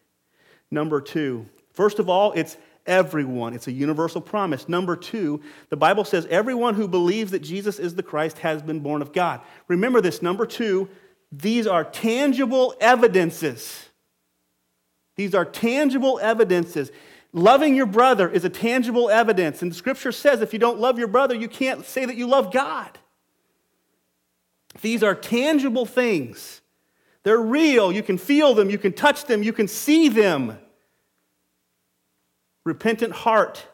Number 0.70 1.02
two, 1.02 1.48
first 1.74 2.00
of 2.00 2.08
all, 2.08 2.32
it's 2.34 2.56
everyone. 2.86 3.54
It's 3.54 3.68
a 3.68 3.72
universal 3.72 4.22
promise. 4.22 4.70
Number 4.70 4.96
two, 4.96 5.42
the 5.70 5.78
Bible 5.78 6.04
says 6.04 6.26
everyone 6.28 6.76
who 6.76 6.88
believes 6.88 7.32
that 7.32 7.42
Jesus 7.42 7.80
is 7.80 7.96
the 7.96 8.04
Christ 8.04 8.40
has 8.40 8.62
been 8.62 8.80
born 8.80 9.02
of 9.02 9.14
God. 9.14 9.42
Remember 9.68 10.02
this. 10.02 10.22
Number 10.22 10.46
two, 10.46 10.88
these 11.32 11.68
are 11.68 11.84
tangible 11.84 12.76
evidences. 12.80 13.88
These 15.16 15.36
are 15.36 15.46
tangible 15.46 16.20
evidences. 16.22 16.92
Loving 17.34 17.76
your 17.76 17.86
brother 17.86 18.30
is 18.30 18.44
a 18.44 18.50
tangible 18.50 19.10
evidence. 19.10 19.62
And 19.62 19.74
scripture 19.74 20.12
says 20.12 20.42
if 20.42 20.54
you 20.54 20.60
don't 20.60 20.80
love 20.80 21.00
your 21.00 21.08
brother, 21.08 21.34
you 21.34 21.48
can't 21.48 21.86
say 21.86 22.06
that 22.06 22.18
you 22.18 22.28
love 22.28 22.52
God. 22.52 22.98
These 24.82 25.04
are 25.04 25.16
tangible 25.16 25.86
things 25.86 26.62
They're 27.24 27.40
real. 27.40 27.92
You 27.92 28.04
can 28.04 28.18
feel 28.18 28.54
them, 28.54 28.70
you 28.70 28.78
can 28.78 28.94
touch 28.94 29.26
them, 29.26 29.44
you 29.44 29.54
can 29.54 29.68
see 29.68 30.10
them. 30.10 30.58
Repentant 32.64 33.14
heart. 33.14 33.66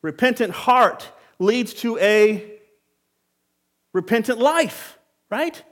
Repentant 0.00 0.52
heart 0.52 1.10
leads 1.38 1.74
to 1.74 1.98
a 1.98 2.52
repentant 3.92 4.38
life, 4.38 4.98
right? 5.30 5.62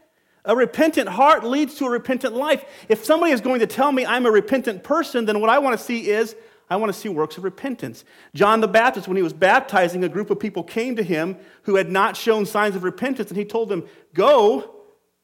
A 0.45 0.55
repentant 0.55 1.09
heart 1.09 1.45
leads 1.45 1.77
to 1.77 1.87
a 1.87 1.91
repentant 1.91 2.35
life. 2.35 2.65
If 2.89 3.05
somebody 3.05 3.33
is 3.33 3.41
going 3.41 3.61
to 3.61 3.67
tell 3.67 3.93
me 3.93 4.05
I'm 4.05 4.27
a 4.27 4.31
repentant 4.31 4.83
person, 4.83 5.27
then 5.27 5.41
what 5.41 5.51
I 5.51 5.59
want 5.59 5.79
to 5.79 5.85
see 5.85 6.09
is 6.09 6.35
I 6.69 6.77
want 6.77 6.93
to 6.93 6.99
see 6.99 7.09
works 7.09 7.39
of 7.39 7.45
repentance. 7.45 8.05
John 8.35 8.61
the 8.61 8.69
Baptist, 8.69 9.07
when 9.07 9.17
he 9.17 9.23
was 9.23 9.33
baptizing, 9.33 10.03
a 10.03 10.09
group 10.09 10.31
of 10.31 10.41
people 10.41 10.65
came 10.65 10.97
to 10.97 11.03
him 11.03 11.37
who 11.63 11.77
had 11.77 11.91
not 11.91 12.17
shown 12.17 12.45
signs 12.45 12.75
of 12.75 12.83
repentance, 12.83 13.31
and 13.31 13.39
he 13.39 13.45
told 13.45 13.69
them, 13.69 13.87
Go, 14.15 14.75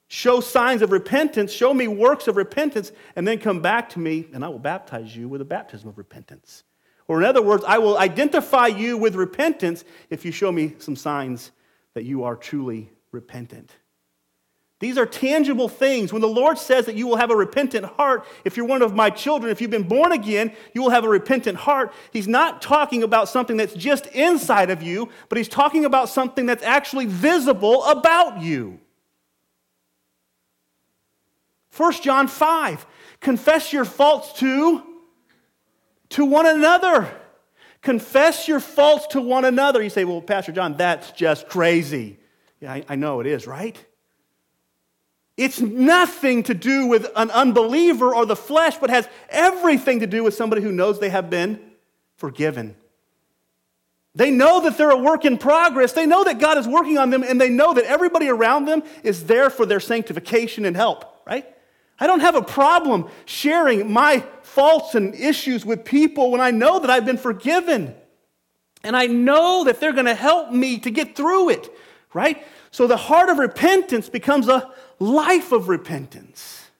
show 0.07 0.41
signs 0.41 0.83
of 0.83 0.93
repentance, 0.93 1.53
show 1.53 1.75
me 1.75 1.89
works 1.89 2.29
of 2.29 2.37
repentance, 2.37 2.93
and 3.17 3.27
then 3.27 3.39
come 3.39 3.61
back 3.61 3.89
to 3.91 3.99
me, 3.99 4.29
and 4.33 4.45
I 4.45 4.49
will 4.49 4.59
baptize 4.61 5.17
you 5.17 5.29
with 5.29 5.41
a 5.41 5.45
baptism 5.45 5.89
of 5.89 5.99
repentance. 5.99 6.63
Or, 7.09 7.19
in 7.19 7.25
other 7.25 7.43
words, 7.43 7.65
I 7.67 7.79
will 7.79 7.99
identify 7.99 8.69
you 8.69 8.97
with 8.97 9.17
repentance 9.17 9.85
if 10.11 10.25
you 10.25 10.31
show 10.31 10.53
me 10.53 10.77
some 10.79 10.95
signs 10.95 11.51
that 11.95 12.05
you 12.05 12.23
are 12.23 12.37
truly 12.37 12.93
repentant. 13.11 13.75
These 14.83 14.99
are 14.99 15.07
tangible 15.07 15.69
things. 15.69 16.13
When 16.13 16.23
the 16.23 16.27
Lord 16.27 16.59
says 16.59 16.87
that 16.87 16.97
you 16.97 17.07
will 17.07 17.15
have 17.15 17.31
a 17.31 17.37
repentant 17.37 17.85
heart, 17.85 18.27
if 18.45 18.57
you're 18.57 18.67
one 18.67 18.83
of 18.83 18.97
my 18.97 19.11
children, 19.11 19.53
if 19.53 19.61
you've 19.61 19.71
been 19.71 19.87
born 19.87 20.11
again, 20.11 20.53
you 20.75 20.83
will 20.83 20.91
have 20.91 21.05
a 21.05 21.09
repentant 21.09 21.57
heart. 21.57 21.95
He's 22.13 22.27
not 22.27 22.61
talking 22.61 23.05
about 23.05 23.29
something 23.29 23.57
that's 23.57 23.75
just 23.75 24.09
inside 24.09 24.71
of 24.71 24.83
you, 24.83 25.09
but 25.29 25.39
he's 25.39 25.47
talking 25.47 25.85
about 25.85 26.09
something 26.09 26.47
that's 26.47 26.65
actually 26.65 27.07
visible 27.07 27.85
about 27.85 28.43
you. 28.43 28.81
1 31.77 31.93
John 32.03 32.27
5 32.27 32.85
confess 33.21 33.73
your 33.73 33.85
faults 33.85 34.33
to 34.41 34.83
to 36.09 36.25
one 36.25 36.47
another. 36.47 37.09
Confess 37.83 38.49
your 38.49 38.59
faults 38.59 39.07
to 39.13 39.21
one 39.21 39.45
another. 39.45 39.81
You 39.81 39.91
say, 39.91 40.05
well, 40.05 40.21
Pastor 40.21 40.51
John, 40.51 40.77
that's 40.77 41.13
just 41.13 41.49
crazy. 41.49 42.19
Yeah, 42.61 42.73
I, 42.73 42.85
I 42.89 42.97
know 42.97 43.21
it 43.21 43.29
is, 43.29 43.47
right? 43.47 43.79
It's 45.43 45.61
nothing 45.61 46.45
to 46.45 46.55
do 46.55 46.87
with 46.87 47.11
an 47.17 47.33
unbeliever 47.33 48.15
or 48.15 48.25
the 48.25 48.37
flesh, 48.37 48.79
but 48.79 48.91
has 48.91 49.09
everything 49.29 49.99
to 49.99 50.07
do 50.07 50.23
with 50.23 50.35
somebody 50.35 50.63
who 50.63 50.71
knows 50.71 51.01
they 51.01 51.11
have 51.11 51.31
been 51.31 51.59
forgiven. 52.15 52.77
They 54.15 54.31
know 54.31 54.61
that 54.61 54.79
they're 54.79 54.91
a 54.91 54.97
work 54.97 55.25
in 55.25 55.39
progress. 55.39 55.95
They 55.95 56.07
know 56.07 56.23
that 56.23 56.39
God 56.39 56.59
is 56.59 56.69
working 56.69 56.97
on 56.97 57.11
them, 57.11 57.25
and 57.25 57.41
they 57.41 57.49
know 57.49 57.75
that 57.75 57.83
everybody 57.87 58.29
around 58.29 58.67
them 58.67 58.85
is 59.03 59.25
there 59.25 59.51
for 59.51 59.67
their 59.67 59.81
sanctification 59.81 60.65
and 60.65 60.77
help, 60.77 61.05
right? 61.27 61.45
I 61.99 62.07
don't 62.07 62.21
have 62.21 62.37
a 62.37 62.43
problem 62.43 63.09
sharing 63.25 63.93
my 63.93 64.25
faults 64.43 64.95
and 64.95 65.13
issues 65.13 65.67
with 65.67 65.85
people 65.85 66.31
when 66.31 66.41
I 66.41 66.53
know 66.53 66.79
that 66.79 66.89
I've 66.89 67.05
been 67.05 67.19
forgiven. 67.19 67.97
And 68.85 68.97
I 68.97 69.07
know 69.09 69.65
that 69.65 69.81
they're 69.81 69.93
going 69.93 70.07
to 70.07 70.15
help 70.15 70.53
me 70.53 70.79
to 70.79 70.91
get 70.93 71.17
through 71.17 71.49
it, 71.49 71.69
right? 72.15 72.47
So 72.71 72.87
the 72.87 72.97
heart 72.97 73.29
of 73.29 73.39
repentance 73.39 74.09
becomes 74.09 74.47
a 74.47 74.71
life 75.03 75.53
of 75.53 75.69
repentance. 75.69 76.71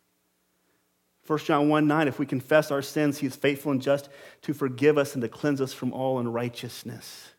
1 1.27 1.39
John 1.41 1.69
1 1.69 1.87
9, 1.87 2.09
if 2.09 2.19
we 2.19 2.27
confess 2.27 2.71
our 2.71 2.83
sins, 2.83 3.19
he 3.19 3.27
is 3.27 3.37
faithful 3.37 3.73
and 3.73 3.83
just 3.83 4.09
to 4.43 4.53
forgive 4.53 4.99
us 4.99 5.15
and 5.15 5.23
to 5.23 5.29
cleanse 5.29 5.61
us 5.61 5.73
from 5.73 5.93
all 5.93 6.19
unrighteousness. 6.19 7.31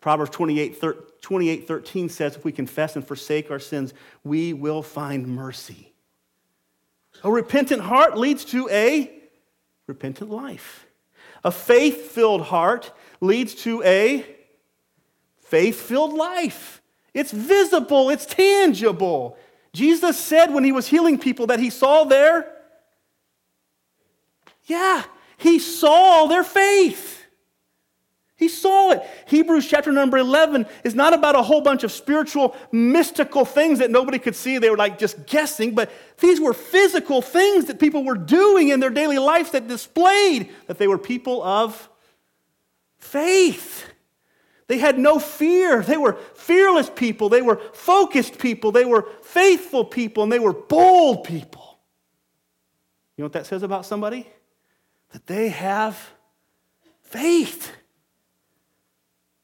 Proverbs 0.00 0.30
28, 0.30 0.82
28 1.22 1.66
13 1.66 2.08
says, 2.08 2.36
if 2.36 2.44
we 2.44 2.52
confess 2.52 2.96
and 2.96 3.06
forsake 3.06 3.50
our 3.50 3.58
sins, 3.58 3.94
we 4.22 4.52
will 4.52 4.82
find 4.82 5.26
mercy. 5.26 5.92
A 7.22 7.30
repentant 7.30 7.82
heart 7.82 8.16
leads 8.16 8.44
to 8.46 8.68
a 8.70 9.10
repentant 9.86 10.30
life. 10.30 10.86
A 11.42 11.50
faith 11.50 12.10
filled 12.10 12.42
heart 12.42 12.92
leads 13.20 13.54
to 13.56 13.82
a 13.82 14.26
faith 15.40 15.80
filled 15.80 16.14
life. 16.14 16.82
It's 17.12 17.32
visible, 17.32 18.10
it's 18.10 18.26
tangible. 18.26 19.38
Jesus 19.74 20.16
said 20.16 20.54
when 20.54 20.64
he 20.64 20.72
was 20.72 20.86
healing 20.86 21.18
people 21.18 21.48
that 21.48 21.58
he 21.58 21.68
saw 21.68 22.04
their, 22.04 22.50
yeah, 24.64 25.02
he 25.36 25.58
saw 25.58 26.26
their 26.26 26.44
faith. 26.44 27.26
He 28.36 28.48
saw 28.48 28.92
it. 28.92 29.02
Hebrews 29.26 29.68
chapter 29.68 29.92
number 29.92 30.16
11 30.16 30.66
is 30.84 30.94
not 30.94 31.12
about 31.12 31.34
a 31.34 31.42
whole 31.42 31.60
bunch 31.60 31.82
of 31.84 31.90
spiritual, 31.92 32.56
mystical 32.72 33.44
things 33.44 33.80
that 33.80 33.90
nobody 33.90 34.18
could 34.18 34.36
see. 34.36 34.58
They 34.58 34.70
were 34.70 34.76
like 34.76 34.98
just 34.98 35.26
guessing, 35.26 35.74
but 35.74 35.90
these 36.18 36.40
were 36.40 36.54
physical 36.54 37.20
things 37.20 37.66
that 37.66 37.78
people 37.78 38.04
were 38.04 38.16
doing 38.16 38.68
in 38.68 38.80
their 38.80 38.90
daily 38.90 39.18
lives 39.18 39.50
that 39.52 39.66
displayed 39.66 40.52
that 40.66 40.78
they 40.78 40.88
were 40.88 40.98
people 40.98 41.42
of 41.42 41.88
faith. 42.98 43.86
They 44.66 44.78
had 44.78 44.98
no 44.98 45.18
fear. 45.18 45.82
They 45.82 45.96
were 45.96 46.14
fearless 46.34 46.90
people. 46.90 47.28
They 47.28 47.42
were 47.42 47.60
focused 47.72 48.38
people. 48.38 48.72
They 48.72 48.84
were 48.84 49.08
faithful 49.22 49.84
people. 49.84 50.22
And 50.22 50.32
they 50.32 50.38
were 50.38 50.54
bold 50.54 51.24
people. 51.24 51.78
You 53.16 53.22
know 53.22 53.26
what 53.26 53.34
that 53.34 53.46
says 53.46 53.62
about 53.62 53.86
somebody? 53.86 54.26
That 55.10 55.26
they 55.26 55.50
have 55.50 55.98
faith. 57.02 57.70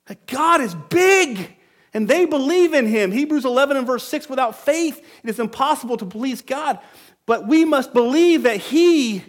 That 0.07 0.27
God 0.27 0.61
is 0.61 0.75
big 0.75 1.57
and 1.93 2.09
they 2.09 2.25
believe 2.25 2.73
in 2.73 2.87
him. 2.87 3.13
Hebrews 3.13 3.45
11 3.45 3.77
and 3.77 3.87
verse 3.87 4.07
6 4.07 4.29
without 4.29 4.59
faith, 4.59 4.99
it 5.23 5.31
is 5.31 5.39
impossible 5.39 5.97
to 5.99 6.07
please 6.07 6.43
God. 6.43 6.79
But 7.27 7.47
we 7.47 7.65
must 7.65 7.93
believe 7.93 8.45
that 8.45 8.57
he 8.57 9.23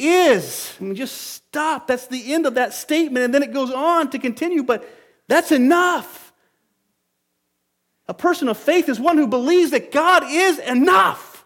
is. 0.00 0.74
I 0.80 0.84
mean, 0.84 0.94
just 0.94 1.16
stop. 1.16 1.86
That's 1.86 2.06
the 2.06 2.32
end 2.32 2.46
of 2.46 2.54
that 2.54 2.74
statement. 2.74 3.24
And 3.24 3.34
then 3.34 3.42
it 3.42 3.52
goes 3.52 3.70
on 3.70 4.10
to 4.10 4.18
continue, 4.18 4.62
but 4.62 4.88
that's 5.28 5.52
enough. 5.52 6.32
A 8.08 8.14
person 8.14 8.48
of 8.48 8.56
faith 8.56 8.88
is 8.88 8.98
one 8.98 9.16
who 9.16 9.26
believes 9.26 9.70
that 9.70 9.92
God 9.92 10.24
is 10.26 10.58
enough. 10.58 11.44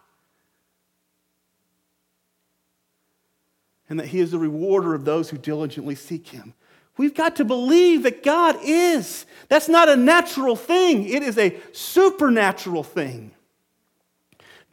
And 3.88 4.00
that 4.00 4.06
he 4.06 4.20
is 4.20 4.30
the 4.30 4.38
rewarder 4.38 4.94
of 4.94 5.04
those 5.04 5.28
who 5.28 5.36
diligently 5.36 5.94
seek 5.94 6.28
him. 6.28 6.54
We've 6.96 7.14
got 7.14 7.36
to 7.36 7.44
believe 7.44 8.04
that 8.04 8.22
God 8.22 8.56
is. 8.62 9.26
That's 9.48 9.68
not 9.68 9.88
a 9.88 9.96
natural 9.96 10.56
thing, 10.56 11.08
it 11.08 11.22
is 11.22 11.36
a 11.38 11.56
supernatural 11.72 12.82
thing. 12.82 13.32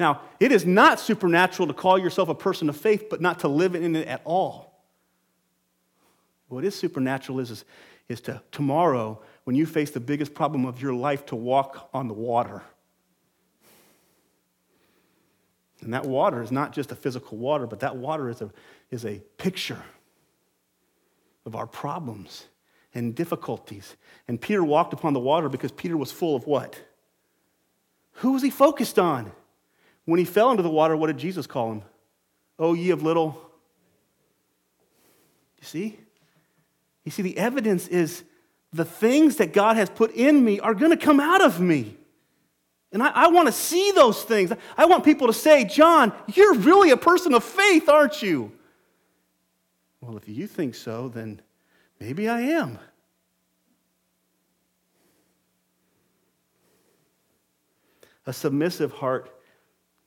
Now, 0.02 0.22
it 0.40 0.52
is 0.52 0.66
not 0.66 1.00
supernatural 1.00 1.68
to 1.68 1.76
call 1.76 2.00
yourself 2.00 2.28
a 2.28 2.34
person 2.34 2.70
of 2.70 2.76
faith, 2.76 3.06
but 3.08 3.22
not 3.22 3.42
to 3.42 3.48
live 3.48 3.76
in 3.76 3.96
it 3.96 4.08
at 4.08 4.24
all. 4.26 4.82
What 6.48 6.66
is 6.66 6.74
supernatural 6.74 7.40
is, 7.40 7.52
is, 7.52 7.66
is 8.10 8.20
to 8.22 8.42
tomorrow, 8.52 9.22
when 9.44 9.56
you 9.56 9.68
face 9.68 9.92
the 9.92 10.00
biggest 10.00 10.34
problem 10.34 10.66
of 10.66 10.82
your 10.82 10.96
life, 10.96 11.28
to 11.28 11.36
walk 11.36 11.88
on 11.94 12.08
the 12.08 12.16
water. 12.16 12.64
And 15.82 15.94
that 15.94 16.08
water 16.08 16.42
is 16.42 16.52
not 16.52 16.74
just 16.74 16.92
a 16.92 16.96
physical 16.96 17.38
water, 17.38 17.68
but 17.68 17.82
that 17.82 17.96
water 17.96 18.28
is 18.28 18.42
a, 18.42 18.50
is 18.90 19.06
a 19.06 19.22
picture 19.38 19.84
of 21.46 21.56
our 21.56 21.68
problems 21.68 22.48
and 22.96 23.14
difficulties. 23.14 23.96
And 24.28 24.42
Peter 24.42 24.64
walked 24.64 24.94
upon 24.94 25.14
the 25.14 25.20
water 25.20 25.48
because 25.48 25.72
Peter 25.72 25.96
was 25.96 26.12
full 26.12 26.36
of 26.36 26.48
what? 26.48 26.82
Who 28.14 28.32
was 28.32 28.42
he 28.42 28.50
focused 28.50 28.98
on? 28.98 29.32
When 30.12 30.18
he 30.18 30.26
fell 30.26 30.52
into 30.52 30.62
the 30.62 30.70
water, 30.70 30.98
what 30.98 31.08
did 31.08 31.18
Jesus 31.18 31.48
call 31.48 31.72
him? 31.72 31.84
Oh, 32.60 32.74
ye 32.74 32.90
of 32.90 33.02
little. 33.02 33.42
You 35.58 35.66
see? 35.66 36.00
You 37.06 37.12
see, 37.12 37.22
the 37.22 37.38
evidence 37.38 37.88
is 37.88 38.26
the 38.74 38.84
things 38.84 39.38
that 39.38 39.54
God 39.54 39.78
has 39.78 39.90
put 39.90 40.12
in 40.12 40.44
me 40.44 40.60
are 40.60 40.74
going 40.74 40.92
to 40.92 40.98
come 40.98 41.22
out 41.22 41.42
of 41.42 41.62
me. 41.62 41.96
And 42.92 43.02
I, 43.02 43.08
I 43.08 43.28
want 43.28 43.48
to 43.48 43.54
see 43.54 43.94
those 43.94 44.22
things. 44.22 44.52
I 44.78 44.84
want 44.84 45.06
people 45.06 45.28
to 45.28 45.34
say, 45.34 45.64
John, 45.64 46.12
you're 46.28 46.56
really 46.56 46.92
a 46.92 46.98
person 46.98 47.34
of 47.34 47.42
faith, 47.42 47.88
aren't 47.88 48.22
you? 48.22 48.52
Well, 50.02 50.18
if 50.18 50.28
you 50.28 50.46
think 50.46 50.76
so, 50.76 51.08
then 51.08 51.42
maybe 52.02 52.28
I 52.28 52.42
am. 52.42 52.80
A 58.26 58.34
submissive 58.34 58.92
heart 58.92 59.32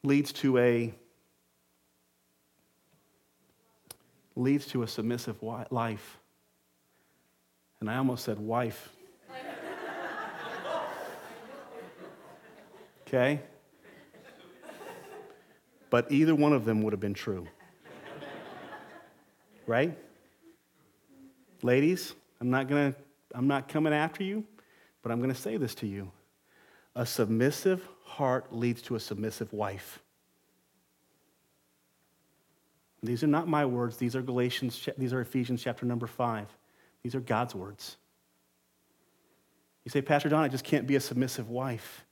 leads 0.05 0.32
to 0.32 0.59
a 0.59 0.94
leads 4.36 4.66
to 4.66 4.82
a 4.82 4.86
submissive 4.86 5.42
life. 5.42 6.18
And 7.80 7.90
I 7.90 7.96
almost 7.96 8.24
said 8.24 8.38
wife. 8.38 8.90
Okay? 13.07 13.40
But 15.88 16.11
either 16.11 16.34
one 16.34 16.52
of 16.52 16.64
them 16.64 16.82
would 16.82 16.92
have 16.92 17.00
been 17.00 17.14
true. 17.14 17.46
Right? 19.66 19.96
Ladies, 21.62 22.12
I'm 22.40 22.50
not 22.50 22.68
going 22.68 22.92
to 22.92 22.98
I'm 23.34 23.48
not 23.48 23.68
coming 23.68 23.92
after 23.92 24.22
you, 24.22 24.44
but 25.02 25.11
I'm 25.11 25.18
going 25.18 25.32
to 25.32 25.40
say 25.40 25.57
this 25.57 25.74
to 25.76 25.86
you. 25.86 26.11
A 26.94 27.05
submissive 27.05 27.88
heart 28.14 28.54
leads 28.54 28.80
to 28.82 28.94
a 28.94 29.00
submissive 29.00 29.52
wife. 29.52 30.00
These 33.02 33.22
are 33.22 33.28
not 33.28 33.48
my 33.48 33.66
words, 33.66 33.96
these 33.96 34.16
are 34.16 34.22
Galatians, 34.22 34.88
these 34.96 35.12
are 35.12 35.20
Ephesians 35.20 35.62
chapter 35.62 35.84
number 35.84 36.06
5. 36.06 36.46
These 37.02 37.14
are 37.14 37.20
God's 37.20 37.54
words. 37.54 37.96
You 39.84 39.90
say, 39.90 40.00
Pastor 40.00 40.30
Don, 40.30 40.42
I 40.42 40.48
just 40.48 40.64
can't 40.64 40.86
be 40.86 40.96
a 40.96 41.00
submissive 41.00 41.50
wife. 41.50 42.06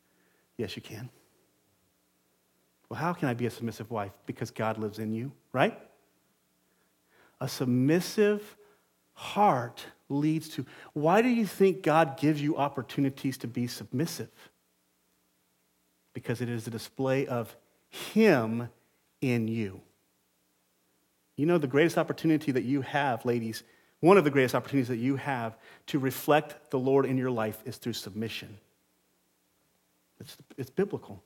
Yes, 0.59 0.77
you 0.77 0.83
can. 0.83 1.09
Well, 2.91 3.01
how 3.01 3.15
can 3.15 3.29
I 3.29 3.35
be 3.35 3.47
a 3.47 3.51
submissive 3.51 3.91
wife? 3.91 4.13
Because 4.27 4.51
God 4.51 4.77
lives 4.77 4.99
in 4.99 5.13
you, 5.13 5.33
right? 5.53 5.79
A 7.41 7.49
submissive 7.49 8.57
heart 9.15 9.87
leads 10.11 10.51
to. 10.51 10.67
Why 10.93 11.23
do 11.23 11.29
you 11.29 11.47
think 11.47 11.83
God 11.83 12.19
gives 12.19 12.43
you 12.43 12.59
opportunities 12.59 13.39
to 13.39 13.47
be 13.47 13.67
submissive? 13.67 14.29
Because 16.15 16.41
it 16.41 16.49
is 16.49 16.67
a 16.67 16.71
display 16.71 17.27
of 17.27 17.57
Him 17.89 18.69
in 19.21 19.49
you. 19.49 19.81
You 21.37 21.47
know, 21.47 21.59
the 21.59 21.67
greatest 21.67 21.97
opportunity 21.97 22.53
that 22.53 22.65
you 22.65 22.83
have, 22.83 23.25
ladies, 23.25 23.63
one 24.01 24.19
of 24.19 24.25
the 24.25 24.31
greatest 24.31 24.55
opportunities 24.55 24.89
that 24.89 24.99
you 24.99 25.17
have 25.17 25.57
to 25.87 25.99
reflect 25.99 26.71
the 26.71 26.79
Lord 26.79 27.07
in 27.07 27.17
your 27.17 27.31
life 27.31 27.63
is 27.65 27.77
through 27.77 27.95
submission. 27.95 28.59
It's, 30.21 30.37
it's 30.57 30.71
biblical. 30.71 31.23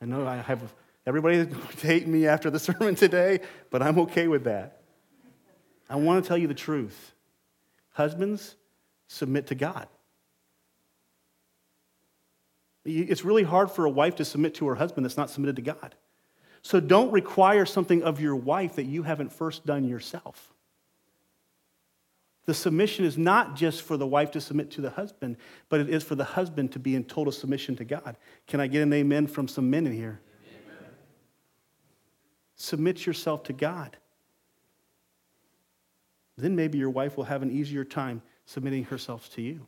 I 0.00 0.06
know 0.06 0.26
I 0.26 0.36
have 0.36 0.72
everybody 1.06 1.46
hate 1.80 2.06
me 2.06 2.26
after 2.26 2.50
the 2.50 2.58
sermon 2.58 2.94
today, 2.94 3.40
but 3.70 3.82
I'm 3.82 3.98
okay 4.00 4.28
with 4.28 4.44
that. 4.44 4.80
I 5.88 5.96
want 5.96 6.24
to 6.24 6.28
tell 6.28 6.38
you 6.38 6.48
the 6.48 6.54
truth. 6.54 7.12
Husbands, 7.90 8.56
submit 9.08 9.48
to 9.48 9.54
God. 9.54 9.88
It's 12.84 13.24
really 13.24 13.44
hard 13.44 13.70
for 13.70 13.84
a 13.84 13.90
wife 13.90 14.16
to 14.16 14.24
submit 14.24 14.54
to 14.56 14.66
her 14.66 14.74
husband 14.74 15.04
that's 15.04 15.16
not 15.16 15.30
submitted 15.30 15.56
to 15.56 15.62
God. 15.62 15.94
So 16.62 16.80
don't 16.80 17.10
require 17.10 17.66
something 17.66 18.02
of 18.02 18.20
your 18.20 18.36
wife 18.36 18.76
that 18.76 18.84
you 18.84 19.02
haven't 19.02 19.32
first 19.32 19.66
done 19.66 19.84
yourself. 19.84 20.52
The 22.44 22.54
submission 22.54 23.04
is 23.04 23.16
not 23.16 23.54
just 23.54 23.82
for 23.82 23.96
the 23.96 24.06
wife 24.06 24.32
to 24.32 24.40
submit 24.40 24.72
to 24.72 24.80
the 24.80 24.90
husband, 24.90 25.36
but 25.68 25.80
it 25.80 25.88
is 25.88 26.02
for 26.02 26.16
the 26.16 26.24
husband 26.24 26.72
to 26.72 26.80
be 26.80 26.96
in 26.96 27.04
total 27.04 27.32
submission 27.32 27.76
to 27.76 27.84
God. 27.84 28.16
Can 28.48 28.60
I 28.60 28.66
get 28.66 28.82
an 28.82 28.92
amen 28.92 29.28
from 29.28 29.46
some 29.46 29.70
men 29.70 29.86
in 29.86 29.92
here? 29.92 30.20
Amen. 30.48 30.90
Submit 32.56 33.06
yourself 33.06 33.44
to 33.44 33.52
God. 33.52 33.96
Then 36.36 36.56
maybe 36.56 36.78
your 36.78 36.90
wife 36.90 37.16
will 37.16 37.24
have 37.24 37.42
an 37.42 37.50
easier 37.50 37.84
time 37.84 38.22
submitting 38.44 38.84
herself 38.84 39.32
to 39.34 39.42
you. 39.42 39.66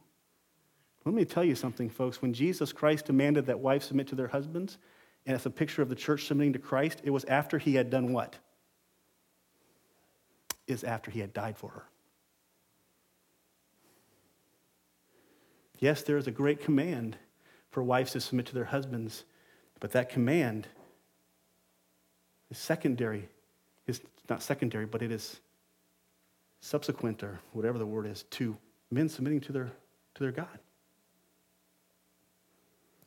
Let 1.05 1.14
me 1.14 1.24
tell 1.24 1.44
you 1.44 1.55
something, 1.55 1.90
folks. 1.90 2.22
When 2.22 2.32
Jesus 2.32 2.72
Christ 2.72 3.07
demanded 3.07 3.46
that 3.46 3.61
wives 3.61 3.86
submit 3.86 4.09
to 4.09 4.14
their 4.14 4.28
husbands, 4.28 4.78
and 5.26 5.34
it's 5.34 5.46
a 5.46 5.50
picture 5.50 5.82
of 5.82 5.88
the 5.88 5.94
church 5.94 6.26
submitting 6.26 6.55
to 6.55 6.59
Christ, 6.59 7.00
it 7.05 7.11
was 7.11 7.24
after 7.24 7.59
he 7.59 7.74
had 7.74 7.90
done 7.90 8.12
what? 8.12 8.36
Is 10.66 10.82
after 10.82 11.11
he 11.11 11.20
had 11.20 11.32
died 11.32 11.59
for 11.59 11.70
her. 11.70 11.84
Yes, 15.78 16.02
there 16.02 16.16
is 16.16 16.26
a 16.26 16.30
great 16.30 16.62
command 16.62 17.16
for 17.70 17.82
wives 17.82 18.12
to 18.12 18.20
submit 18.20 18.46
to 18.46 18.55
their 18.55 18.64
husbands, 18.64 19.24
but 19.80 19.92
that 19.92 20.09
command 20.09 20.66
is 22.50 22.57
secondary. 22.57 23.28
It's 23.86 24.00
not 24.30 24.42
secondary, 24.42 24.86
but 24.86 25.02
it 25.02 25.12
is 25.12 25.40
subsequent, 26.61 27.22
or 27.22 27.40
whatever 27.52 27.78
the 27.78 27.84
word 27.84 28.07
is, 28.07 28.22
to 28.30 28.57
men 28.90 29.11
submitting 29.11 29.40
to 29.42 29.52
their, 29.52 29.70
to 30.14 30.22
their 30.22 30.32
God. 30.32 30.59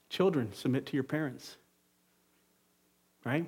Children, 0.10 0.54
submit 0.54 0.86
to 0.88 0.94
your 0.94 1.04
parents. 1.04 1.58
Right? 3.26 3.46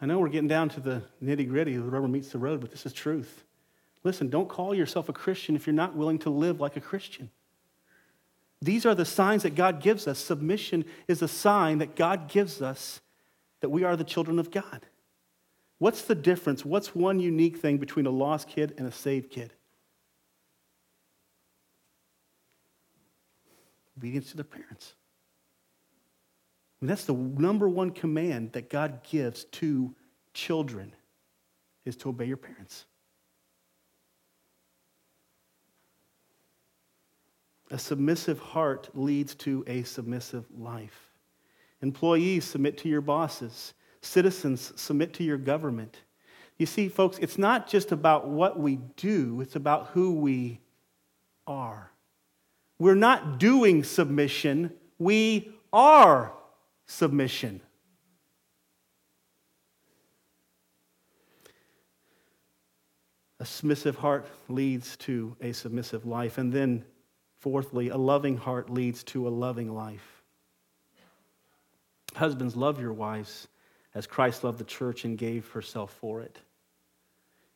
I 0.00 0.06
know 0.06 0.18
we're 0.18 0.28
getting 0.28 0.48
down 0.48 0.68
to 0.70 0.80
the 0.80 1.02
nitty 1.22 1.48
gritty, 1.48 1.76
the 1.76 1.82
rubber 1.82 2.08
meets 2.08 2.28
the 2.30 2.38
road, 2.38 2.60
but 2.60 2.70
this 2.70 2.84
is 2.84 2.92
truth. 2.92 3.44
Listen, 4.04 4.28
don't 4.28 4.48
call 4.48 4.74
yourself 4.74 5.08
a 5.08 5.12
Christian 5.12 5.56
if 5.56 5.66
you're 5.66 5.74
not 5.74 5.96
willing 5.96 6.18
to 6.20 6.30
live 6.30 6.60
like 6.60 6.76
a 6.76 6.80
Christian. 6.80 7.30
These 8.62 8.86
are 8.86 8.94
the 8.94 9.04
signs 9.04 9.42
that 9.42 9.54
God 9.54 9.80
gives 9.80 10.06
us. 10.06 10.18
Submission 10.18 10.84
is 11.08 11.22
a 11.22 11.28
sign 11.28 11.78
that 11.78 11.96
God 11.96 12.28
gives 12.28 12.62
us 12.62 13.00
that 13.60 13.70
we 13.70 13.84
are 13.84 13.96
the 13.96 14.04
children 14.04 14.38
of 14.38 14.50
God. 14.50 14.86
What's 15.78 16.02
the 16.02 16.14
difference? 16.14 16.64
What's 16.64 16.94
one 16.94 17.20
unique 17.20 17.58
thing 17.58 17.78
between 17.78 18.06
a 18.06 18.10
lost 18.10 18.48
kid 18.48 18.74
and 18.78 18.86
a 18.86 18.92
saved 18.92 19.30
kid? 19.30 19.52
Obedience 23.96 24.30
to 24.30 24.36
their 24.36 24.44
parents. 24.44 24.94
And 26.80 26.90
that's 26.90 27.04
the 27.04 27.14
number 27.14 27.68
one 27.68 27.90
command 27.90 28.52
that 28.52 28.68
God 28.68 29.00
gives 29.02 29.44
to 29.44 29.94
children 30.34 30.94
is 31.84 31.96
to 31.96 32.10
obey 32.10 32.26
your 32.26 32.36
parents. 32.36 32.84
A 37.70 37.78
submissive 37.78 38.38
heart 38.38 38.90
leads 38.94 39.34
to 39.36 39.64
a 39.66 39.82
submissive 39.82 40.44
life. 40.56 41.10
Employees 41.82 42.44
submit 42.44 42.78
to 42.78 42.88
your 42.88 43.00
bosses. 43.00 43.74
Citizens 44.02 44.72
submit 44.76 45.14
to 45.14 45.24
your 45.24 45.38
government. 45.38 46.02
You 46.58 46.66
see, 46.66 46.88
folks, 46.88 47.18
it's 47.18 47.38
not 47.38 47.68
just 47.68 47.92
about 47.92 48.28
what 48.28 48.58
we 48.58 48.76
do, 48.96 49.40
it's 49.40 49.56
about 49.56 49.88
who 49.88 50.12
we 50.12 50.60
are. 51.46 51.90
We're 52.78 52.94
not 52.94 53.38
doing 53.38 53.84
submission, 53.84 54.72
we 54.98 55.52
are 55.72 56.32
submission. 56.86 57.60
A 63.38 63.44
submissive 63.44 63.96
heart 63.96 64.26
leads 64.48 64.96
to 64.98 65.36
a 65.40 65.52
submissive 65.52 66.06
life. 66.06 66.38
And 66.38 66.52
then 66.52 66.84
Fourthly, 67.38 67.90
a 67.90 67.96
loving 67.96 68.36
heart 68.36 68.70
leads 68.70 69.04
to 69.04 69.28
a 69.28 69.30
loving 69.30 69.72
life. 69.72 70.22
Husbands, 72.14 72.56
love 72.56 72.80
your 72.80 72.92
wives 72.92 73.46
as 73.94 74.06
Christ 74.06 74.42
loved 74.42 74.58
the 74.58 74.64
church 74.64 75.04
and 75.04 75.18
gave 75.18 75.48
herself 75.50 75.92
for 75.92 76.22
it. 76.22 76.38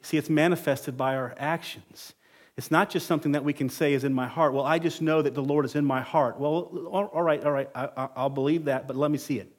See, 0.03 0.17
it's 0.17 0.31
manifested 0.31 0.97
by 0.97 1.17
our 1.17 1.35
actions. 1.37 2.15
It's 2.57 2.71
not 2.71 2.91
just 2.91 3.07
something 3.07 3.33
that 3.33 3.45
we 3.45 3.53
can 3.53 3.69
say 3.69 3.95
is 3.95 4.05
in 4.05 4.13
my 4.13 4.27
heart. 4.27 4.53
Well, 4.53 4.65
I 4.65 4.79
just 4.79 5.01
know 5.01 5.23
that 5.23 5.35
the 5.35 5.43
Lord 5.43 5.65
is 5.65 5.75
in 5.75 5.85
my 5.85 6.01
heart. 6.01 6.39
Well, 6.39 6.53
all 6.91 7.23
right, 7.23 7.43
all 7.43 7.53
right, 7.53 7.71
I, 7.75 8.23
will 8.23 8.31
believe 8.31 8.67
that, 8.67 8.87
but 8.87 8.97
let 8.97 9.11
me 9.11 9.19
see 9.19 9.39
it. 9.39 9.51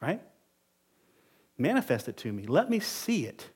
Right? 0.00 0.20
Manifest 1.56 2.08
it 2.08 2.16
to 2.18 2.32
me. 2.32 2.46
Let 2.46 2.70
me 2.70 2.80
see 2.80 3.26
it. 3.26 3.50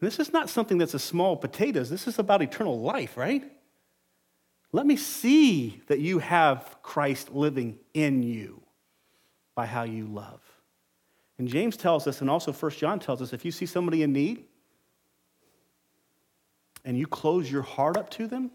this 0.00 0.18
is 0.18 0.32
not 0.32 0.48
something 0.50 0.78
that's 0.78 0.94
a 0.94 0.98
small 0.98 1.36
potatoes. 1.36 1.90
This 1.90 2.06
is 2.06 2.18
about 2.18 2.42
eternal 2.42 2.80
life, 2.80 3.16
right? 3.16 3.50
Let 4.72 4.86
me 4.86 4.96
see 4.96 5.82
that 5.88 6.00
you 6.00 6.18
have 6.18 6.76
Christ 6.82 7.32
living 7.32 7.78
in 7.92 8.22
you 8.22 8.62
by 9.54 9.66
how 9.66 9.82
you 9.82 10.06
love. 10.06 10.40
And 11.38 11.48
James 11.48 11.76
tells 11.76 12.06
us, 12.06 12.20
and 12.20 12.30
also 12.30 12.52
First 12.52 12.78
John 12.78 12.98
tells 12.98 13.20
us, 13.20 13.32
if 13.32 13.44
you 13.44 13.50
see 13.50 13.66
somebody 13.66 14.02
in 14.02 14.12
need 14.12 14.44
and 16.84 16.98
you 16.98 17.06
close 17.06 17.50
your 17.50 17.62
heart 17.62 17.96
up 17.96 18.10
to 18.10 18.26
them, 18.26 18.50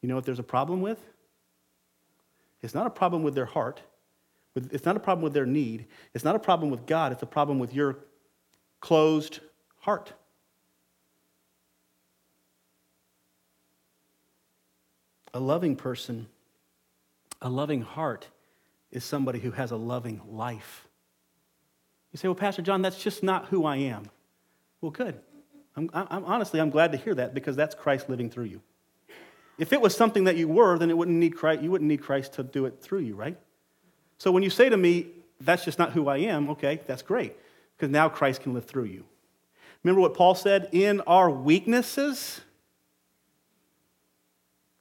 you 0.00 0.08
know 0.08 0.14
what 0.14 0.24
there's 0.24 0.38
a 0.38 0.42
problem 0.42 0.80
with? 0.82 1.02
It's 2.62 2.74
not 2.74 2.86
a 2.86 2.90
problem 2.90 3.22
with 3.22 3.34
their 3.34 3.46
heart. 3.46 3.82
It's 4.54 4.84
not 4.84 4.96
a 4.96 5.00
problem 5.00 5.22
with 5.24 5.32
their 5.32 5.46
need. 5.46 5.86
It's 6.14 6.24
not 6.24 6.36
a 6.36 6.38
problem 6.38 6.70
with 6.70 6.86
God. 6.86 7.12
It's 7.12 7.22
a 7.22 7.26
problem 7.26 7.58
with 7.58 7.74
your 7.74 7.98
closed 8.80 9.40
heart. 9.80 10.12
A 15.32 15.40
loving 15.40 15.74
person, 15.74 16.28
a 17.42 17.48
loving 17.48 17.82
heart, 17.82 18.28
is 18.92 19.04
somebody 19.04 19.40
who 19.40 19.50
has 19.50 19.72
a 19.72 19.76
loving 19.76 20.20
life. 20.30 20.86
You 22.12 22.18
say, 22.18 22.28
well, 22.28 22.36
Pastor 22.36 22.62
John, 22.62 22.82
that's 22.82 23.02
just 23.02 23.22
not 23.22 23.46
who 23.46 23.64
I 23.64 23.76
am. 23.76 24.08
Well, 24.80 24.92
good. 24.92 25.18
I'm, 25.76 25.90
I'm, 25.92 26.24
honestly, 26.24 26.60
I'm 26.60 26.70
glad 26.70 26.92
to 26.92 26.98
hear 26.98 27.14
that 27.14 27.34
because 27.34 27.56
that's 27.56 27.74
Christ 27.74 28.08
living 28.08 28.30
through 28.30 28.44
you. 28.44 28.60
If 29.58 29.72
it 29.72 29.80
was 29.80 29.96
something 29.96 30.24
that 30.24 30.36
you 30.36 30.48
were, 30.48 30.78
then 30.78 30.90
it 30.90 30.96
wouldn't 30.96 31.16
need 31.16 31.36
Christ, 31.36 31.62
you 31.62 31.70
wouldn't 31.70 31.88
need 31.88 32.02
Christ 32.02 32.34
to 32.34 32.42
do 32.42 32.66
it 32.66 32.80
through 32.80 33.00
you, 33.00 33.14
right? 33.14 33.36
So 34.18 34.32
when 34.32 34.42
you 34.42 34.50
say 34.50 34.68
to 34.68 34.76
me, 34.76 35.08
that's 35.40 35.64
just 35.64 35.78
not 35.78 35.92
who 35.92 36.08
I 36.08 36.18
am, 36.18 36.50
okay, 36.50 36.80
that's 36.86 37.02
great 37.02 37.36
because 37.76 37.90
now 37.90 38.08
Christ 38.08 38.42
can 38.42 38.54
live 38.54 38.64
through 38.64 38.84
you. 38.84 39.04
Remember 39.82 40.00
what 40.00 40.14
Paul 40.14 40.34
said? 40.34 40.68
In 40.72 41.00
our 41.02 41.30
weaknesses, 41.30 42.40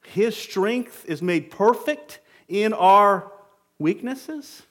his 0.06 0.36
strength 0.36 1.06
is 1.08 1.22
made 1.22 1.52
perfect 1.52 2.20
in 2.48 2.74
our 2.74 3.32
weaknesses. 3.80 4.64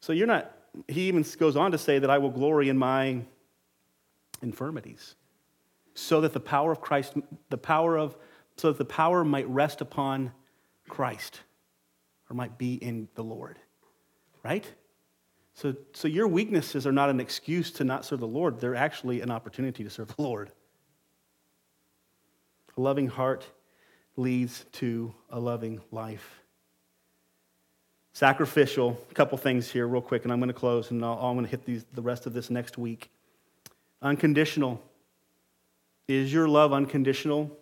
So 0.00 0.12
you're 0.12 0.26
not, 0.26 0.50
he 0.88 1.08
even 1.08 1.24
goes 1.38 1.56
on 1.56 1.72
to 1.72 1.78
say 1.78 1.98
that 1.98 2.10
I 2.10 2.18
will 2.18 2.30
glory 2.30 2.68
in 2.68 2.78
my 2.78 3.22
infirmities. 4.42 5.14
So 5.94 6.20
that 6.20 6.32
the 6.32 6.40
power 6.40 6.72
of 6.72 6.80
Christ, 6.80 7.14
the 7.48 7.58
power 7.58 7.96
of, 7.96 8.16
so 8.56 8.68
that 8.68 8.78
the 8.78 8.84
power 8.84 9.24
might 9.24 9.48
rest 9.48 9.80
upon 9.80 10.32
Christ 10.88 11.40
or 12.28 12.36
might 12.36 12.58
be 12.58 12.74
in 12.74 13.08
the 13.14 13.24
Lord. 13.24 13.58
Right? 14.42 14.64
So, 15.54 15.74
so 15.94 16.06
your 16.06 16.28
weaknesses 16.28 16.86
are 16.86 16.92
not 16.92 17.08
an 17.08 17.18
excuse 17.18 17.70
to 17.72 17.84
not 17.84 18.04
serve 18.04 18.20
the 18.20 18.26
Lord, 18.26 18.60
they're 18.60 18.74
actually 18.74 19.22
an 19.22 19.30
opportunity 19.30 19.82
to 19.84 19.90
serve 19.90 20.14
the 20.14 20.22
Lord. 20.22 20.50
A 22.76 22.80
loving 22.80 23.08
heart 23.08 23.46
leads 24.16 24.66
to 24.72 25.14
a 25.30 25.40
loving 25.40 25.80
life. 25.90 26.42
Sacrificial, 28.12 28.98
a 29.10 29.14
couple 29.14 29.36
things 29.38 29.70
here, 29.70 29.86
real 29.86 30.02
quick, 30.02 30.24
and 30.24 30.32
I'm 30.32 30.40
going 30.40 30.48
to 30.48 30.54
close, 30.54 30.90
and 30.90 31.04
I'll, 31.04 31.18
I'm 31.18 31.34
going 31.34 31.44
to 31.46 31.50
hit 31.50 31.64
these, 31.64 31.84
the 31.94 32.02
rest 32.02 32.26
of 32.26 32.32
this 32.32 32.50
next 32.50 32.76
week. 32.76 33.10
Unconditional. 34.02 34.82
Is 36.08 36.32
your 36.32 36.48
love 36.48 36.72
unconditional? 36.72 37.56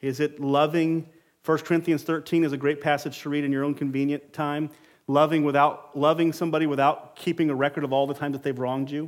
Is 0.00 0.20
it 0.20 0.40
loving? 0.40 1.08
1 1.44 1.58
Corinthians 1.58 2.02
13 2.02 2.44
is 2.44 2.52
a 2.52 2.56
great 2.56 2.80
passage 2.80 3.20
to 3.22 3.28
read 3.28 3.44
in 3.44 3.52
your 3.52 3.64
own 3.64 3.74
convenient 3.74 4.32
time. 4.32 4.70
Loving 5.06 5.44
without 5.44 5.96
loving 5.96 6.32
somebody 6.32 6.66
without 6.66 7.14
keeping 7.14 7.48
a 7.48 7.54
record 7.54 7.84
of 7.84 7.92
all 7.92 8.06
the 8.06 8.14
times 8.14 8.32
that 8.32 8.42
they've 8.42 8.58
wronged 8.58 8.90
you. 8.90 9.04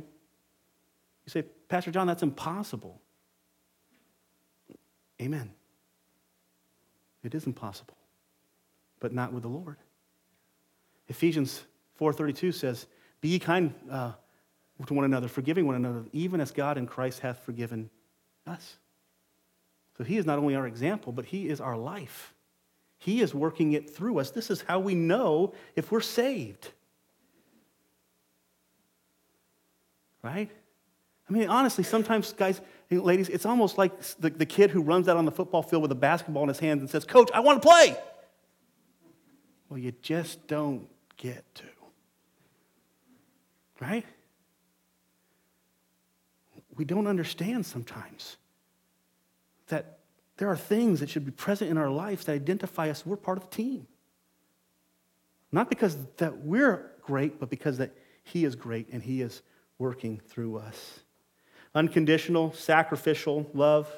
You 1.25 1.29
say, 1.29 1.41
Pastor 1.67 1.91
John, 1.91 2.07
that's 2.07 2.23
impossible. 2.23 3.01
Amen. 5.21 5.51
It 7.23 7.35
is 7.35 7.45
impossible, 7.45 7.97
but 9.01 9.13
not 9.13 9.33
with 9.33 9.43
the 9.43 9.49
Lord. 9.49 9.75
Ephesians 11.09 11.63
4:32 11.99 12.53
says, 12.53 12.87
"Be 13.19 13.29
ye 13.29 13.39
kind 13.39 13.73
uh, 13.91 14.13
to 14.85 14.93
one 14.93 15.05
another, 15.05 15.27
forgiving 15.27 15.65
one 15.65 15.75
another, 15.75 16.05
even 16.13 16.39
as 16.41 16.51
God 16.51 16.77
in 16.77 16.87
Christ 16.87 17.19
hath 17.19 17.39
forgiven 17.43 17.89
us." 18.47 18.77
So 19.97 20.03
He 20.03 20.17
is 20.17 20.25
not 20.25 20.39
only 20.39 20.55
our 20.55 20.67
example, 20.67 21.11
but 21.11 21.25
He 21.25 21.49
is 21.49 21.59
our 21.59 21.77
life. 21.77 22.33
He 22.97 23.21
is 23.21 23.33
working 23.33 23.73
it 23.73 23.89
through 23.89 24.19
us. 24.19 24.31
This 24.31 24.49
is 24.49 24.61
how 24.61 24.79
we 24.79 24.93
know 24.93 25.53
if 25.75 25.91
we're 25.91 26.01
saved. 26.01 26.71
Right? 30.21 30.49
I 31.29 31.33
mean, 31.33 31.47
honestly, 31.47 31.83
sometimes, 31.83 32.33
guys, 32.33 32.59
ladies, 32.89 33.29
it's 33.29 33.45
almost 33.45 33.77
like 33.77 34.01
the, 34.19 34.29
the 34.29 34.45
kid 34.45 34.71
who 34.71 34.81
runs 34.81 35.07
out 35.07 35.15
on 35.15 35.25
the 35.25 35.31
football 35.31 35.61
field 35.61 35.81
with 35.81 35.91
a 35.91 35.95
basketball 35.95 36.43
in 36.43 36.49
his 36.49 36.59
hands 36.59 36.81
and 36.81 36.89
says, 36.89 37.05
Coach, 37.05 37.29
I 37.33 37.39
want 37.39 37.61
to 37.61 37.67
play. 37.67 37.95
Well, 39.69 39.77
you 39.77 39.93
just 40.01 40.47
don't 40.47 40.87
get 41.15 41.43
to. 41.55 41.63
Right? 43.79 44.05
We 46.79 46.85
don't 46.85 47.07
understand 47.07 47.65
sometimes 47.65 48.37
that 49.67 49.99
there 50.37 50.47
are 50.47 50.55
things 50.55 51.01
that 51.01 51.09
should 51.09 51.25
be 51.25 51.31
present 51.31 51.69
in 51.69 51.77
our 51.77 51.89
lives 51.89 52.23
that 52.23 52.31
identify 52.31 52.89
us. 52.89 53.05
We're 53.05 53.17
part 53.17 53.37
of 53.37 53.49
the 53.49 53.55
team. 53.55 53.85
Not 55.51 55.69
because 55.69 55.97
that 56.17 56.37
we're 56.37 56.89
great, 57.01 57.37
but 57.37 57.49
because 57.49 57.79
that 57.79 57.91
He 58.23 58.45
is 58.45 58.55
great 58.55 58.87
and 58.93 59.03
He 59.03 59.21
is 59.21 59.41
working 59.77 60.21
through 60.29 60.59
us. 60.59 61.01
Unconditional, 61.75 62.53
sacrificial 62.53 63.49
love, 63.53 63.91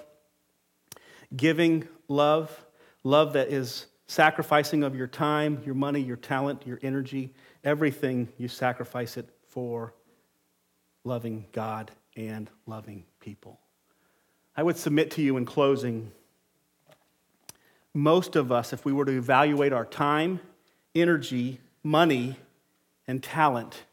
giving 1.36 1.88
love, 2.07 2.65
love 3.03 3.34
that 3.34 3.49
is 3.49 3.86
sacrificing 4.07 4.82
of 4.82 4.95
your 4.95 5.05
time, 5.05 5.61
your 5.67 5.75
money, 5.75 6.01
your 6.01 6.17
talent, 6.17 6.65
your 6.65 6.79
energy, 6.82 7.36
everything 7.63 8.27
you 8.39 8.47
sacrifice 8.47 9.17
it 9.17 9.29
for 9.49 9.93
loving 11.03 11.45
God 11.51 11.91
and 12.16 12.49
loving 12.66 13.05
people. 13.20 13.59
I 14.55 14.64
would 14.64 14.78
submit 14.78 15.12
to 15.12 15.22
you 15.22 15.38
in 15.38 15.45
closing 15.45 16.12
most 17.93 18.36
of 18.36 18.51
us, 18.51 18.72
if 18.72 18.86
we 18.86 18.93
were 18.93 19.05
to 19.05 19.12
evaluate 19.12 19.74
our 19.74 19.86
time, 19.86 20.39
energy, 20.95 21.59
money, 21.84 22.38
and 23.07 23.22
talent, 23.22 23.84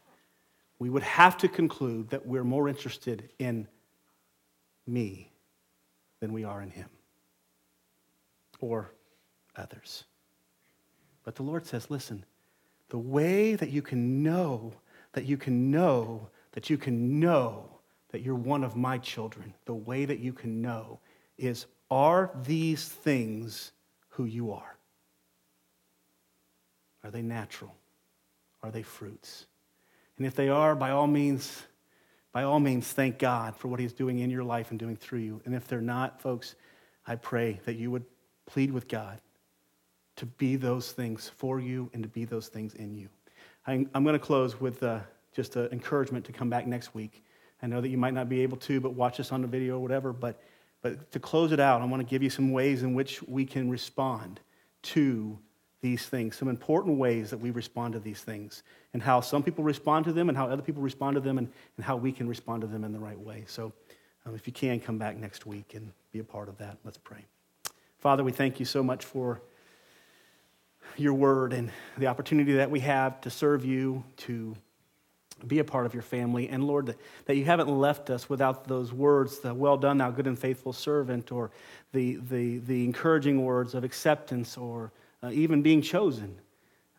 we 0.77 0.89
would 0.89 1.03
have 1.03 1.37
to 1.39 1.49
conclude 1.49 2.09
that 2.09 2.25
we're 2.25 2.45
more 2.45 2.69
interested 2.69 3.29
in 3.39 3.67
me 4.87 5.31
than 6.21 6.31
we 6.31 6.43
are 6.45 6.61
in 6.61 6.71
him 6.71 6.89
or 8.61 8.91
others. 9.55 10.05
But 11.23 11.35
the 11.35 11.43
Lord 11.43 11.65
says, 11.65 11.89
listen, 11.89 12.23
the 12.89 12.97
way 12.97 13.55
that 13.55 13.69
you 13.69 13.81
can 13.81 14.23
know, 14.23 14.73
that 15.11 15.25
you 15.25 15.37
can 15.37 15.69
know, 15.69 16.29
that 16.53 16.69
you 16.69 16.77
can 16.77 17.19
know 17.19 17.78
that 18.11 18.21
you're 18.21 18.35
one 18.35 18.63
of 18.63 18.75
my 18.75 18.97
children, 18.97 19.53
the 19.65 19.73
way 19.73 20.05
that 20.05 20.19
you 20.19 20.33
can 20.33 20.61
know 20.61 20.99
is 21.37 21.65
are 21.91 22.31
these 22.43 22.87
things 22.87 23.71
who 24.09 24.25
you 24.25 24.51
are? 24.51 24.77
Are 27.03 27.11
they 27.11 27.21
natural? 27.21 27.75
Are 28.61 28.71
they 28.71 28.83
fruits? 28.83 29.45
And 30.17 30.25
if 30.27 30.35
they 30.35 30.49
are, 30.49 30.75
by 30.75 30.91
all 30.91 31.07
means, 31.07 31.63
by 32.33 32.43
all 32.43 32.59
means, 32.59 32.91
thank 32.91 33.17
God 33.17 33.55
for 33.55 33.69
what 33.69 33.79
He's 33.79 33.93
doing 33.93 34.19
in 34.19 34.29
your 34.29 34.43
life 34.43 34.69
and 34.69 34.79
doing 34.79 34.95
through 34.95 35.19
you. 35.19 35.41
And 35.45 35.55
if 35.55 35.67
they're 35.67 35.81
not, 35.81 36.21
folks, 36.21 36.55
I 37.07 37.15
pray 37.15 37.59
that 37.65 37.77
you 37.77 37.89
would 37.91 38.05
plead 38.45 38.71
with 38.71 38.87
God 38.87 39.21
to 40.17 40.25
be 40.25 40.57
those 40.57 40.91
things 40.91 41.31
for 41.37 41.59
you 41.59 41.89
and 41.93 42.03
to 42.03 42.09
be 42.09 42.25
those 42.25 42.49
things 42.49 42.73
in 42.73 42.93
you. 42.93 43.07
I'm, 43.65 43.89
going 43.93 44.13
to 44.13 44.19
close 44.19 44.59
with 44.59 44.83
uh, 44.83 44.99
just 45.33 45.55
an 45.55 45.69
encouragement 45.71 46.25
to 46.25 46.31
come 46.31 46.49
back 46.49 46.67
next 46.67 46.93
week. 46.93 47.23
I 47.61 47.67
know 47.67 47.81
that 47.81 47.89
you 47.89 47.97
might 47.97 48.13
not 48.13 48.29
be 48.29 48.41
able 48.41 48.57
to, 48.57 48.79
but 48.79 48.93
watch 48.93 49.19
us 49.19 49.31
on 49.31 49.41
the 49.41 49.47
video 49.47 49.75
or 49.75 49.79
whatever. 49.79 50.13
But, 50.13 50.41
but 50.81 51.11
to 51.11 51.19
close 51.19 51.51
it 51.51 51.59
out, 51.59 51.81
I 51.81 51.85
want 51.85 52.01
to 52.01 52.09
give 52.09 52.23
you 52.23 52.29
some 52.29 52.51
ways 52.51 52.83
in 52.83 52.93
which 52.93 53.21
we 53.23 53.45
can 53.45 53.69
respond 53.69 54.39
to 54.81 55.37
these 55.81 56.05
things, 56.07 56.35
some 56.35 56.49
important 56.49 56.97
ways 56.97 57.29
that 57.29 57.37
we 57.37 57.51
respond 57.51 57.93
to 57.93 57.99
these 57.99 58.21
things, 58.21 58.63
and 58.93 59.01
how 59.01 59.21
some 59.21 59.43
people 59.43 59.63
respond 59.63 60.05
to 60.05 60.13
them, 60.13 60.27
and 60.27 60.37
how 60.37 60.47
other 60.47 60.61
people 60.61 60.81
respond 60.81 61.15
to 61.15 61.21
them, 61.21 61.37
and, 61.37 61.49
and 61.77 61.85
how 61.85 61.95
we 61.95 62.11
can 62.11 62.27
respond 62.27 62.61
to 62.61 62.67
them 62.67 62.83
in 62.83 62.91
the 62.91 62.99
right 62.99 63.19
way. 63.19 63.45
So, 63.47 63.71
um, 64.25 64.35
if 64.35 64.45
you 64.45 64.51
can, 64.51 64.79
come 64.79 64.97
back 64.97 65.15
next 65.15 65.45
week 65.45 65.73
and 65.75 65.91
be 66.11 66.19
a 66.19 66.23
part 66.23 66.49
of 66.49 66.57
that. 66.57 66.77
Let's 66.83 66.97
pray. 66.97 67.23
Father, 67.99 68.23
we 68.23 68.31
thank 68.31 68.59
you 68.59 68.65
so 68.65 68.83
much 68.83 69.05
for 69.05 69.41
your 70.97 71.13
word 71.13 71.53
and 71.53 71.71
the 71.97 72.07
opportunity 72.07 72.53
that 72.53 72.69
we 72.69 72.81
have 72.81 73.21
to 73.21 73.29
serve 73.29 73.63
you, 73.63 74.03
to 74.17 74.55
be 75.47 75.59
a 75.59 75.63
part 75.63 75.85
of 75.85 75.93
your 75.93 76.03
family. 76.03 76.49
And 76.49 76.63
Lord, 76.63 76.95
that, 77.25 77.35
you 77.35 77.45
haven't 77.45 77.69
left 77.69 78.09
us 78.09 78.29
without 78.29 78.67
those 78.67 78.91
words, 78.93 79.39
the 79.39 79.53
well 79.53 79.77
done, 79.77 79.97
thou 79.97 80.11
good 80.11 80.27
and 80.27 80.37
faithful 80.37 80.73
servant, 80.73 81.31
or 81.31 81.51
the, 81.93 82.19
the, 82.29 82.59
the 82.59 82.83
encouraging 82.83 83.43
words 83.43 83.73
of 83.73 83.83
acceptance, 83.83 84.57
or 84.57 84.91
uh, 85.23 85.29
even 85.31 85.61
being 85.61 85.81
chosen. 85.81 86.35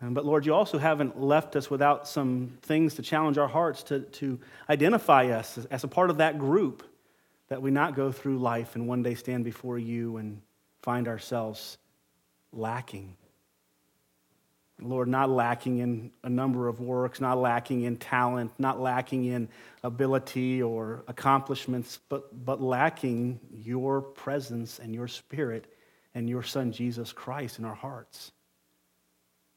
Um, 0.03 0.15
but 0.15 0.25
Lord, 0.25 0.47
you 0.47 0.55
also 0.55 0.79
haven't 0.79 1.21
left 1.21 1.57
us 1.57 1.71
without 1.71 2.09
some 2.09 2.53
things 2.63 2.95
to 2.95 3.03
challenge 3.03 3.37
our 3.39 3.49
hearts 3.49 3.83
to, 3.85 4.01
to 4.01 4.39
identify 4.69 5.27
us 5.27 5.59
as, 5.59 5.67
as 5.67 5.85
a 5.85 5.89
part 5.89 6.11
of 6.11 6.17
that 6.19 6.39
group, 6.39 6.83
that 7.49 7.61
we 7.61 7.71
not 7.71 7.95
go 7.95 8.11
through 8.11 8.39
life 8.39 8.77
and 8.77 8.89
one 8.89 9.03
day 9.03 9.15
stand 9.15 9.45
before 9.45 9.79
you 9.79 10.17
and 10.17 10.41
find 10.83 11.09
ourselves 11.09 11.77
lacking. 12.53 13.15
Lord, 14.81 15.09
not 15.09 15.31
lacking 15.31 15.79
in 15.79 16.11
a 16.25 16.29
number 16.29 16.69
of 16.69 16.81
works, 16.81 17.21
not 17.21 17.39
lacking 17.39 17.83
in 17.83 17.97
talent, 17.97 18.53
not 18.59 18.81
lacking 18.81 19.25
in 19.25 19.49
ability 19.83 20.63
or 20.63 21.05
accomplishments, 21.09 21.99
but, 22.09 22.45
but 22.45 22.61
lacking 22.61 23.41
your 23.53 24.01
presence 24.01 24.79
and 24.79 24.95
your 24.95 25.09
spirit 25.09 25.73
and 26.15 26.29
your 26.29 26.43
Son, 26.43 26.73
Jesus 26.73 27.13
Christ, 27.13 27.59
in 27.59 27.65
our 27.65 27.75
hearts. 27.75 28.33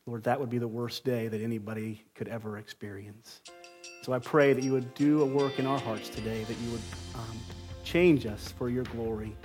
Lord, 0.06 0.24
that 0.24 0.40
would 0.40 0.50
be 0.50 0.58
the 0.58 0.68
worst 0.68 1.06
day 1.06 1.28
that 1.30 1.42
anybody 1.42 2.04
could 2.14 2.28
ever 2.28 2.58
experience. 2.58 3.42
So 4.02 4.12
I 4.12 4.20
pray 4.20 4.52
that 4.52 4.64
you 4.64 4.74
would 4.74 4.94
do 4.96 5.22
a 5.22 5.26
work 5.26 5.60
in 5.60 5.66
our 5.66 5.80
hearts 5.80 6.10
today, 6.10 6.44
that 6.44 6.58
you 6.58 6.72
would 6.72 6.82
um, 7.16 7.40
change 7.84 8.26
us 8.26 8.52
for 8.58 8.70
your 8.70 8.84
glory 8.86 9.36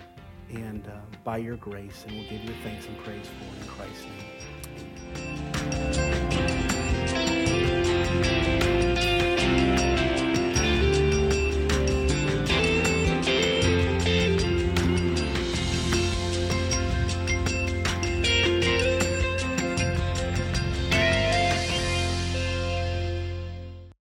and 0.51 0.87
uh, 0.89 0.99
by 1.25 1.39
your 1.39 1.57
grace, 1.57 2.05
and 2.07 2.17
we'll 2.17 2.29
give 2.29 2.43
you 2.43 2.55
thanks 2.65 2.87
and 2.87 2.99
praise 3.05 3.27
for 3.27 3.57
it 3.57 3.63
in 3.63 3.69
Christ's 3.69 4.05
name. 4.05 4.38
Amen. 5.75 6.08